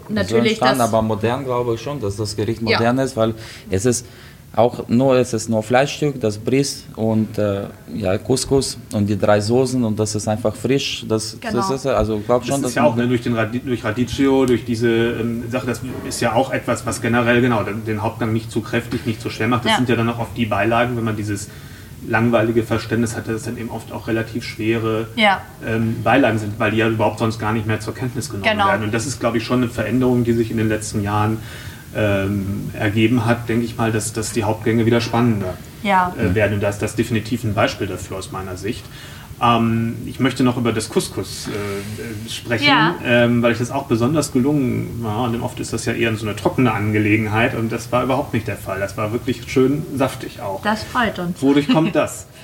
natürlich 0.09 0.59
so 0.59 0.65
das... 0.65 0.81
aber 0.81 1.03
modern 1.03 1.45
glaube 1.45 1.75
ich 1.75 1.81
schon, 1.81 2.01
dass 2.01 2.17
das 2.17 2.37
Gericht 2.37 2.61
Ja. 2.63 2.77
modern 2.79 2.99
ist, 2.99 3.17
weil 3.17 3.35
es 3.71 3.85
ist 3.87 4.07
auch 4.57 4.87
nur, 4.87 5.17
es 5.17 5.33
ist 5.33 5.49
nur 5.49 5.65
Fleischstück, 5.65 6.21
das 6.21 6.39
Bris 6.39 6.85
und 6.95 7.37
äh, 7.39 7.65
ja, 7.93 8.17
Couscous 8.19 8.79
und 8.93 9.07
die 9.09 9.19
drei 9.19 9.41
Soßen 9.41 9.83
und 9.83 9.99
das 9.99 10.15
ist 10.15 10.29
einfach 10.29 10.55
frisch. 10.55 11.05
Das, 11.09 11.37
Genau. 11.41 11.55
das 11.55 11.71
ist, 11.71 11.87
also 11.87 12.19
ich 12.19 12.25
glaube 12.25 12.41
Das 12.47 12.49
schon, 12.55 12.57
ist 12.61 12.67
dass 12.67 12.75
ja 12.77 12.85
auch 12.85 12.95
ne, 12.95 13.09
durch, 13.09 13.23
den 13.23 13.35
Radi 13.35 13.59
durch 13.59 13.83
Radicchio, 13.83 14.47
durch 14.47 14.65
diese 14.65 14.89
ähm, 14.89 15.43
Sache, 15.51 15.67
das 15.67 15.81
ist 16.07 16.21
ja 16.21 16.35
auch 16.35 16.53
etwas, 16.53 16.87
was 16.87 17.03
generell 17.03 17.41
genau 17.41 17.65
den, 17.65 17.85
den 17.85 18.01
Hauptgang 18.01 18.33
nicht 18.33 18.53
zu 18.53 18.61
kräftig, 18.61 19.05
nicht 19.07 19.21
zu 19.21 19.29
schwer 19.29 19.49
macht. 19.49 19.65
Das 19.65 19.73
Ja. 19.73 19.77
sind 19.79 19.89
ja 19.89 19.97
dann 19.97 20.09
auch 20.09 20.21
oft 20.21 20.37
die 20.37 20.47
Beilagen, 20.47 20.97
wenn 20.97 21.05
man 21.05 21.17
dieses 21.17 21.49
langweilige 22.09 22.63
Verständnis 22.63 23.17
hat, 23.17 23.27
dass 23.29 23.37
es 23.37 23.43
dann 23.45 23.57
eben 23.57 23.71
oft 23.71 23.93
auch 23.93 24.09
relativ 24.09 24.45
schwere 24.45 25.09
Ja. 25.17 25.41
ähm, 25.67 26.03
Beilagen 26.03 26.39
sind, 26.39 26.59
weil 26.59 26.71
die 26.73 26.79
ja 26.79 26.89
überhaupt 26.89 27.19
sonst 27.19 27.39
gar 27.39 27.53
nicht 27.53 27.67
mehr 27.67 27.81
zur 27.81 27.95
Kenntnis 27.95 28.29
genommen 28.31 28.51
Genau. 28.51 28.67
werden. 28.69 28.85
Und 28.85 28.95
das 28.95 29.07
ist, 29.07 29.21
glaube 29.21 29.39
ich, 29.39 29.45
schon 29.45 29.59
eine 29.63 29.69
Veränderung, 29.69 30.25
die 30.25 30.33
sich 30.33 30.51
in 30.51 30.57
den 30.57 30.69
letzten 30.69 31.03
Jahren 31.03 31.39
ähm, 31.97 32.71
ergeben 32.79 33.25
hat, 33.25 33.49
denke 33.49 33.65
ich 33.65 33.77
mal, 33.77 33.93
dass, 33.93 34.13
dass 34.13 34.33
die 34.33 34.45
Hauptgänge 34.45 34.85
wieder 34.85 35.01
spannender 35.01 35.55
Ja. 35.83 36.13
äh, 36.19 36.35
werden. 36.35 36.55
Und 36.55 36.61
da 36.63 36.69
ist 36.69 36.81
das 36.83 36.97
definitiv 36.97 37.45
ein 37.45 37.55
Beispiel 37.55 37.87
dafür 37.87 38.17
aus 38.19 38.33
meiner 38.33 38.57
Sicht. 38.57 38.85
Ähm, 39.43 39.97
ich 40.07 40.21
möchte 40.21 40.43
noch 40.45 40.57
über 40.57 40.73
das 40.73 40.89
Couscous 40.89 41.49
äh, 41.49 42.31
sprechen, 42.31 42.67
Ja. 42.67 42.95
ähm, 43.05 43.43
weil 43.43 43.53
ich 43.53 43.59
das 43.59 43.71
auch 43.71 43.85
besonders 43.87 44.33
gelungen 44.33 45.01
war. 45.03 45.25
Und 45.25 45.41
oft 45.43 45.59
ist 45.61 45.73
das 45.73 45.85
ja 45.87 45.93
eher 45.93 46.15
so 46.17 46.27
eine 46.27 46.37
trockene 46.37 46.73
Angelegenheit 46.73 47.55
und 47.57 47.71
das 47.73 47.91
war 47.93 48.05
überhaupt 48.05 48.33
nicht 48.33 48.47
der 48.47 48.57
Fall. 48.57 48.79
Das 48.81 48.97
war 48.97 49.13
wirklich 49.13 49.43
schön 49.51 49.83
saftig 49.97 50.41
auch. 50.41 50.63
Das 50.63 50.85
freut 50.85 51.19
uns. 51.19 51.41
Wodurch 51.43 51.69
kommt 51.69 51.95
das? 51.95 52.27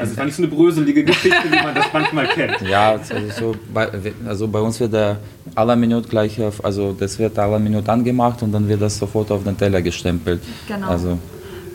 Also 0.00 0.12
es 0.12 0.16
war 0.16 0.24
nicht 0.24 0.36
so 0.36 0.42
eine 0.42 0.50
bröselige 0.50 1.04
Geschichte, 1.04 1.50
wie 1.50 1.62
man 1.62 1.74
das 1.74 1.84
manchmal 1.92 2.26
kennt. 2.26 2.62
Ja, 2.62 2.92
also, 2.92 3.14
so 3.38 3.56
bei, 3.74 3.90
also 4.26 4.48
bei 4.48 4.58
uns 4.60 4.80
wird 4.80 4.94
der 4.94 5.18
aller 5.54 5.76
Minute 5.76 6.08
gleich 6.08 6.40
auf, 6.40 6.64
also 6.64 6.96
das 6.98 7.18
wird 7.18 7.38
aller 7.38 7.58
Minute 7.58 7.92
angemacht 7.92 8.42
und 8.42 8.52
dann 8.52 8.66
wird 8.68 8.80
das 8.80 8.96
sofort 8.96 9.30
auf 9.30 9.44
den 9.44 9.54
Teller 9.58 9.82
gestempelt. 9.82 10.40
Genau. 10.66 10.88
Also, 10.88 11.18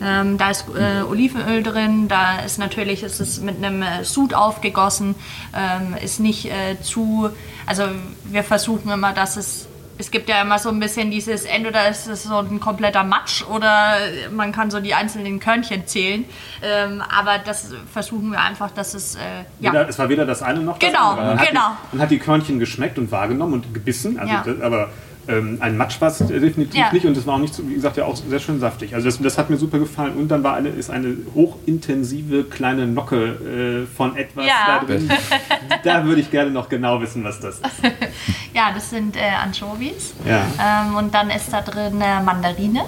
Ähm, 0.02 0.38
da 0.38 0.50
ist 0.50 0.66
äh, 0.68 1.02
Olivenöl 1.02 1.62
drin, 1.62 2.08
da 2.08 2.40
ist 2.40 2.58
natürlich, 2.58 3.02
ist 3.02 3.20
es 3.20 3.40
mit 3.40 3.56
einem 3.56 3.82
äh, 3.82 4.04
Sud 4.04 4.34
aufgegossen, 4.34 5.14
ähm, 5.56 5.94
ist 6.02 6.20
nicht 6.20 6.46
äh, 6.46 6.80
zu, 6.80 7.30
also 7.66 7.84
wir 8.24 8.44
versuchen 8.44 8.90
immer, 8.90 9.12
dass 9.12 9.36
es, 9.36 9.66
es 10.00 10.12
gibt 10.12 10.28
ja 10.28 10.40
immer 10.42 10.60
so 10.60 10.68
ein 10.68 10.78
bisschen 10.78 11.10
dieses, 11.10 11.44
entweder 11.44 11.88
ist 11.88 12.06
es 12.06 12.22
so 12.22 12.36
ein 12.36 12.60
kompletter 12.60 13.02
Matsch 13.02 13.42
oder 13.44 13.96
man 14.30 14.52
kann 14.52 14.70
so 14.70 14.78
die 14.78 14.94
einzelnen 14.94 15.40
Körnchen 15.40 15.86
zählen, 15.88 16.24
ähm, 16.62 17.02
aber 17.02 17.38
das 17.38 17.72
versuchen 17.92 18.30
wir 18.30 18.40
einfach, 18.40 18.70
dass 18.70 18.94
es, 18.94 19.16
äh, 19.16 19.18
ja, 19.58 19.72
Weder, 19.72 19.88
es 19.88 19.98
war 19.98 20.08
weder 20.08 20.24
das 20.26 20.42
eine 20.42 20.60
noch 20.60 20.78
das 20.78 20.88
Genau, 20.90 21.10
andere. 21.10 21.26
Man 21.26 21.40
hat 21.40 21.48
genau. 21.48 21.60
Die, 21.92 21.96
man 21.96 22.02
hat 22.04 22.10
die 22.12 22.18
Körnchen 22.20 22.58
geschmeckt 22.60 22.98
und 22.98 23.10
wahrgenommen 23.10 23.54
und 23.54 23.74
gebissen, 23.74 24.18
also 24.20 24.32
Ja. 24.32 24.42
das, 24.46 24.60
aber 24.60 24.90
ähm, 25.28 25.58
ein 25.60 25.76
Matsch 25.76 26.00
war 26.00 26.08
es 26.08 26.18
definitiv 26.18 26.74
Ja. 26.74 26.92
nicht 26.92 27.04
und 27.06 27.16
es 27.16 27.26
war 27.26 27.34
auch 27.34 27.38
nicht, 27.38 27.54
so, 27.54 27.68
wie 27.68 27.74
gesagt, 27.74 27.96
ja 27.96 28.04
auch 28.04 28.16
sehr 28.16 28.38
schön 28.40 28.58
saftig. 28.60 28.94
Also 28.94 29.06
das, 29.06 29.20
das 29.20 29.38
hat 29.38 29.50
mir 29.50 29.56
super 29.56 29.78
gefallen 29.78 30.14
und 30.16 30.28
dann 30.28 30.42
war 30.42 30.54
eine, 30.54 30.70
ist 30.70 30.90
eine 30.90 31.16
hochintensive 31.34 32.44
kleine 32.44 32.86
Nocke 32.86 33.84
äh, 33.84 33.96
von 33.96 34.16
etwas 34.16 34.46
Ja. 34.46 34.80
da 34.80 34.84
drin. 34.86 35.10
da 35.84 36.04
würde 36.04 36.20
ich 36.20 36.30
gerne 36.30 36.50
noch 36.50 36.68
genau 36.68 37.00
wissen, 37.00 37.22
was 37.24 37.40
das 37.40 37.56
ist. 37.56 37.64
ja, 38.54 38.72
das 38.74 38.90
sind 38.90 39.16
äh, 39.16 39.20
Anchovies 39.42 40.14
Ja. 40.26 40.42
ähm, 40.86 40.96
und 40.96 41.14
dann 41.14 41.30
ist 41.30 41.52
da 41.52 41.60
drin 41.60 42.00
äh, 42.00 42.22
Mandarine. 42.22 42.80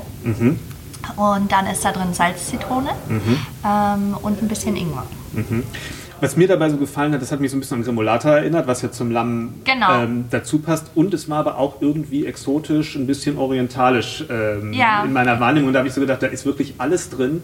Und 1.17 1.51
dann 1.51 1.67
ist 1.67 1.85
da 1.85 1.93
drin 1.93 2.13
Salz-Zitrone 2.13 2.91
ähm, 3.65 4.17
und 4.23 4.43
ein 4.43 4.49
bisschen 4.49 4.77
Ingwer. 4.77 5.07
Was 6.21 6.37
mir 6.37 6.49
dabei 6.49 6.69
so 6.69 6.77
gefallen 6.77 7.13
hat, 7.15 7.23
das 7.23 7.33
hat 7.33 7.41
mich 7.41 7.51
so 7.51 7.57
ein 7.57 7.61
bisschen 7.61 7.79
an 7.79 7.85
Gremolata 7.85 8.37
erinnert, 8.39 8.67
was 8.67 8.83
ja 8.83 8.91
zum 8.91 9.11
Lamm 9.11 9.55
Genau. 9.65 10.03
ähm, 10.03 10.25
dazu 10.31 10.59
passt. 10.59 10.91
Und 10.95 11.15
es 11.15 11.29
war 11.31 11.39
aber 11.39 11.57
auch 11.59 11.81
irgendwie 11.81 12.27
exotisch, 12.27 12.95
ein 12.97 13.07
bisschen 13.07 13.39
orientalisch 13.39 14.25
ähm, 14.29 14.73
Ja. 14.73 15.05
in 15.05 15.13
meiner 15.13 15.41
Wahrnehmung. 15.41 15.69
Und 15.69 15.73
da 15.75 15.79
habe 15.81 15.89
ich 15.89 15.95
so 15.95 16.01
gedacht, 16.01 16.23
da 16.23 16.27
ist 16.27 16.45
wirklich 16.45 16.75
alles 16.79 17.09
drin, 17.11 17.43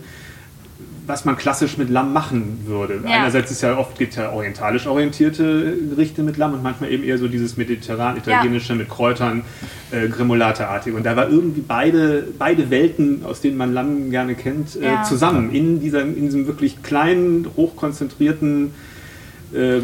was 1.07 1.24
man 1.24 1.36
klassisch 1.36 1.78
mit 1.78 1.88
Lamm 1.88 2.12
machen 2.12 2.62
würde. 2.66 3.00
Ja. 3.04 3.11
Einerseits 3.18 3.50
ist 3.50 3.62
ja 3.62 3.76
oft 3.78 3.96
gibt 3.98 4.16
ja 4.16 4.32
orientalisch 4.32 4.86
orientierte 4.86 5.76
Gerichte 5.90 6.22
mit 6.22 6.36
Lamm 6.36 6.54
und 6.54 6.62
manchmal 6.62 6.90
eben 6.90 7.04
eher 7.04 7.18
so 7.18 7.28
dieses 7.28 7.57
mediterran-italienische 7.57 8.74
mit 8.74 8.88
Kräutern, 8.88 9.42
äh, 9.92 10.09
Gremolata-artig. 10.09 10.94
Und 10.94 11.07
da 11.07 11.14
war 11.16 11.28
irgendwie 11.28 11.61
beide, 11.61 12.26
beide 12.38 12.70
Welten, 12.70 13.24
aus 13.24 13.40
denen 13.40 13.57
man 13.57 13.72
Lamm 13.72 14.11
gerne 14.11 14.34
kennt, 14.34 14.76
äh, 14.76 14.84
Ja. 14.84 15.02
zusammen 15.04 15.52
in, 15.52 15.80
dieser, 15.80 16.02
in 16.02 16.22
diesem 16.22 16.46
wirklich 16.46 16.82
kleinen, 16.82 17.46
hochkonzentrierten, 17.57 18.72
äh, 19.54 19.78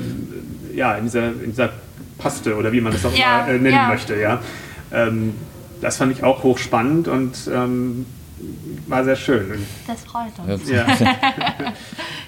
ja, 0.74 0.94
in 0.96 1.04
dieser, 1.04 1.28
in 1.28 1.50
dieser 1.50 1.70
Paste 2.18 2.56
oder 2.56 2.72
wie 2.72 2.80
man 2.80 2.92
das 2.92 3.04
auch 3.04 3.14
Ja, 3.16 3.44
immer 3.46 3.54
äh, 3.54 3.58
nennen 3.58 3.76
ja. 3.76 3.88
möchte. 3.88 4.18
Ja. 4.18 4.40
Ähm, 4.92 5.34
das 5.80 5.96
fand 5.96 6.12
ich 6.12 6.22
auch 6.24 6.42
hochspannend 6.42 7.08
und 7.08 7.32
ähm, 7.52 8.06
war 8.86 9.04
sehr 9.04 9.16
schön. 9.16 9.66
Das 9.86 10.04
freut 10.04 10.32
uns. 10.38 10.68
ja. 10.68 10.86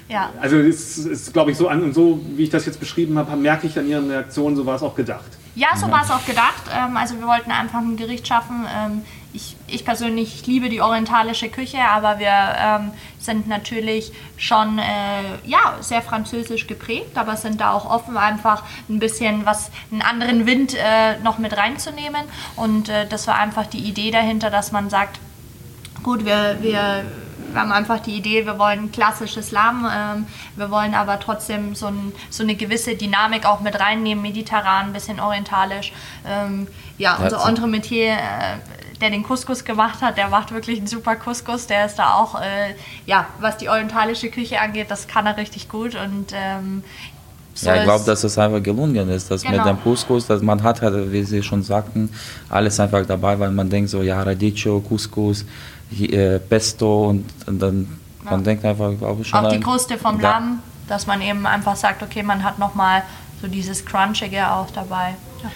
Ja. 0.09 0.31
Also 0.41 0.57
es 0.59 0.99
ist, 0.99 1.33
glaube 1.33 1.51
ich, 1.51 1.57
so 1.57 1.69
an 1.69 1.83
und 1.83 1.95
so, 1.95 2.21
wie 2.37 2.45
ich 2.45 2.51
das 2.51 2.67
jetzt 2.67 2.79
beschrieben 2.79 3.17
habe, 3.19 3.37
merke 3.37 3.67
ich 3.67 3.79
an 3.79 3.89
Ihren 3.89 4.11
Reaktionen, 4.11 4.55
so 4.55 4.67
war 4.67 4.77
es 4.77 4.83
auch 4.83 4.95
gedacht. 4.95 5.25
Ja, 5.55 5.69
so 5.77 5.91
war 5.91 6.03
es 6.03 6.11
auch 6.11 6.25
gedacht. 6.27 6.65
Ähm, 6.73 6.97
also 6.97 7.19
wir 7.19 7.27
wollten 7.27 7.51
einfach 7.51 7.79
ein 7.79 7.97
Gericht 7.97 8.27
schaffen. 8.29 8.67
Ähm, 8.77 9.03
ich, 9.33 9.57
ich 9.67 9.85
persönlich 9.85 10.35
ich 10.41 10.47
liebe 10.47 10.69
die 10.69 10.81
orientalische 10.81 11.49
Küche, 11.49 11.79
aber 11.81 12.19
wir 12.19 12.29
ähm, 12.29 12.93
sind 13.19 13.49
natürlich 13.49 14.13
schon 14.37 14.79
äh, 14.79 14.83
ja, 15.45 15.77
sehr 15.81 16.03
französisch 16.03 16.67
geprägt, 16.67 17.17
aber 17.17 17.37
sind 17.37 17.61
da 17.61 17.73
auch 17.73 17.91
offen, 17.91 18.17
einfach 18.17 18.63
ein 18.89 19.01
bisschen 19.01 19.45
was, 19.45 19.71
einen 19.91 20.03
anderen 20.03 20.47
Wind 20.47 20.75
äh, 20.75 21.19
noch 21.23 21.39
mit 21.39 21.57
reinzunehmen. 21.57 22.23
Und 22.57 22.89
äh, 22.89 23.07
das 23.09 23.27
war 23.27 23.37
einfach 23.37 23.67
die 23.67 23.79
Idee 23.79 24.11
dahinter, 24.11 24.51
dass 24.51 24.71
man 24.71 24.89
sagt, 24.91 25.19
gut, 26.05 26.25
wir, 26.25 26.59
wir, 26.61 27.05
wir 27.53 27.61
haben 27.61 27.73
einfach 27.73 27.99
die 27.99 28.15
Idee, 28.17 28.47
wir 28.47 28.59
wollen 28.59 28.93
klassisches 28.93 29.51
Lamm, 29.51 29.89
ähm, 29.93 30.27
wir 30.55 30.71
wollen 30.71 30.95
aber 30.95 31.19
trotzdem 31.19 31.75
so, 31.75 31.87
ein, 31.87 32.13
so 32.31 32.45
eine 32.45 32.55
gewisse 32.55 32.95
Dynamik 32.95 33.47
auch 33.47 33.61
mit 33.61 33.79
reinnehmen, 33.81 34.23
mediterran, 34.23 34.87
ein 34.87 34.93
bisschen 34.93 35.19
orientalisch. 35.19 35.93
Ähm, 36.27 36.69
ja, 36.99 37.17
unser 37.17 37.41
so- 37.41 37.49
Entremetier, 37.49 38.13
äh, 38.13 38.99
der 39.01 39.11
den 39.11 39.25
Couscous 39.25 39.65
gemacht 39.65 40.01
hat, 40.03 40.17
der 40.17 40.29
macht 40.29 40.53
wirklich 40.53 40.79
einen 40.79 40.87
super 40.87 41.17
Couscous, 41.17 41.67
der 41.67 41.87
ist 41.87 41.97
da 41.99 42.15
auch, 42.15 42.41
äh, 42.41 42.75
ja, 43.07 43.27
was 43.41 43.57
die 43.57 43.69
orientalische 43.69 44.31
Küche 44.31 44.61
angeht, 44.61 44.89
das 44.91 45.09
kann 45.09 45.27
er 45.27 45.37
richtig 45.37 45.69
gut 45.69 45.97
und 45.97 46.33
ähm, 46.33 46.85
so 47.55 47.69
ja, 47.69 47.77
ich 47.77 47.85
glaube, 47.85 48.05
dass 48.05 48.25
es 48.25 48.37
einfach 48.37 48.63
gelungen 48.63 49.09
ist, 49.11 49.31
dass 49.31 49.43
Genau. 49.43 49.59
mit 49.59 49.67
dem 49.67 49.83
Couscous, 49.83 50.27
dass 50.27 50.43
man 50.43 50.63
hat, 50.63 50.83
halt, 50.83 51.13
wie 51.13 51.23
Sie 51.23 51.43
schon 51.43 51.63
sagten, 51.63 52.11
alles 52.51 52.81
einfach 52.81 53.07
dabei, 53.07 53.39
weil 53.39 53.51
man 53.53 53.71
denkt 53.71 53.91
so, 53.91 54.03
ja, 54.03 54.21
Radicchio, 54.23 54.81
Couscous, 54.81 55.45
äh, 56.01 56.39
Pesto 56.41 57.11
und, 57.11 57.25
und 57.47 57.61
dann, 57.61 57.87
man 58.25 58.43
denkt 58.43 58.65
einfach, 58.65 58.91
glaube 58.99 59.23
ich, 59.23 59.29
schon 59.29 59.45
auch 59.45 59.53
die 59.53 59.61
Kruste 59.61 59.97
vom 59.99 60.21
Ja. 60.21 60.33
Lamm, 60.33 60.59
dass 60.89 61.07
man 61.07 61.23
eben 61.23 61.47
einfach 61.47 61.77
sagt, 61.77 62.03
okay, 62.03 62.23
man 62.23 62.43
hat 62.43 62.59
nochmal 62.59 63.03
so 63.41 63.47
dieses 63.49 63.85
Crunchige 63.85 64.51
auch 64.51 64.71
dabei. 64.71 65.15
Ja. 65.43 65.51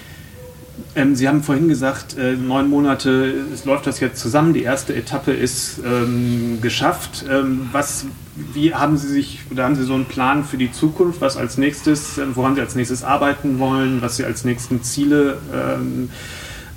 Ähm, 0.94 1.16
Sie 1.16 1.26
haben 1.26 1.42
vorhin 1.42 1.68
gesagt, 1.68 2.16
äh, 2.16 2.34
neun 2.34 2.70
Monate 2.70 3.34
es 3.53 3.64
läuft 3.64 3.86
das 3.86 3.99
jetzt 3.99 4.20
zusammen. 4.20 4.55
Die 4.55 4.62
erste 4.62 4.94
Etappe 4.94 5.32
ist 5.32 5.78
ähm, 5.84 6.61
geschafft. 6.61 7.24
Ähm, 7.28 7.68
was, 7.72 8.07
wie 8.55 8.74
haben 8.74 8.97
Sie 8.97 9.09
sich 9.09 9.41
oder 9.51 9.64
haben 9.64 9.74
Sie 9.76 9.84
so 9.84 9.95
einen 9.95 10.07
Plan 10.07 10.45
für 10.45 10.57
die 10.57 10.70
Zukunft, 10.72 11.20
was 11.20 11.36
als 11.36 11.59
nächstes, 11.59 12.18
ähm, 12.18 12.34
woran 12.34 12.55
Sie 12.55 12.61
als 12.61 12.74
nächstes 12.74 13.05
arbeiten 13.05 13.59
wollen, 13.59 14.03
was 14.03 14.16
Sie 14.16 14.24
als 14.24 14.45
nächsten 14.45 14.82
Ziele 14.82 15.39
ähm, 15.53 16.11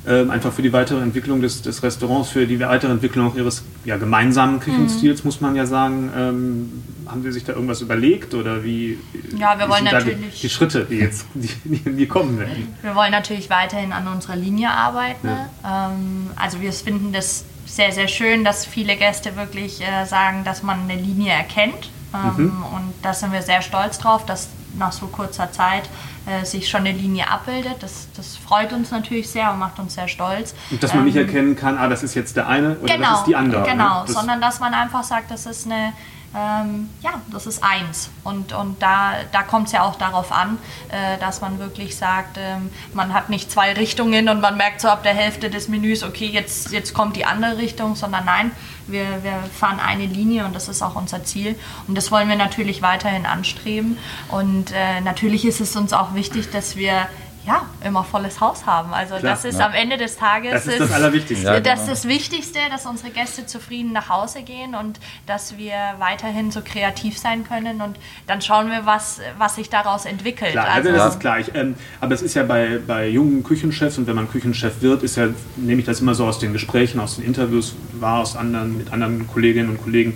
ähm, 0.08 0.32
einfach 0.32 0.52
für 0.52 0.64
die 0.64 0.74
weitere 0.74 1.00
Entwicklung 1.02 1.42
des, 1.42 1.62
des 1.62 1.84
Restaurants, 1.84 2.30
für 2.30 2.48
die 2.48 2.60
weitere 2.60 2.92
Entwicklung 2.92 3.28
auch 3.28 3.36
Ihres 3.36 3.64
ja, 3.86 3.98
gemeinsamen 3.98 4.60
Küchenstils, 4.60 5.24
muss 5.24 5.42
man 5.42 5.56
ja 5.56 5.66
sagen. 5.68 6.12
Ähm, 6.18 6.84
haben 7.06 7.22
Sie 7.24 7.32
sich 7.32 7.44
da 7.44 7.54
irgendwas 7.54 7.82
überlegt 7.82 8.34
oder 8.34 8.64
wie, 8.64 8.98
Ja, 9.38 9.60
wir 9.60 9.70
wollen 9.70 9.86
da 9.86 10.00
die, 10.00 10.12
natürlich- 10.12 10.42
die 10.42 10.50
Schritte, 10.50 10.88
die 10.90 10.96
jetzt 10.96 11.26
die, 11.36 11.50
die, 11.78 12.08
kommen 12.08 12.40
werden? 12.40 12.70
Wir 12.82 12.96
wollen 12.96 13.12
natürlich 13.12 13.50
weiterhin 13.50 13.92
an 13.92 14.08
unserer 14.08 14.38
Linie 14.38 14.72
arbeiten. 14.72 15.28
Ähm, 15.28 16.28
also 16.36 16.62
wir 16.62 16.72
finden 16.74 17.12
das 17.12 17.44
sehr, 17.72 17.92
sehr 17.94 18.10
schön, 18.10 18.44
dass 18.44 18.66
viele 18.66 18.98
Gäste 18.98 19.36
wirklich 19.38 19.82
äh, 19.82 20.06
sagen, 20.06 20.44
dass 20.44 20.62
man 20.62 20.82
eine 20.82 20.96
Linie 20.96 21.32
erkennt. 21.32 21.90
Ähm, 22.14 22.64
Und 22.76 22.94
da 23.02 23.14
sind 23.14 23.32
wir 23.32 23.42
sehr 23.42 23.62
stolz 23.62 23.98
drauf, 23.98 24.26
dass 24.26 24.50
nach 24.78 24.92
so 24.92 25.08
kurzer 25.08 25.52
Zeit 25.52 25.84
äh, 26.26 26.46
sich 26.46 26.70
schon 26.70 26.82
eine 26.82 26.92
Linie 26.92 27.30
abbildet. 27.30 27.76
Das, 27.80 28.10
das 28.16 28.36
freut 28.36 28.74
uns 28.74 28.92
natürlich 28.92 29.30
sehr 29.30 29.52
und 29.52 29.60
macht 29.60 29.80
uns 29.80 29.96
sehr 29.96 30.10
stolz. 30.10 30.54
Und 30.70 30.84
dass 30.84 30.94
man 30.94 31.06
nicht 31.06 31.16
erkennen 31.16 31.56
kann, 31.56 31.78
ah, 31.78 31.88
das 31.88 32.04
ist 32.04 32.14
jetzt 32.14 32.36
der 32.36 32.48
eine 32.48 32.78
oder 32.78 32.94
genau, 32.94 33.10
das 33.12 33.20
ist 33.20 33.28
die 33.28 33.36
andere. 33.36 33.64
Genau, 33.64 34.02
ne? 34.02 34.04
das, 34.06 34.16
sondern 34.16 34.42
dass 34.42 34.60
man 34.60 34.74
einfach 34.74 35.04
sagt, 35.04 35.32
das 35.32 35.46
ist 35.46 35.66
eine, 35.66 35.94
ähm, 36.34 36.90
ja, 37.02 37.22
das 37.30 37.46
ist 37.46 37.62
eins. 37.64 38.10
Und, 38.24 38.54
und 38.54 38.82
da, 38.82 39.16
da 39.32 39.44
kommt 39.44 39.68
es 39.68 39.74
ja 39.74 39.84
auch 39.84 39.96
darauf 39.96 40.32
an, 40.32 40.58
äh, 40.90 41.18
dass 41.20 41.42
man 41.42 41.60
wirklich 41.60 41.98
sagt, 41.98 42.38
ähm, 42.40 42.70
man 42.94 43.14
hat 43.14 43.30
nicht 43.30 43.52
zwei 43.52 43.74
Richtungen 43.74 44.30
und 44.30 44.40
man 44.40 44.56
merkt 44.56 44.80
so 44.80 44.88
ab 44.88 45.04
der 45.04 45.14
Hälfte 45.14 45.50
des 45.50 45.68
Menüs, 45.68 46.04
okay, 46.04 46.28
jetzt, 46.28 46.72
jetzt 46.72 46.94
kommt 46.94 47.18
die 47.18 47.26
andere 47.26 47.58
Richtung, 47.58 47.96
sondern 47.96 48.26
nein, 48.26 48.52
wir, 48.88 49.24
wir 49.24 49.44
fahren 49.54 49.80
eine 49.80 50.06
Linie 50.06 50.46
und 50.46 50.56
das 50.56 50.70
ist 50.70 50.82
auch 50.82 50.96
unser 50.96 51.24
Ziel. 51.24 51.56
Und 51.88 51.96
das 51.98 52.12
wollen 52.12 52.30
wir 52.30 52.38
natürlich 52.38 52.82
weiterhin 52.82 53.26
anstreben. 53.26 53.98
Und 54.30 54.72
äh, 54.72 55.02
natürlich 55.02 55.46
ist 55.46 55.60
es 55.60 55.76
uns 55.76 55.92
auch 55.92 56.14
wichtig, 56.14 56.50
dass 56.52 56.78
wir 56.78 57.08
ja, 57.46 57.66
immer 57.84 58.04
volles 58.04 58.40
Haus 58.40 58.66
haben. 58.66 58.94
Also 58.94 59.16
Klar, 59.16 59.34
das 59.34 59.46
ist 59.46 59.60
ja. 59.60 59.66
am 59.66 59.74
Ende 59.74 59.98
des 59.98 60.18
Tages 60.18 60.52
das 60.52 60.68
ist 60.68 60.80
das 60.80 60.92
Allerwichtigste. 60.92 61.46
Ja, 61.46 61.60
das 61.60 61.80
genau. 61.80 61.94
ist 61.94 62.04
das 62.04 62.08
Wichtigste, 62.08 62.60
dass 62.70 62.86
unsere 62.86 63.10
Gäste 63.10 63.46
zufrieden 63.46 63.94
nach 63.94 64.10
Hause 64.10 64.44
gehen 64.44 64.76
und 64.76 65.00
dass 65.26 65.58
wir 65.58 65.74
weiterhin 65.98 66.52
so 66.52 66.62
kreativ 66.64 67.18
sein 67.18 67.44
können 67.44 67.82
und 67.82 67.98
dann 68.28 68.42
schauen 68.42 68.70
wir, 68.70 68.86
was, 68.86 69.22
was 69.38 69.56
sich 69.56 69.70
daraus 69.70 70.06
entwickelt. 70.06 70.52
Klar, 70.52 70.68
also 70.68 70.90
also, 70.90 71.04
das 71.04 71.14
ist 71.16 71.20
klar. 71.20 71.40
Ich, 71.40 71.56
ähm, 71.56 71.76
aber 72.00 72.14
es 72.14 72.22
ist 72.22 72.36
ja 72.36 72.44
bei, 72.44 72.80
bei 72.86 73.08
jungen 73.08 73.44
Küchenchefs 73.44 73.98
und 73.98 74.08
wenn 74.08 74.16
man 74.16 74.30
Küchenchef 74.30 74.82
wird, 74.82 75.04
ist 75.04 75.18
ja, 75.18 75.28
nehme 75.58 75.80
ich 75.82 75.86
das 75.86 76.02
immer 76.02 76.14
so 76.14 76.26
aus 76.26 76.40
den 76.40 76.54
Gesprächen, 76.54 77.00
aus 77.00 77.16
den 77.16 77.26
Interviews 77.26 77.76
wahr, 77.94 78.20
aus 78.20 78.36
anderen, 78.36 78.78
mit 78.78 78.94
anderen 78.94 79.28
Kolleginnen 79.28 79.70
und 79.70 79.82
Kollegen, 79.82 80.16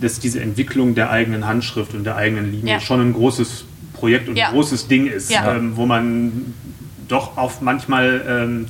dass 0.00 0.18
diese 0.18 0.40
Entwicklung 0.40 0.94
der 0.94 1.10
eigenen 1.10 1.46
Handschrift 1.46 1.94
und 1.94 2.04
der 2.04 2.16
eigenen 2.16 2.50
Linie 2.50 2.74
Ja. 2.74 2.80
schon 2.80 3.00
ein 3.00 3.12
großes 3.12 3.64
Projekt 3.94 4.28
und 4.28 4.36
Ja. 4.36 4.48
ein 4.48 4.52
großes 4.54 4.86
Ding 4.88 5.06
ist, 5.06 5.30
Ja. 5.30 5.54
ähm, 5.54 5.76
wo 5.76 5.86
man 5.86 6.54
doch 7.08 7.36
auf 7.36 7.60
manchmal 7.60 8.22
ähm, 8.28 8.66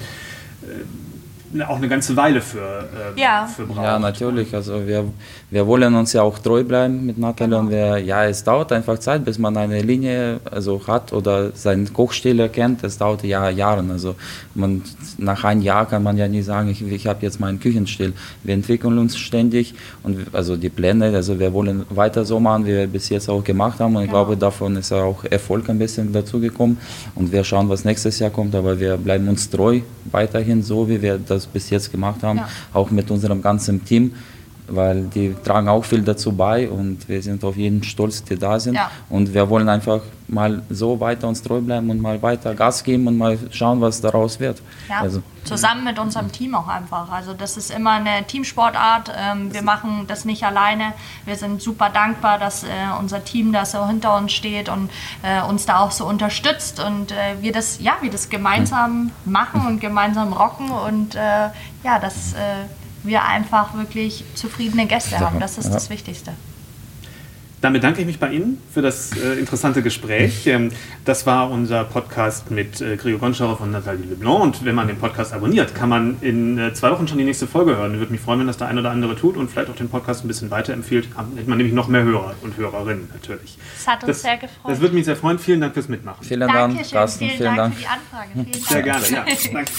auch 1.68 1.76
eine 1.76 1.88
ganze 1.88 2.16
Weile 2.16 2.40
für, 2.40 2.88
äh, 3.16 3.20
ja. 3.20 3.46
für 3.46 3.64
braucht. 3.66 3.84
Ja, 3.84 3.98
natürlich. 3.98 4.54
Also 4.54 4.86
wir, 4.86 5.04
wir 5.50 5.66
wollen 5.66 5.94
uns 5.94 6.12
ja 6.12 6.22
auch 6.22 6.38
treu 6.38 6.64
bleiben 6.64 7.06
mit 7.06 7.18
Natalie 7.18 7.50
genau. 7.50 7.60
und 7.60 7.70
wir, 7.70 7.98
ja, 7.98 8.24
es 8.24 8.42
dauert 8.42 8.72
einfach 8.72 8.98
Zeit, 8.98 9.24
bis 9.24 9.38
man 9.38 9.56
eine 9.56 9.82
Linie 9.82 10.40
also 10.50 10.84
hat 10.86 11.12
oder 11.12 11.52
seinen 11.52 11.92
Kochstil 11.92 12.40
erkennt. 12.40 12.82
Es 12.82 12.98
dauert 12.98 13.22
ja 13.24 13.48
Jahre. 13.50 13.84
Also 13.90 14.14
man, 14.54 14.82
nach 15.18 15.44
einem 15.44 15.62
Jahr 15.62 15.86
kann 15.86 16.02
man 16.02 16.16
ja 16.16 16.26
nie 16.28 16.42
sagen, 16.42 16.70
ich, 16.70 16.82
ich 16.82 17.06
habe 17.06 17.20
jetzt 17.22 17.40
meinen 17.40 17.60
Küchenstil. 17.60 18.14
Wir 18.42 18.54
entwickeln 18.54 18.98
uns 18.98 19.16
ständig 19.16 19.74
und 20.02 20.26
also 20.32 20.56
die 20.56 20.70
Pläne, 20.70 21.14
also 21.14 21.38
wir 21.38 21.52
wollen 21.52 21.84
weiter 21.90 22.24
so 22.24 22.40
machen, 22.40 22.66
wie 22.66 22.72
wir 22.72 22.86
bis 22.86 23.08
jetzt 23.08 23.28
auch 23.28 23.44
gemacht 23.44 23.80
haben 23.80 23.96
und 23.96 24.02
ich 24.02 24.08
genau. 24.08 24.24
glaube, 24.24 24.36
davon 24.36 24.76
ist 24.76 24.92
auch 24.92 25.24
Erfolg 25.24 25.68
ein 25.68 25.78
bisschen 25.78 26.12
dazugekommen 26.12 26.78
und 27.14 27.30
wir 27.30 27.44
schauen, 27.44 27.68
was 27.68 27.84
nächstes 27.84 28.18
Jahr 28.18 28.30
kommt, 28.30 28.54
aber 28.54 28.78
wir 28.80 28.96
bleiben 28.96 29.28
uns 29.28 29.48
treu 29.50 29.80
weiterhin 30.10 30.62
so, 30.62 30.88
wie 30.88 31.00
wir 31.00 31.18
das 31.18 31.46
bis 31.46 31.70
jetzt 31.70 31.90
gemacht 31.90 32.22
haben, 32.22 32.38
ja. 32.38 32.48
auch 32.72 32.90
mit 32.90 33.10
unserem 33.10 33.42
ganzen 33.42 33.84
Team 33.84 34.12
weil 34.68 35.04
die 35.04 35.34
tragen 35.44 35.68
auch 35.68 35.84
viel 35.84 36.02
dazu 36.02 36.32
bei 36.32 36.68
und 36.68 37.08
wir 37.08 37.22
sind 37.22 37.44
auf 37.44 37.56
jeden 37.56 37.82
stolz, 37.82 38.24
die 38.24 38.36
da 38.36 38.58
sind. 38.58 38.74
Ja. 38.74 38.90
Und 39.10 39.32
wir 39.34 39.48
wollen 39.48 39.68
einfach 39.68 40.00
mal 40.26 40.62
so 40.70 40.98
weiter 40.98 41.28
uns 41.28 41.42
treu 41.42 41.60
bleiben 41.60 41.90
und 41.90 42.00
mal 42.00 42.20
weiter 42.22 42.54
Gas 42.54 42.82
geben 42.82 43.06
und 43.06 43.18
mal 43.18 43.38
schauen, 43.50 43.80
was 43.80 44.00
daraus 44.00 44.40
wird. 44.40 44.62
Ja, 44.88 45.00
also, 45.00 45.22
zusammen 45.44 45.84
mit 45.84 45.98
unserem 45.98 46.32
Team 46.32 46.54
auch 46.54 46.66
einfach. 46.66 47.10
Also 47.12 47.34
das 47.34 47.58
ist 47.58 47.70
immer 47.70 47.92
eine 47.92 48.24
Teamsportart. 48.26 49.12
Ähm, 49.14 49.52
wir 49.52 49.62
machen 49.62 50.06
das 50.08 50.24
nicht 50.24 50.44
alleine. 50.44 50.94
Wir 51.26 51.36
sind 51.36 51.60
super 51.60 51.90
dankbar, 51.90 52.38
dass 52.38 52.64
äh, 52.64 52.68
unser 52.98 53.22
Team 53.22 53.52
da 53.52 53.66
so 53.66 53.86
hinter 53.86 54.16
uns 54.16 54.32
steht 54.32 54.70
und 54.70 54.90
äh, 55.22 55.42
uns 55.42 55.66
da 55.66 55.80
auch 55.80 55.90
so 55.90 56.06
unterstützt 56.06 56.80
und 56.80 57.12
äh, 57.12 57.42
wir 57.42 57.52
das, 57.52 57.80
ja, 57.80 57.96
wir 58.00 58.10
das 58.10 58.30
gemeinsam 58.30 59.10
machen 59.26 59.66
und 59.66 59.80
gemeinsam 59.80 60.32
rocken 60.32 60.70
und 60.70 61.14
ja, 61.14 61.98
das 61.98 62.34
wir 63.04 63.24
einfach 63.24 63.74
wirklich 63.74 64.24
zufriedene 64.34 64.86
Gäste 64.86 65.20
haben. 65.20 65.40
Das 65.40 65.58
ist 65.58 65.66
ja. 65.66 65.72
das 65.72 65.90
Wichtigste. 65.90 66.32
Dann 67.64 67.72
bedanke 67.72 68.02
ich 68.02 68.06
mich 68.06 68.18
bei 68.18 68.30
Ihnen 68.30 68.60
für 68.74 68.82
das 68.82 69.16
äh, 69.16 69.38
interessante 69.38 69.80
Gespräch. 69.80 70.46
Ähm, 70.46 70.70
das 71.06 71.24
war 71.24 71.50
unser 71.50 71.84
Podcast 71.84 72.50
mit 72.50 72.82
äh, 72.82 72.98
Gregor 72.98 73.20
Gonschauer 73.20 73.56
von 73.56 73.70
Nathalie 73.70 74.04
Leblanc. 74.04 74.42
Und 74.42 74.64
wenn 74.66 74.74
man 74.74 74.86
den 74.86 74.98
Podcast 74.98 75.32
abonniert, 75.32 75.74
kann 75.74 75.88
man 75.88 76.18
in 76.20 76.58
äh, 76.58 76.74
zwei 76.74 76.90
Wochen 76.90 77.08
schon 77.08 77.16
die 77.16 77.24
nächste 77.24 77.46
Folge 77.46 77.74
hören. 77.74 77.94
Ich 77.94 78.00
würde 78.00 78.12
mich 78.12 78.20
freuen, 78.20 78.40
wenn 78.40 78.48
das 78.48 78.58
der 78.58 78.66
ein 78.66 78.78
oder 78.78 78.90
andere 78.90 79.16
tut 79.16 79.38
und 79.38 79.50
vielleicht 79.50 79.70
auch 79.70 79.76
den 79.76 79.88
Podcast 79.88 80.26
ein 80.26 80.28
bisschen 80.28 80.50
weiterempfiehlt. 80.50 81.08
Dann 81.16 81.38
hätte 81.38 81.48
man 81.48 81.56
nämlich 81.56 81.74
noch 81.74 81.88
mehr 81.88 82.02
Hörer 82.02 82.34
und 82.42 82.54
Hörerinnen 82.58 83.08
natürlich. 83.14 83.56
Das 83.78 83.86
hat 83.86 84.02
uns 84.02 84.08
das, 84.08 84.20
sehr 84.20 84.36
gefreut. 84.36 84.70
Das 84.70 84.80
würde 84.80 84.94
mich 84.94 85.06
sehr 85.06 85.16
freuen. 85.16 85.38
Vielen 85.38 85.62
Dank 85.62 85.72
fürs 85.72 85.88
Mitmachen. 85.88 86.22
Vielen 86.22 86.40
Dank, 86.40 86.90
Carsten. 86.90 87.20
Vielen, 87.20 87.38
vielen 87.38 87.56
Dank, 87.56 87.56
Dank, 87.56 87.74
für 87.76 87.80
die 87.80 87.86
Anfrage. 87.86 88.28
Vielen 88.34 88.64
sehr 88.66 88.82
gerne. 88.82 89.06
Ja, 89.08 89.24
danke. 89.54 89.70